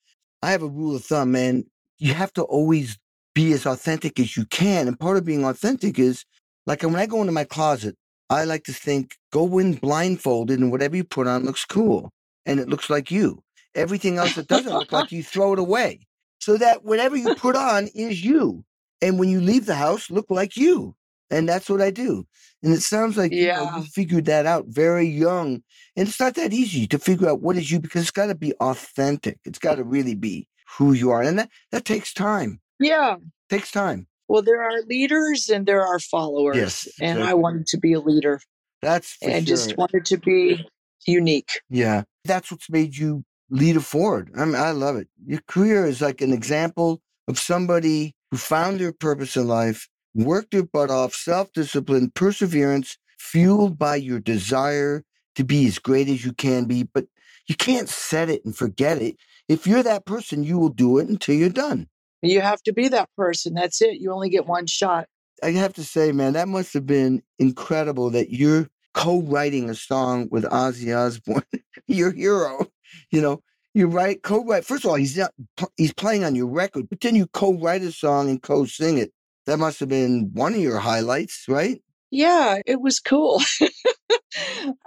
I 0.42 0.52
have 0.52 0.64
a 0.64 0.68
rule 0.68 0.96
of 0.96 1.04
thumb, 1.04 1.32
man. 1.32 1.66
You 1.98 2.14
have 2.14 2.34
to 2.34 2.44
always 2.44 2.98
be 3.36 3.54
as 3.54 3.66
authentic 3.66 4.20
as 4.20 4.38
you 4.38 4.46
can, 4.46 4.88
and 4.88 5.00
part 5.00 5.18
of 5.18 5.26
being 5.26 5.46
authentic 5.46 6.00
is 6.00 6.26
like 6.66 6.84
when 6.84 6.96
I 6.96 7.06
go 7.06 7.22
into 7.22 7.32
my 7.32 7.44
closet, 7.44 7.96
I 8.30 8.46
like 8.46 8.64
to 8.66 8.74
think 8.74 9.18
go 9.32 9.58
in 9.60 9.74
blindfolded, 9.74 10.60
and 10.60 10.72
whatever 10.72 10.96
you 10.96 11.04
put 11.04 11.28
on 11.28 11.46
looks 11.46 11.66
cool, 11.66 12.12
and 12.46 12.60
it 12.60 12.70
looks 12.70 12.90
like 12.90 13.12
you. 13.12 13.44
Everything 13.76 14.18
else 14.18 14.36
that 14.36 14.48
doesn't 14.48 14.74
look 14.74 14.92
like 14.92 15.12
you, 15.12 15.24
throw 15.24 15.54
it 15.54 15.60
away, 15.60 16.02
so 16.44 16.58
that 16.58 16.84
whatever 16.84 17.16
you 17.16 17.36
put 17.36 17.56
on 17.56 17.88
is 17.96 18.24
you. 18.24 18.66
And 19.02 19.18
when 19.18 19.30
you 19.30 19.40
leave 19.40 19.66
the 19.66 19.76
house, 19.76 20.12
look 20.12 20.26
like 20.30 20.58
you. 20.58 20.96
And 21.30 21.48
that's 21.48 21.70
what 21.70 21.82
I 21.82 21.90
do. 21.90 22.28
And 22.62 22.74
it 22.74 22.82
sounds 22.82 23.18
like 23.18 23.32
you, 23.32 23.48
know, 23.48 23.78
you 23.78 23.84
figured 23.84 24.26
that 24.26 24.46
out 24.46 24.66
very 24.68 25.08
young. 25.08 25.64
And 25.96 26.08
it's 26.08 26.20
not 26.20 26.36
that 26.36 26.54
easy 26.54 26.86
to 26.88 27.00
figure 27.00 27.30
out 27.30 27.42
what 27.42 27.56
is 27.56 27.72
you 27.72 27.80
because 27.80 28.02
it's 28.02 28.12
got 28.12 28.28
to 28.28 28.36
be 28.36 28.54
authentic. 28.56 29.40
It's 29.46 29.58
got 29.58 29.76
to 29.76 29.84
really 29.84 30.16
be 30.16 30.48
who 30.78 30.92
you 30.94 31.12
are. 31.12 31.22
And 31.22 31.40
that, 31.40 31.50
that 31.72 31.86
takes 31.86 32.14
time. 32.14 32.60
Yeah. 32.80 33.16
Takes 33.50 33.72
time. 33.72 34.08
Well, 34.28 34.42
there 34.42 34.62
are 34.62 34.82
leaders 34.84 35.50
and 35.50 35.66
there 35.66 35.86
are 35.86 36.00
followers. 36.00 36.58
Yes, 36.58 36.88
And 37.00 37.24
I 37.24 37.34
wanted 37.34 37.68
to 37.68 37.78
be 37.78 37.94
a 37.94 38.00
leader 38.02 38.42
That's 38.82 39.14
for 39.14 39.30
and 39.30 39.48
sure. 39.48 39.56
just 39.56 39.78
wanted 39.78 40.06
to 40.06 40.18
be 40.18 40.66
unique. 41.08 41.52
Yeah. 41.70 42.04
That's 42.26 42.52
what's 42.52 42.70
made 42.70 42.98
you 42.98 43.24
lead 43.50 43.76
it 43.76 43.82
forward. 43.82 44.32
I 44.38 44.46
mean, 44.46 44.56
I 44.56 44.72
love 44.72 44.96
it. 44.96 45.08
Your 45.26 45.42
career 45.48 45.86
is 45.86 46.02
like 46.02 46.22
an 46.22 46.34
example 46.34 47.02
of 47.28 47.40
somebody 47.40 48.16
who 48.32 48.38
found 48.38 48.80
their 48.80 48.92
purpose 48.92 49.36
in 49.36 49.48
life, 49.48 49.88
worked 50.14 50.52
their 50.52 50.64
butt 50.64 50.90
off, 50.90 51.14
self 51.14 51.52
discipline, 51.54 52.12
perseverance, 52.14 52.98
fueled 53.18 53.78
by 53.78 53.96
your 53.96 54.20
desire 54.20 55.04
to 55.36 55.44
be 55.44 55.68
as 55.68 55.80
great 55.80 56.10
as 56.10 56.26
you 56.26 56.34
can 56.34 56.66
be. 56.66 56.84
But 56.84 57.06
you 57.48 57.56
can't 57.56 57.90
set 57.90 58.30
it 58.30 58.44
and 58.46 58.56
forget 58.56 59.02
it. 59.02 59.18
If 59.50 59.68
you're 59.68 59.84
that 59.84 60.06
person, 60.06 60.44
you 60.44 60.58
will 60.58 60.70
do 60.70 60.98
it 60.98 61.10
until 61.10 61.36
you're 61.36 61.50
done. 61.50 61.88
You 62.22 62.40
have 62.42 62.64
to 62.64 62.74
be 62.74 62.88
that 62.88 63.10
person. 63.18 63.54
That's 63.54 63.82
it. 63.82 64.00
You 64.00 64.14
only 64.14 64.30
get 64.30 64.48
one 64.48 64.66
shot. 64.66 65.08
I 65.44 65.52
have 65.52 65.74
to 65.74 65.84
say, 65.84 66.14
man, 66.14 66.34
that 66.34 66.48
must 66.48 66.74
have 66.74 66.86
been 66.86 67.22
incredible 67.38 68.10
that 68.12 68.32
you're 68.32 68.70
co-writing 68.94 69.70
a 69.70 69.76
song 69.76 70.30
with 70.32 70.46
Ozzy 70.46 70.96
Osbourne, 70.96 71.44
your 71.88 72.12
hero. 72.12 72.66
You 73.12 73.22
know, 73.22 73.42
you 73.74 73.88
write 73.88 74.24
co-write. 74.24 74.66
First 74.66 74.84
of 74.86 74.90
all, 74.92 74.96
he's 74.96 75.18
not 75.18 75.32
he's 75.78 75.94
playing 75.94 76.24
on 76.24 76.36
your 76.36 76.48
record, 76.48 76.90
but 76.90 77.02
then 77.02 77.16
you 77.16 77.28
co-write 77.28 77.82
a 77.82 77.92
song 77.92 78.30
and 78.30 78.42
co-sing 78.42 78.98
it. 78.98 79.12
That 79.46 79.58
must 79.60 79.80
have 79.82 79.90
been 79.90 80.30
one 80.34 80.54
of 80.54 80.60
your 80.62 80.80
highlights, 80.80 81.46
right? 81.50 81.82
Yeah, 82.12 82.60
it 82.66 82.82
was 82.82 83.00
cool. 83.00 83.42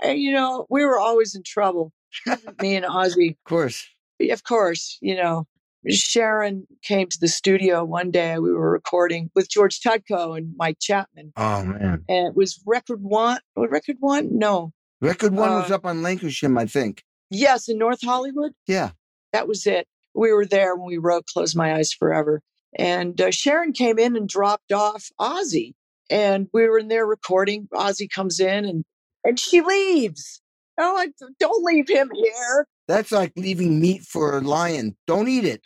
You 0.05 0.33
know, 0.33 0.67
we 0.71 0.85
were 0.85 0.99
always 0.99 1.35
in 1.35 1.43
trouble, 1.45 1.93
me 2.61 2.75
and 2.77 2.85
Ozzy. 2.85 3.31
Of 3.31 3.45
course. 3.45 3.87
Of 4.21 4.43
course, 4.45 4.99
you 5.01 5.15
know, 5.15 5.47
Sharon 5.89 6.67
came 6.83 7.09
to 7.09 7.19
the 7.21 7.29
studio 7.29 7.85
one 7.85 8.11
day. 8.11 8.39
We 8.39 8.53
were 8.53 8.71
recording 8.71 9.31
with 9.35 9.49
George 9.49 9.81
Tutko 9.81 10.37
and 10.37 10.55
Mike 10.57 10.79
Chapman. 10.81 11.33
Oh 11.37 11.65
man, 11.65 12.05
And 12.09 12.29
it 12.29 12.35
was 12.37 12.61
record 12.67 13.03
one. 13.03 13.39
Record 13.57 13.97
one? 14.01 14.37
No. 14.37 14.73
record 15.01 15.33
one 15.35 15.51
was 15.51 15.71
Uh, 15.71 15.77
up 15.77 15.85
on 15.87 15.99
Lankershim, 15.99 16.59
I 16.59 16.67
think. 16.67 17.05
Yes, 17.31 17.69
in 17.69 17.79
North 17.79 18.01
Hollywood. 18.03 18.53
Yeah. 18.67 18.91
That 19.33 19.49
was 19.49 19.67
it. 19.67 19.87
We 20.15 20.33
were 20.33 20.47
there 20.47 20.77
when 20.77 20.87
we 20.87 20.99
wrote 20.99 21.27
Close 21.27 21.55
My 21.55 21.75
Eyes 21.75 21.93
Forever. 21.93 22.43
And 22.79 23.21
uh, 23.21 23.31
Sharon 23.31 23.73
came 23.73 23.99
in 23.99 24.17
and 24.17 24.29
dropped 24.29 24.73
off 24.73 25.09
Ozzy. 25.21 25.75
And 26.11 26.49
we 26.53 26.69
were 26.69 26.79
in 26.79 26.89
there 26.89 27.07
recording. 27.07 27.69
Ozzy 27.73 28.09
comes 28.09 28.39
in 28.39 28.65
and, 28.65 28.85
and 29.25 29.39
she 29.41 29.61
leaves. 29.61 30.41
Oh, 30.79 30.97
I, 30.97 31.09
don't 31.41 31.65
leave 31.65 31.89
him 31.89 32.11
here. 32.15 32.67
That's 32.87 33.11
like 33.11 33.33
leaving 33.37 33.81
meat 33.81 34.03
for 34.03 34.37
a 34.37 34.41
lion. 34.41 34.97
Don't 35.07 35.29
eat 35.29 35.45
it. 35.45 35.63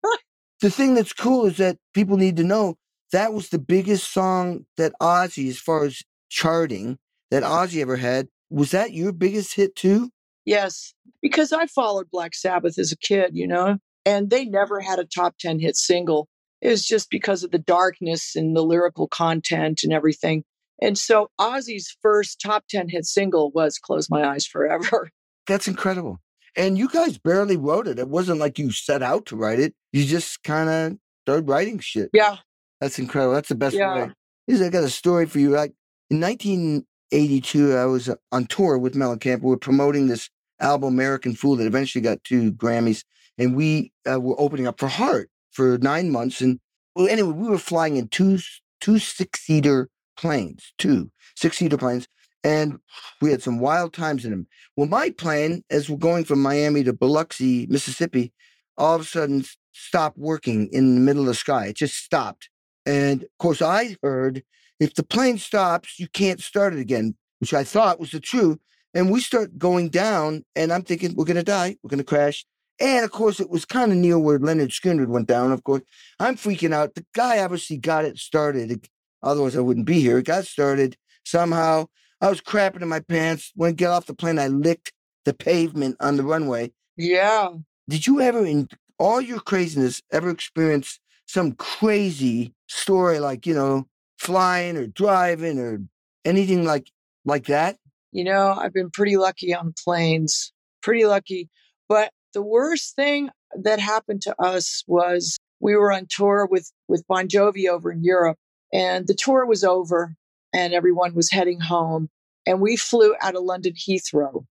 the 0.60 0.70
thing 0.70 0.94
that's 0.94 1.12
cool 1.12 1.46
is 1.46 1.58
that 1.58 1.76
people 1.94 2.16
need 2.16 2.36
to 2.38 2.44
know 2.44 2.76
that 3.12 3.32
was 3.32 3.50
the 3.50 3.58
biggest 3.58 4.12
song 4.12 4.66
that 4.76 4.92
Ozzy, 5.00 5.48
as 5.48 5.58
far 5.58 5.84
as 5.84 6.02
charting, 6.28 6.98
that 7.30 7.42
Ozzy 7.42 7.80
ever 7.80 7.96
had. 7.96 8.28
Was 8.50 8.70
that 8.72 8.92
your 8.92 9.12
biggest 9.12 9.54
hit 9.54 9.76
too? 9.76 10.10
Yes, 10.46 10.94
because 11.20 11.52
I 11.52 11.66
followed 11.66 12.06
Black 12.10 12.34
Sabbath 12.34 12.78
as 12.78 12.92
a 12.92 12.96
kid, 12.96 13.32
you 13.34 13.46
know, 13.46 13.76
and 14.06 14.30
they 14.30 14.44
never 14.46 14.80
had 14.80 14.98
a 14.98 15.04
top 15.04 15.34
10 15.38 15.58
hit 15.58 15.76
single. 15.76 16.28
It 16.62 16.68
was 16.70 16.86
just 16.86 17.10
because 17.10 17.42
of 17.44 17.50
the 17.50 17.58
darkness 17.58 18.34
and 18.36 18.56
the 18.56 18.62
lyrical 18.62 19.08
content 19.08 19.80
and 19.82 19.92
everything. 19.92 20.44
And 20.80 20.96
so 20.96 21.28
Ozzy's 21.40 21.94
first 22.00 22.40
top 22.40 22.64
10 22.70 22.88
hit 22.88 23.04
single 23.06 23.50
was 23.50 23.78
Close 23.78 24.08
My 24.08 24.24
Eyes 24.24 24.46
Forever. 24.46 25.10
That's 25.46 25.68
incredible. 25.68 26.20
And 26.56 26.78
you 26.78 26.88
guys 26.88 27.18
barely 27.18 27.56
wrote 27.56 27.86
it. 27.88 27.98
It 27.98 28.08
wasn't 28.08 28.38
like 28.40 28.58
you 28.58 28.70
set 28.72 29.02
out 29.02 29.26
to 29.26 29.36
write 29.36 29.58
it. 29.60 29.74
You 29.92 30.04
just 30.04 30.42
kind 30.42 30.68
of 30.70 30.98
started 31.24 31.48
writing 31.48 31.78
shit. 31.80 32.10
Yeah. 32.12 32.36
That's 32.80 32.98
incredible. 32.98 33.34
That's 33.34 33.48
the 33.48 33.54
best 33.56 33.74
Yeah. 33.76 33.94
way. 34.06 34.12
Here's 34.46 34.62
I 34.62 34.68
got 34.68 34.84
a 34.84 34.90
story 34.90 35.26
for 35.26 35.38
you. 35.38 35.50
Like 35.50 35.72
in 36.10 36.20
1982, 36.20 37.74
I 37.74 37.84
was 37.86 38.08
uh, 38.08 38.14
on 38.32 38.46
tour 38.46 38.78
with 38.78 38.94
Mellencamp. 38.94 39.42
We 39.42 39.50
were 39.50 39.56
promoting 39.58 40.06
this 40.06 40.30
album, 40.60 40.94
American 40.94 41.34
Fool, 41.34 41.56
that 41.56 41.66
eventually 41.66 42.02
got 42.02 42.24
two 42.24 42.52
Grammys, 42.52 43.04
and 43.38 43.56
we 43.56 43.92
uh, 44.10 44.20
were 44.20 44.40
opening 44.40 44.66
up 44.66 44.78
for 44.78 44.88
Heart 44.88 45.30
for 45.50 45.78
nine 45.78 46.10
months. 46.10 46.40
And 46.40 46.60
well, 46.94 47.08
anyway, 47.08 47.32
we 47.32 47.48
were 47.48 47.58
flying 47.58 47.96
in 47.96 48.08
two 48.08 48.38
two 48.80 48.98
six 48.98 49.40
seater 49.40 49.88
planes, 50.16 50.72
two 50.78 51.10
six 51.34 51.58
seater 51.58 51.76
planes, 51.76 52.08
and 52.44 52.78
we 53.20 53.30
had 53.30 53.42
some 53.42 53.58
wild 53.58 53.92
times 53.92 54.24
in 54.24 54.30
them. 54.30 54.46
Well, 54.76 54.88
my 54.88 55.10
plane, 55.10 55.64
as 55.70 55.88
we're 55.88 55.96
going 55.96 56.24
from 56.24 56.42
Miami 56.42 56.84
to 56.84 56.92
Biloxi, 56.92 57.66
Mississippi, 57.68 58.32
all 58.76 58.96
of 58.96 59.00
a 59.02 59.04
sudden 59.04 59.44
stopped 59.72 60.18
working 60.18 60.68
in 60.72 60.94
the 60.94 61.00
middle 61.00 61.22
of 61.22 61.28
the 61.28 61.34
sky. 61.34 61.66
It 61.66 61.76
just 61.76 61.96
stopped. 61.96 62.48
And 62.84 63.22
of 63.22 63.38
course, 63.38 63.60
I 63.60 63.96
heard 64.02 64.42
if 64.78 64.94
the 64.94 65.02
plane 65.02 65.38
stops, 65.38 65.98
you 65.98 66.08
can't 66.08 66.40
start 66.40 66.74
it 66.74 66.80
again, 66.80 67.14
which 67.40 67.52
I 67.54 67.64
thought 67.64 68.00
was 68.00 68.12
the 68.12 68.20
truth. 68.20 68.58
And 68.96 69.10
we 69.10 69.20
start 69.20 69.58
going 69.58 69.90
down, 69.90 70.42
and 70.56 70.72
I'm 70.72 70.80
thinking, 70.80 71.14
we're 71.14 71.26
going 71.26 71.36
to 71.36 71.42
die, 71.42 71.76
we're 71.82 71.90
going 71.90 71.98
to 71.98 72.04
crash. 72.04 72.46
And 72.80 73.04
of 73.04 73.10
course, 73.10 73.40
it 73.40 73.50
was 73.50 73.66
kind 73.66 73.92
of 73.92 73.98
near 73.98 74.18
where 74.18 74.38
Lynyrd 74.38 74.70
Skynyrd 74.70 75.08
went 75.08 75.28
down. 75.28 75.52
Of 75.52 75.64
course, 75.64 75.82
I'm 76.18 76.34
freaking 76.36 76.72
out. 76.72 76.94
The 76.94 77.04
guy 77.14 77.40
obviously 77.40 77.76
got 77.76 78.06
it 78.06 78.16
started. 78.16 78.88
Otherwise, 79.22 79.54
I 79.54 79.60
wouldn't 79.60 79.84
be 79.84 80.00
here. 80.00 80.16
It 80.16 80.24
got 80.24 80.46
started 80.46 80.96
somehow. 81.26 81.88
I 82.22 82.30
was 82.30 82.40
crapping 82.40 82.80
in 82.80 82.88
my 82.88 83.00
pants. 83.00 83.52
When 83.54 83.68
I 83.68 83.72
get 83.74 83.90
off 83.90 84.06
the 84.06 84.14
plane, 84.14 84.38
I 84.38 84.48
licked 84.48 84.92
the 85.26 85.34
pavement 85.34 85.96
on 86.00 86.16
the 86.16 86.22
runway. 86.22 86.72
Yeah. 86.96 87.50
Did 87.90 88.06
you 88.06 88.22
ever, 88.22 88.46
in 88.46 88.66
all 88.98 89.20
your 89.20 89.40
craziness, 89.40 90.00
ever 90.10 90.30
experience 90.30 91.00
some 91.26 91.52
crazy 91.52 92.54
story 92.66 93.20
like, 93.20 93.46
you 93.46 93.52
know, 93.52 93.88
flying 94.18 94.78
or 94.78 94.86
driving 94.86 95.58
or 95.58 95.82
anything 96.24 96.64
like 96.64 96.90
like 97.26 97.44
that? 97.46 97.76
You 98.16 98.24
know, 98.24 98.54
I've 98.58 98.72
been 98.72 98.88
pretty 98.90 99.18
lucky 99.18 99.54
on 99.54 99.74
planes, 99.84 100.50
pretty 100.82 101.04
lucky. 101.04 101.50
But 101.86 102.12
the 102.32 102.40
worst 102.40 102.96
thing 102.96 103.28
that 103.62 103.78
happened 103.78 104.22
to 104.22 104.34
us 104.40 104.82
was 104.86 105.36
we 105.60 105.76
were 105.76 105.92
on 105.92 106.06
tour 106.08 106.48
with, 106.50 106.72
with 106.88 107.06
Bon 107.08 107.28
Jovi 107.28 107.68
over 107.68 107.92
in 107.92 108.02
Europe, 108.02 108.38
and 108.72 109.06
the 109.06 109.12
tour 109.12 109.44
was 109.44 109.64
over, 109.64 110.14
and 110.54 110.72
everyone 110.72 111.14
was 111.14 111.30
heading 111.30 111.60
home. 111.60 112.08
And 112.46 112.62
we 112.62 112.76
flew 112.76 113.14
out 113.20 113.34
of 113.36 113.42
London 113.42 113.74
Heathrow. 113.74 114.46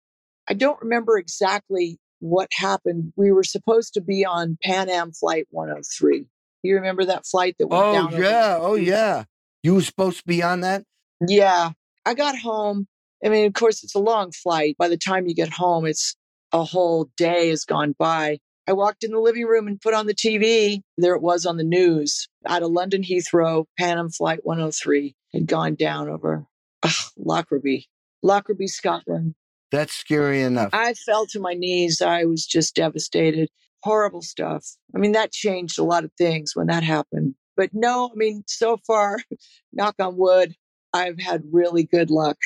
I 0.47 0.53
don't 0.53 0.79
remember 0.79 1.17
exactly 1.17 1.97
what 2.19 2.49
happened. 2.53 3.13
We 3.15 3.31
were 3.31 3.43
supposed 3.43 3.95
to 3.95 4.01
be 4.01 4.23
on 4.23 4.59
Pan 4.63 4.89
Am 4.89 5.11
Flight 5.11 5.47
103. 5.49 6.25
You 6.61 6.75
remember 6.75 7.03
that 7.05 7.25
flight 7.25 7.55
that 7.57 7.65
went 7.65 7.83
Oh 7.83 7.93
down? 7.93 8.13
over- 8.13 8.21
yeah, 8.21 8.57
oh 8.61 8.75
yeah. 8.75 9.23
You 9.63 9.73
were 9.73 9.81
supposed 9.81 10.19
to 10.19 10.25
be 10.27 10.43
on 10.43 10.61
that? 10.61 10.83
Yeah. 11.27 11.71
I 12.05 12.13
got 12.13 12.37
home. 12.37 12.85
I 13.25 13.29
mean, 13.29 13.47
of 13.47 13.53
course, 13.53 13.83
it's 13.83 13.95
a 13.95 13.99
long 13.99 14.31
flight. 14.31 14.77
By 14.77 14.87
the 14.87 14.97
time 14.97 15.25
you 15.27 15.33
get 15.33 15.49
home, 15.49 15.85
it's 15.85 16.15
a 16.51 16.63
whole 16.63 17.09
day 17.17 17.49
has 17.49 17.65
gone 17.65 17.95
by. 17.97 18.37
I 18.67 18.73
walked 18.73 19.03
in 19.03 19.11
the 19.11 19.19
living 19.19 19.45
room 19.45 19.67
and 19.67 19.81
put 19.81 19.93
on 19.93 20.05
the 20.05 20.13
TV. 20.13 20.81
There 20.97 21.15
it 21.15 21.21
was 21.21 21.45
on 21.45 21.57
the 21.57 21.63
news 21.63 22.27
out 22.47 22.63
of 22.63 22.71
London 22.71 23.01
Heathrow, 23.01 23.65
Pan 23.79 23.97
Am 23.97 24.09
Flight 24.09 24.39
103 24.43 25.15
had 25.33 25.47
gone 25.47 25.75
down 25.75 26.07
over 26.07 26.45
ugh, 26.83 26.91
Lockerbie, 27.17 27.87
Lockerbie, 28.23 28.67
Scotland. 28.67 29.33
That's 29.71 29.93
scary 29.93 30.41
enough. 30.41 30.69
I 30.73 30.93
fell 30.93 31.25
to 31.27 31.39
my 31.39 31.53
knees. 31.53 32.01
I 32.01 32.25
was 32.25 32.45
just 32.45 32.75
devastated. 32.75 33.49
Horrible 33.83 34.21
stuff. 34.21 34.65
I 34.95 34.99
mean, 34.99 35.11
that 35.13 35.31
changed 35.31 35.79
a 35.79 35.83
lot 35.83 36.05
of 36.05 36.11
things 36.17 36.55
when 36.55 36.67
that 36.67 36.83
happened. 36.83 37.35
But 37.57 37.71
no, 37.73 38.09
I 38.11 38.15
mean, 38.15 38.43
so 38.47 38.77
far, 38.85 39.19
knock 39.73 39.95
on 39.99 40.15
wood, 40.17 40.55
I've 40.93 41.19
had 41.19 41.43
really 41.51 41.83
good 41.83 42.09
luck 42.09 42.37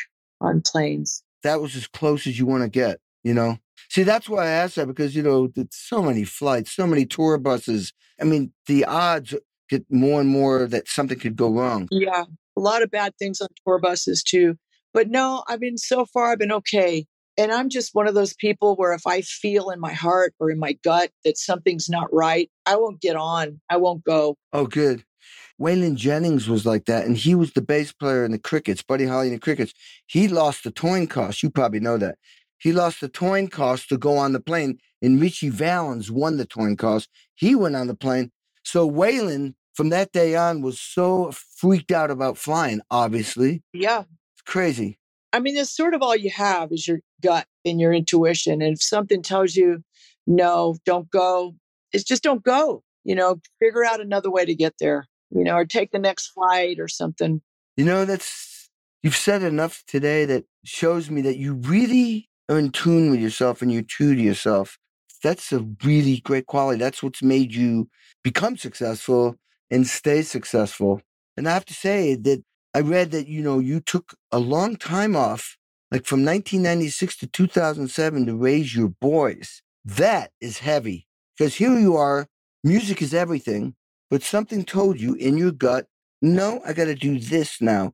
on 0.41 0.61
planes. 0.61 1.23
That 1.43 1.61
was 1.61 1.75
as 1.75 1.87
close 1.87 2.27
as 2.27 2.37
you 2.37 2.45
want 2.45 2.63
to 2.63 2.69
get, 2.69 2.99
you 3.23 3.33
know? 3.33 3.57
See, 3.89 4.03
that's 4.03 4.29
why 4.29 4.45
I 4.45 4.49
asked 4.49 4.75
that 4.75 4.87
because, 4.87 5.15
you 5.15 5.23
know, 5.23 5.47
there's 5.47 5.67
so 5.71 6.01
many 6.01 6.23
flights, 6.23 6.71
so 6.71 6.85
many 6.85 7.05
tour 7.05 7.37
buses. 7.37 7.93
I 8.21 8.25
mean, 8.25 8.51
the 8.67 8.85
odds 8.85 9.33
get 9.69 9.85
more 9.89 10.21
and 10.21 10.29
more 10.29 10.67
that 10.67 10.87
something 10.87 11.17
could 11.17 11.35
go 11.35 11.49
wrong. 11.49 11.87
Yeah, 11.91 12.25
a 12.57 12.59
lot 12.59 12.83
of 12.83 12.91
bad 12.91 13.13
things 13.17 13.41
on 13.41 13.47
tour 13.65 13.79
buses 13.79 14.21
too. 14.21 14.57
But 14.93 15.09
no, 15.09 15.43
I 15.47 15.57
mean, 15.57 15.77
so 15.77 16.05
far 16.05 16.31
I've 16.31 16.39
been 16.39 16.51
okay. 16.51 17.05
And 17.37 17.53
I'm 17.53 17.69
just 17.69 17.95
one 17.95 18.07
of 18.07 18.15
those 18.15 18.33
people 18.33 18.75
where 18.75 18.91
if 18.91 19.07
I 19.07 19.21
feel 19.21 19.69
in 19.69 19.79
my 19.79 19.93
heart 19.93 20.33
or 20.39 20.51
in 20.51 20.59
my 20.59 20.73
gut 20.83 21.11
that 21.23 21.37
something's 21.37 21.87
not 21.87 22.13
right, 22.13 22.51
I 22.65 22.75
won't 22.75 22.99
get 22.99 23.15
on. 23.15 23.61
I 23.69 23.77
won't 23.77 24.03
go. 24.03 24.35
Oh, 24.51 24.65
good. 24.65 25.05
Waylon 25.59 25.95
Jennings 25.95 26.47
was 26.47 26.65
like 26.65 26.85
that, 26.85 27.05
and 27.05 27.17
he 27.17 27.35
was 27.35 27.53
the 27.53 27.61
bass 27.61 27.91
player 27.91 28.23
in 28.23 28.31
the 28.31 28.39
Crickets, 28.39 28.81
Buddy 28.81 29.05
Holly 29.05 29.27
in 29.27 29.33
the 29.33 29.39
Crickets. 29.39 29.73
He 30.07 30.27
lost 30.27 30.63
the 30.63 30.71
touring 30.71 31.07
cost. 31.07 31.43
You 31.43 31.49
probably 31.49 31.79
know 31.79 31.97
that. 31.97 32.17
He 32.59 32.71
lost 32.73 33.01
the 33.01 33.07
touring 33.09 33.47
cost 33.47 33.89
to 33.89 33.97
go 33.97 34.17
on 34.17 34.33
the 34.33 34.39
plane, 34.39 34.79
and 35.01 35.21
Ritchie 35.21 35.49
Valens 35.49 36.11
won 36.11 36.37
the 36.37 36.45
touring 36.45 36.77
cost. 36.77 37.09
He 37.35 37.55
went 37.55 37.75
on 37.75 37.87
the 37.87 37.95
plane. 37.95 38.31
So 38.63 38.89
Waylon, 38.89 39.55
from 39.73 39.89
that 39.89 40.11
day 40.11 40.35
on, 40.35 40.61
was 40.61 40.79
so 40.79 41.31
freaked 41.31 41.91
out 41.91 42.11
about 42.11 42.37
flying, 42.37 42.81
obviously. 42.91 43.63
Yeah. 43.73 44.03
It's 44.35 44.41
crazy. 44.45 44.99
I 45.31 45.39
mean, 45.39 45.55
that's 45.55 45.75
sort 45.75 45.93
of 45.93 46.01
all 46.01 46.15
you 46.15 46.31
have 46.31 46.71
is 46.71 46.87
your 46.87 46.99
gut 47.21 47.45
and 47.63 47.79
your 47.79 47.93
intuition. 47.93 48.61
And 48.61 48.73
if 48.73 48.83
something 48.83 49.21
tells 49.21 49.55
you, 49.55 49.83
no, 50.27 50.75
don't 50.85 51.09
go, 51.09 51.55
it's 51.93 52.03
just 52.03 52.23
don't 52.23 52.43
go. 52.43 52.83
You 53.03 53.15
know, 53.15 53.39
figure 53.59 53.85
out 53.85 54.01
another 54.01 54.29
way 54.29 54.45
to 54.45 54.53
get 54.53 54.73
there, 54.79 55.07
you 55.31 55.43
know, 55.43 55.55
or 55.55 55.65
take 55.65 55.91
the 55.91 55.99
next 55.99 56.27
flight 56.27 56.79
or 56.79 56.87
something. 56.87 57.41
You 57.77 57.85
know, 57.85 58.05
that's, 58.05 58.69
you've 59.03 59.15
said 59.15 59.43
enough 59.43 59.83
today 59.87 60.25
that 60.25 60.45
shows 60.65 61.09
me 61.09 61.21
that 61.21 61.37
you 61.37 61.53
really 61.53 62.29
are 62.49 62.59
in 62.59 62.71
tune 62.71 63.11
with 63.11 63.19
yourself 63.19 63.61
and 63.61 63.71
you're 63.71 63.81
true 63.81 64.15
to 64.15 64.21
yourself. 64.21 64.77
That's 65.23 65.51
a 65.51 65.65
really 65.83 66.19
great 66.21 66.45
quality. 66.45 66.79
That's 66.79 67.03
what's 67.03 67.21
made 67.21 67.53
you 67.53 67.89
become 68.23 68.57
successful 68.57 69.35
and 69.69 69.85
stay 69.85 70.21
successful. 70.21 71.01
And 71.37 71.47
I 71.47 71.53
have 71.53 71.65
to 71.65 71.73
say 71.73 72.15
that 72.15 72.43
I 72.73 72.81
read 72.81 73.11
that, 73.11 73.27
you 73.27 73.41
know, 73.41 73.59
you 73.59 73.79
took 73.79 74.15
a 74.31 74.39
long 74.39 74.75
time 74.75 75.15
off, 75.15 75.57
like 75.91 76.05
from 76.05 76.23
1996 76.23 77.17
to 77.17 77.27
2007 77.27 78.25
to 78.25 78.35
raise 78.35 78.75
your 78.75 78.89
boys. 78.89 79.61
That 79.85 80.31
is 80.39 80.59
heavy 80.59 81.07
because 81.37 81.55
here 81.55 81.77
you 81.77 81.95
are, 81.95 82.27
music 82.63 83.01
is 83.01 83.13
everything, 83.13 83.75
but 84.09 84.23
something 84.23 84.63
told 84.63 84.99
you 84.99 85.15
in 85.15 85.37
your 85.37 85.51
gut, 85.51 85.87
no, 86.21 86.61
I 86.65 86.73
got 86.73 86.85
to 86.85 86.95
do 86.95 87.19
this 87.19 87.61
now. 87.61 87.93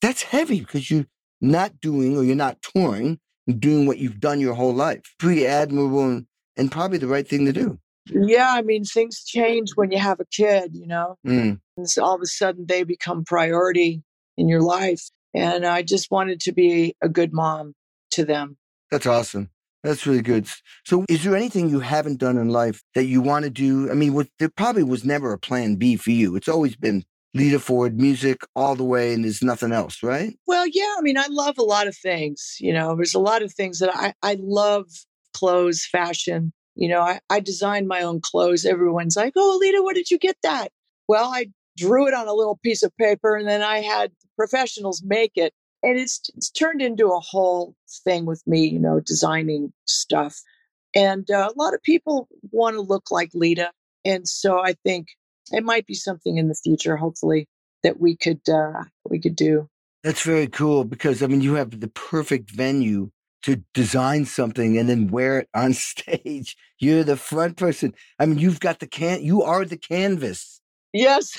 That's 0.00 0.22
heavy 0.22 0.60
because 0.60 0.90
you're 0.90 1.06
not 1.40 1.80
doing 1.80 2.16
or 2.16 2.24
you're 2.24 2.36
not 2.36 2.62
touring 2.62 3.18
doing 3.58 3.86
what 3.86 3.98
you've 3.98 4.20
done 4.20 4.40
your 4.40 4.54
whole 4.54 4.74
life. 4.74 5.02
Pretty 5.18 5.46
admirable 5.46 6.08
and, 6.08 6.26
and 6.56 6.70
probably 6.70 6.98
the 6.98 7.06
right 7.06 7.26
thing 7.26 7.44
to 7.46 7.52
do. 7.52 7.78
Yeah, 8.06 8.52
I 8.52 8.62
mean, 8.62 8.84
things 8.84 9.24
change 9.24 9.72
when 9.74 9.90
you 9.90 9.98
have 9.98 10.20
a 10.20 10.26
kid, 10.26 10.74
you 10.74 10.86
know? 10.86 11.16
Mm. 11.26 11.60
And 11.76 11.88
so 11.88 12.04
all 12.04 12.14
of 12.14 12.20
a 12.20 12.26
sudden 12.26 12.66
they 12.66 12.84
become 12.84 13.24
priority 13.24 14.02
in 14.36 14.48
your 14.48 14.60
life. 14.60 15.08
And 15.32 15.66
I 15.66 15.82
just 15.82 16.10
wanted 16.10 16.40
to 16.40 16.52
be 16.52 16.94
a 17.02 17.08
good 17.08 17.32
mom 17.32 17.74
to 18.12 18.24
them. 18.24 18.56
That's 18.90 19.06
awesome. 19.06 19.50
That's 19.84 20.06
really 20.06 20.22
good. 20.22 20.48
So, 20.86 21.04
is 21.10 21.22
there 21.22 21.36
anything 21.36 21.68
you 21.68 21.80
haven't 21.80 22.18
done 22.18 22.38
in 22.38 22.48
life 22.48 22.82
that 22.94 23.04
you 23.04 23.20
want 23.20 23.44
to 23.44 23.50
do? 23.50 23.90
I 23.90 23.94
mean, 23.94 24.14
what, 24.14 24.28
there 24.38 24.48
probably 24.48 24.82
was 24.82 25.04
never 25.04 25.32
a 25.32 25.38
plan 25.38 25.76
B 25.76 25.96
for 25.96 26.10
you. 26.10 26.34
It's 26.36 26.48
always 26.48 26.74
been 26.74 27.04
Lita 27.34 27.60
Ford 27.60 28.00
music 28.00 28.40
all 28.56 28.76
the 28.76 28.84
way, 28.84 29.12
and 29.12 29.24
there's 29.24 29.42
nothing 29.42 29.72
else, 29.72 30.02
right? 30.02 30.36
Well, 30.46 30.66
yeah. 30.66 30.94
I 30.98 31.02
mean, 31.02 31.18
I 31.18 31.26
love 31.28 31.58
a 31.58 31.62
lot 31.62 31.86
of 31.86 31.94
things. 31.94 32.56
You 32.60 32.72
know, 32.72 32.96
there's 32.96 33.14
a 33.14 33.20
lot 33.20 33.42
of 33.42 33.52
things 33.52 33.78
that 33.80 33.94
I, 33.94 34.14
I 34.22 34.38
love 34.40 34.86
clothes, 35.34 35.84
fashion. 35.84 36.54
You 36.76 36.88
know, 36.88 37.02
I, 37.02 37.20
I 37.28 37.40
design 37.40 37.86
my 37.86 38.00
own 38.00 38.20
clothes. 38.22 38.64
Everyone's 38.64 39.16
like, 39.16 39.34
oh, 39.36 39.58
Lita, 39.60 39.82
where 39.82 39.94
did 39.94 40.10
you 40.10 40.18
get 40.18 40.36
that? 40.42 40.72
Well, 41.08 41.30
I 41.32 41.46
drew 41.76 42.08
it 42.08 42.14
on 42.14 42.26
a 42.26 42.32
little 42.32 42.58
piece 42.62 42.82
of 42.82 42.96
paper 42.96 43.36
and 43.36 43.46
then 43.46 43.62
I 43.62 43.78
had 43.80 44.12
professionals 44.36 45.02
make 45.04 45.32
it. 45.36 45.52
And 45.84 45.98
it's, 45.98 46.30
it's 46.34 46.50
turned 46.50 46.80
into 46.80 47.08
a 47.08 47.20
whole 47.20 47.74
thing 48.04 48.24
with 48.24 48.42
me, 48.46 48.66
you 48.66 48.80
know, 48.80 49.00
designing 49.00 49.72
stuff. 49.84 50.40
And 50.94 51.30
uh, 51.30 51.50
a 51.54 51.58
lot 51.60 51.74
of 51.74 51.82
people 51.82 52.28
want 52.50 52.74
to 52.74 52.80
look 52.80 53.10
like 53.10 53.30
Lita. 53.34 53.70
And 54.04 54.26
so 54.26 54.60
I 54.60 54.74
think 54.84 55.08
it 55.52 55.62
might 55.62 55.86
be 55.86 55.94
something 55.94 56.38
in 56.38 56.48
the 56.48 56.54
future, 56.54 56.96
hopefully, 56.96 57.48
that 57.82 58.00
we 58.00 58.16
could 58.16 58.40
uh, 58.48 58.84
we 59.08 59.20
could 59.20 59.36
do. 59.36 59.68
That's 60.02 60.22
very 60.22 60.46
cool 60.46 60.84
because 60.84 61.22
I 61.22 61.26
mean 61.26 61.40
you 61.40 61.54
have 61.54 61.80
the 61.80 61.88
perfect 61.88 62.50
venue 62.50 63.10
to 63.42 63.62
design 63.74 64.24
something 64.24 64.78
and 64.78 64.88
then 64.88 65.08
wear 65.08 65.40
it 65.40 65.48
on 65.54 65.72
stage. 65.74 66.56
You're 66.78 67.04
the 67.04 67.16
front 67.16 67.56
person. 67.56 67.94
I 68.18 68.26
mean 68.26 68.38
you've 68.38 68.60
got 68.60 68.80
the 68.80 68.86
can 68.86 69.22
you 69.22 69.42
are 69.42 69.64
the 69.64 69.76
canvas. 69.76 70.60
Yes. 70.92 71.36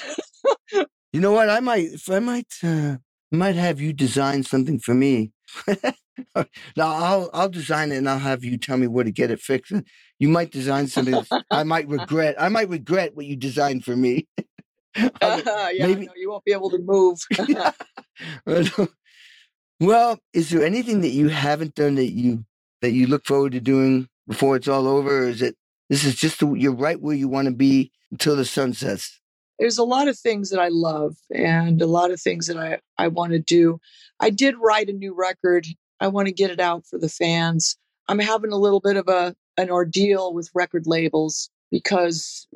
you 0.71 1.21
know 1.21 1.31
what? 1.31 1.49
I 1.49 1.59
might 1.59 1.89
I 2.09 2.19
might 2.19 2.53
uh, 2.63 2.97
might 3.31 3.55
have 3.55 3.79
you 3.81 3.93
design 3.93 4.43
something 4.43 4.79
for 4.79 4.93
me. 4.93 5.31
now 6.35 6.45
I'll 6.77 7.29
I'll 7.33 7.49
design 7.49 7.91
it 7.91 7.97
and 7.97 8.09
I'll 8.09 8.19
have 8.19 8.43
you 8.43 8.57
tell 8.57 8.77
me 8.77 8.87
where 8.87 9.03
to 9.03 9.11
get 9.11 9.31
it 9.31 9.39
fixed. 9.39 9.73
You 10.19 10.27
might 10.29 10.51
design 10.51 10.87
something 10.95 11.23
I 11.51 11.63
might 11.63 11.87
regret. 11.87 12.35
I 12.39 12.49
might 12.49 12.69
regret 12.69 13.15
what 13.15 13.25
you 13.25 13.35
designed 13.35 13.83
for 13.83 13.95
me. 13.95 14.27
uh, 15.21 15.41
yeah, 15.73 15.87
maybe 15.87 16.05
no, 16.05 16.13
you 16.15 16.29
won't 16.29 16.45
be 16.45 16.53
able 16.53 16.69
to 16.69 16.79
move. 16.79 17.19
well, 19.79 20.19
is 20.33 20.49
there 20.49 20.65
anything 20.65 21.01
that 21.01 21.09
you 21.09 21.27
haven't 21.29 21.75
done 21.75 21.95
that 21.95 22.11
you 22.11 22.45
that 22.81 22.91
you 22.91 23.07
look 23.07 23.25
forward 23.25 23.51
to 23.53 23.59
doing 23.59 24.07
before 24.27 24.55
it's 24.55 24.67
all 24.67 24.87
over? 24.87 25.25
Or 25.25 25.27
is 25.27 25.41
it 25.41 25.55
this 25.89 26.03
is 26.03 26.15
just 26.15 26.39
the, 26.39 26.53
you're 26.53 26.73
right 26.73 26.99
where 26.99 27.15
you 27.15 27.27
want 27.27 27.47
to 27.47 27.53
be 27.53 27.91
until 28.11 28.35
the 28.35 28.45
sun 28.45 28.73
sets? 28.73 29.19
There's 29.59 29.77
a 29.77 29.83
lot 29.83 30.07
of 30.07 30.17
things 30.17 30.49
that 30.49 30.59
I 30.59 30.67
love 30.69 31.15
and 31.33 31.81
a 31.81 31.87
lot 31.87 32.11
of 32.11 32.19
things 32.19 32.47
that 32.47 32.57
I, 32.57 32.79
I 32.97 33.07
want 33.07 33.31
to 33.31 33.39
do. 33.39 33.79
I 34.19 34.29
did 34.29 34.55
write 34.59 34.89
a 34.89 34.93
new 34.93 35.13
record. 35.13 35.65
I 35.99 36.07
want 36.07 36.27
to 36.27 36.33
get 36.33 36.51
it 36.51 36.59
out 36.59 36.85
for 36.85 36.99
the 36.99 37.09
fans. 37.09 37.77
I'm 38.07 38.19
having 38.19 38.51
a 38.51 38.57
little 38.57 38.81
bit 38.81 38.97
of 38.97 39.07
a 39.07 39.35
an 39.57 39.69
ordeal 39.69 40.33
with 40.33 40.49
record 40.53 40.85
labels 40.85 41.49
because 41.71 42.47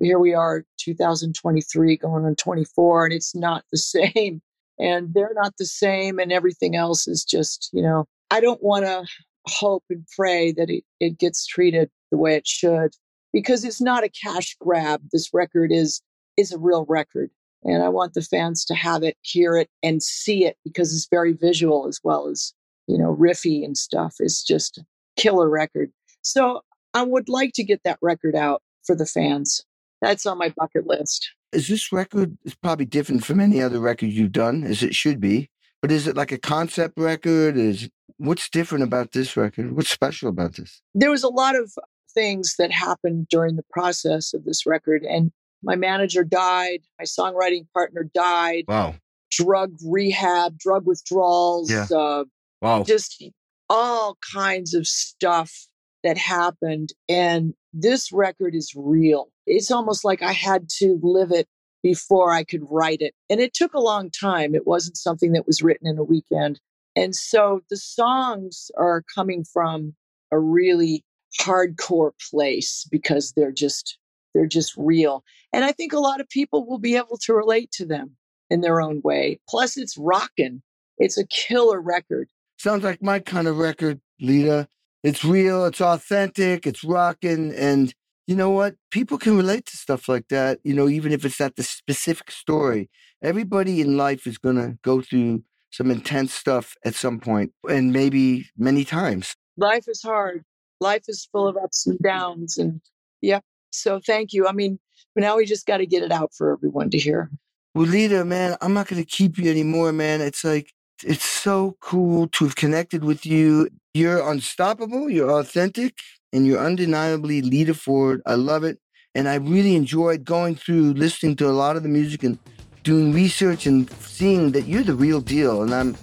here 0.00 0.18
we 0.18 0.34
are 0.34 0.64
2023 0.78 1.96
going 1.96 2.24
on 2.24 2.36
24 2.36 3.06
and 3.06 3.14
it's 3.14 3.34
not 3.34 3.64
the 3.72 3.78
same 3.78 4.40
and 4.78 5.14
they're 5.14 5.34
not 5.34 5.54
the 5.58 5.66
same 5.66 6.18
and 6.18 6.32
everything 6.32 6.76
else 6.76 7.08
is 7.08 7.24
just 7.24 7.70
you 7.72 7.82
know 7.82 8.04
i 8.30 8.40
don't 8.40 8.62
want 8.62 8.84
to 8.84 9.04
hope 9.46 9.82
and 9.90 10.06
pray 10.16 10.52
that 10.52 10.70
it, 10.70 10.84
it 11.00 11.18
gets 11.18 11.46
treated 11.46 11.90
the 12.10 12.16
way 12.16 12.36
it 12.36 12.46
should 12.46 12.92
because 13.32 13.64
it's 13.64 13.80
not 13.80 14.04
a 14.04 14.10
cash 14.10 14.54
grab 14.60 15.00
this 15.10 15.30
record 15.32 15.72
is 15.72 16.00
is 16.36 16.52
a 16.52 16.58
real 16.58 16.84
record. 16.88 17.30
And 17.64 17.82
I 17.82 17.88
want 17.88 18.14
the 18.14 18.22
fans 18.22 18.64
to 18.66 18.74
have 18.74 19.02
it, 19.02 19.16
hear 19.20 19.56
it, 19.56 19.70
and 19.82 20.02
see 20.02 20.44
it 20.44 20.56
because 20.64 20.94
it's 20.94 21.06
very 21.08 21.32
visual 21.32 21.86
as 21.86 22.00
well 22.02 22.26
as, 22.26 22.52
you 22.88 22.98
know, 22.98 23.14
riffy 23.14 23.64
and 23.64 23.76
stuff. 23.76 24.16
It's 24.18 24.42
just 24.42 24.78
a 24.78 24.84
killer 25.16 25.48
record. 25.48 25.92
So 26.22 26.62
I 26.94 27.02
would 27.02 27.28
like 27.28 27.52
to 27.54 27.64
get 27.64 27.82
that 27.84 27.98
record 28.02 28.34
out 28.34 28.62
for 28.84 28.96
the 28.96 29.06
fans. 29.06 29.64
That's 30.00 30.26
on 30.26 30.38
my 30.38 30.52
bucket 30.56 30.86
list. 30.86 31.30
Is 31.52 31.68
this 31.68 31.92
record 31.92 32.36
is 32.44 32.54
probably 32.56 32.86
different 32.86 33.24
from 33.24 33.38
any 33.38 33.62
other 33.62 33.78
record 33.78 34.06
you've 34.06 34.32
done, 34.32 34.64
as 34.64 34.82
it 34.82 34.94
should 34.94 35.20
be? 35.20 35.48
But 35.80 35.92
is 35.92 36.08
it 36.08 36.16
like 36.16 36.32
a 36.32 36.38
concept 36.38 36.94
record? 36.98 37.56
Is 37.56 37.88
what's 38.16 38.48
different 38.48 38.82
about 38.82 39.12
this 39.12 39.36
record? 39.36 39.76
What's 39.76 39.90
special 39.90 40.28
about 40.28 40.56
this? 40.56 40.82
There 40.94 41.10
was 41.10 41.22
a 41.22 41.28
lot 41.28 41.54
of 41.54 41.72
things 42.12 42.56
that 42.58 42.72
happened 42.72 43.28
during 43.28 43.56
the 43.56 43.64
process 43.70 44.34
of 44.34 44.44
this 44.44 44.66
record, 44.66 45.04
and 45.04 45.30
my 45.62 45.76
manager 45.76 46.24
died. 46.24 46.80
My 46.98 47.04
songwriting 47.04 47.66
partner 47.72 48.08
died. 48.14 48.64
Wow. 48.68 48.94
Drug 49.30 49.74
rehab, 49.84 50.58
drug 50.58 50.86
withdrawals. 50.86 51.70
Yeah. 51.70 51.86
Uh, 51.94 52.24
wow. 52.60 52.84
Just 52.84 53.24
all 53.68 54.18
kinds 54.32 54.74
of 54.74 54.86
stuff 54.86 55.66
that 56.04 56.18
happened. 56.18 56.90
And 57.08 57.54
this 57.72 58.12
record 58.12 58.54
is 58.54 58.72
real. 58.76 59.28
It's 59.46 59.70
almost 59.70 60.04
like 60.04 60.22
I 60.22 60.32
had 60.32 60.68
to 60.78 60.98
live 61.02 61.32
it 61.32 61.46
before 61.82 62.32
I 62.32 62.44
could 62.44 62.62
write 62.70 63.00
it. 63.00 63.14
And 63.30 63.40
it 63.40 63.54
took 63.54 63.74
a 63.74 63.80
long 63.80 64.10
time. 64.10 64.54
It 64.54 64.66
wasn't 64.66 64.96
something 64.96 65.32
that 65.32 65.46
was 65.46 65.62
written 65.62 65.88
in 65.88 65.98
a 65.98 66.04
weekend. 66.04 66.60
And 66.94 67.14
so 67.14 67.62
the 67.70 67.76
songs 67.76 68.70
are 68.76 69.02
coming 69.14 69.44
from 69.44 69.94
a 70.30 70.38
really 70.38 71.04
hardcore 71.40 72.12
place 72.30 72.86
because 72.90 73.32
they're 73.32 73.52
just 73.52 73.98
they're 74.34 74.46
just 74.46 74.74
real. 74.76 75.24
And 75.52 75.64
I 75.64 75.72
think 75.72 75.92
a 75.92 76.00
lot 76.00 76.20
of 76.20 76.28
people 76.28 76.66
will 76.66 76.78
be 76.78 76.96
able 76.96 77.18
to 77.22 77.34
relate 77.34 77.70
to 77.72 77.86
them 77.86 78.16
in 78.50 78.60
their 78.60 78.80
own 78.80 79.00
way. 79.02 79.40
Plus, 79.48 79.76
it's 79.76 79.96
rocking. 79.96 80.62
It's 80.98 81.18
a 81.18 81.26
killer 81.26 81.80
record. 81.80 82.28
Sounds 82.58 82.84
like 82.84 83.02
my 83.02 83.18
kind 83.18 83.48
of 83.48 83.58
record, 83.58 84.00
Lita. 84.20 84.68
It's 85.02 85.24
real, 85.24 85.64
it's 85.64 85.80
authentic, 85.80 86.64
it's 86.64 86.84
rocking, 86.84 87.52
and 87.54 87.92
you 88.26 88.36
know 88.36 88.50
what? 88.50 88.76
People 88.90 89.18
can 89.18 89.36
relate 89.36 89.66
to 89.66 89.76
stuff 89.76 90.08
like 90.08 90.28
that, 90.28 90.60
you 90.62 90.74
know, 90.74 90.88
even 90.88 91.10
if 91.12 91.24
it's 91.24 91.40
not 91.40 91.56
the 91.56 91.64
specific 91.64 92.30
story. 92.30 92.88
Everybody 93.20 93.80
in 93.80 93.96
life 93.96 94.26
is 94.26 94.38
going 94.38 94.56
to 94.56 94.78
go 94.82 95.00
through 95.00 95.42
some 95.70 95.90
intense 95.90 96.32
stuff 96.32 96.76
at 96.84 96.94
some 96.94 97.18
point 97.18 97.52
and 97.68 97.92
maybe 97.92 98.46
many 98.56 98.84
times. 98.84 99.34
Life 99.56 99.86
is 99.88 100.02
hard. 100.02 100.44
Life 100.80 101.04
is 101.08 101.28
full 101.32 101.48
of 101.48 101.56
ups 101.56 101.86
and 101.86 101.98
downs. 101.98 102.58
And 102.58 102.80
yeah. 103.20 103.40
So 103.72 104.00
thank 104.04 104.32
you. 104.32 104.46
I 104.46 104.52
mean, 104.52 104.78
now 105.16 105.36
we 105.36 105.46
just 105.46 105.66
got 105.66 105.78
to 105.78 105.86
get 105.86 106.02
it 106.02 106.12
out 106.12 106.32
for 106.36 106.52
everyone 106.52 106.90
to 106.90 106.98
hear. 106.98 107.30
Well, 107.74 107.86
Lita, 107.86 108.24
man, 108.24 108.56
I'm 108.60 108.74
not 108.74 108.86
going 108.88 109.02
to 109.02 109.08
keep 109.08 109.38
you 109.38 109.50
anymore, 109.50 109.92
man. 109.92 110.20
It's 110.20 110.44
like, 110.44 110.72
it's 111.04 111.24
so 111.24 111.76
cool 111.80 112.28
to 112.28 112.44
have 112.44 112.54
connected 112.54 113.02
with 113.02 113.24
you. 113.26 113.68
You're 113.94 114.28
unstoppable, 114.30 115.10
you're 115.10 115.30
authentic, 115.30 115.94
and 116.32 116.46
you're 116.46 116.64
undeniably 116.64 117.42
Lita 117.42 117.74
Ford. 117.74 118.22
I 118.26 118.34
love 118.34 118.64
it. 118.64 118.78
And 119.14 119.28
I 119.28 119.34
really 119.34 119.74
enjoyed 119.74 120.24
going 120.24 120.54
through 120.54 120.94
listening 120.94 121.36
to 121.36 121.48
a 121.48 121.52
lot 121.52 121.76
of 121.76 121.82
the 121.82 121.88
music 121.88 122.22
and 122.22 122.38
doing 122.82 123.12
research 123.12 123.66
and 123.66 123.90
seeing 124.00 124.52
that 124.52 124.66
you're 124.66 124.82
the 124.82 124.94
real 124.94 125.20
deal. 125.20 125.62
And 125.62 125.74
I'm 125.74 125.96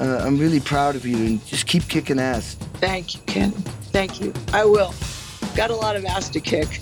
uh, 0.00 0.22
I'm 0.24 0.38
really 0.38 0.60
proud 0.60 0.96
of 0.96 1.06
you 1.06 1.16
and 1.16 1.46
just 1.46 1.66
keep 1.66 1.88
kicking 1.88 2.18
ass. 2.18 2.54
Thank 2.74 3.14
you, 3.14 3.20
Ken. 3.26 3.52
Thank 3.92 4.20
you. 4.20 4.32
I 4.52 4.64
will. 4.64 4.92
Got 5.54 5.70
a 5.70 5.76
lot 5.76 5.96
of 5.96 6.04
ass 6.04 6.28
to 6.30 6.40
kick. 6.40 6.80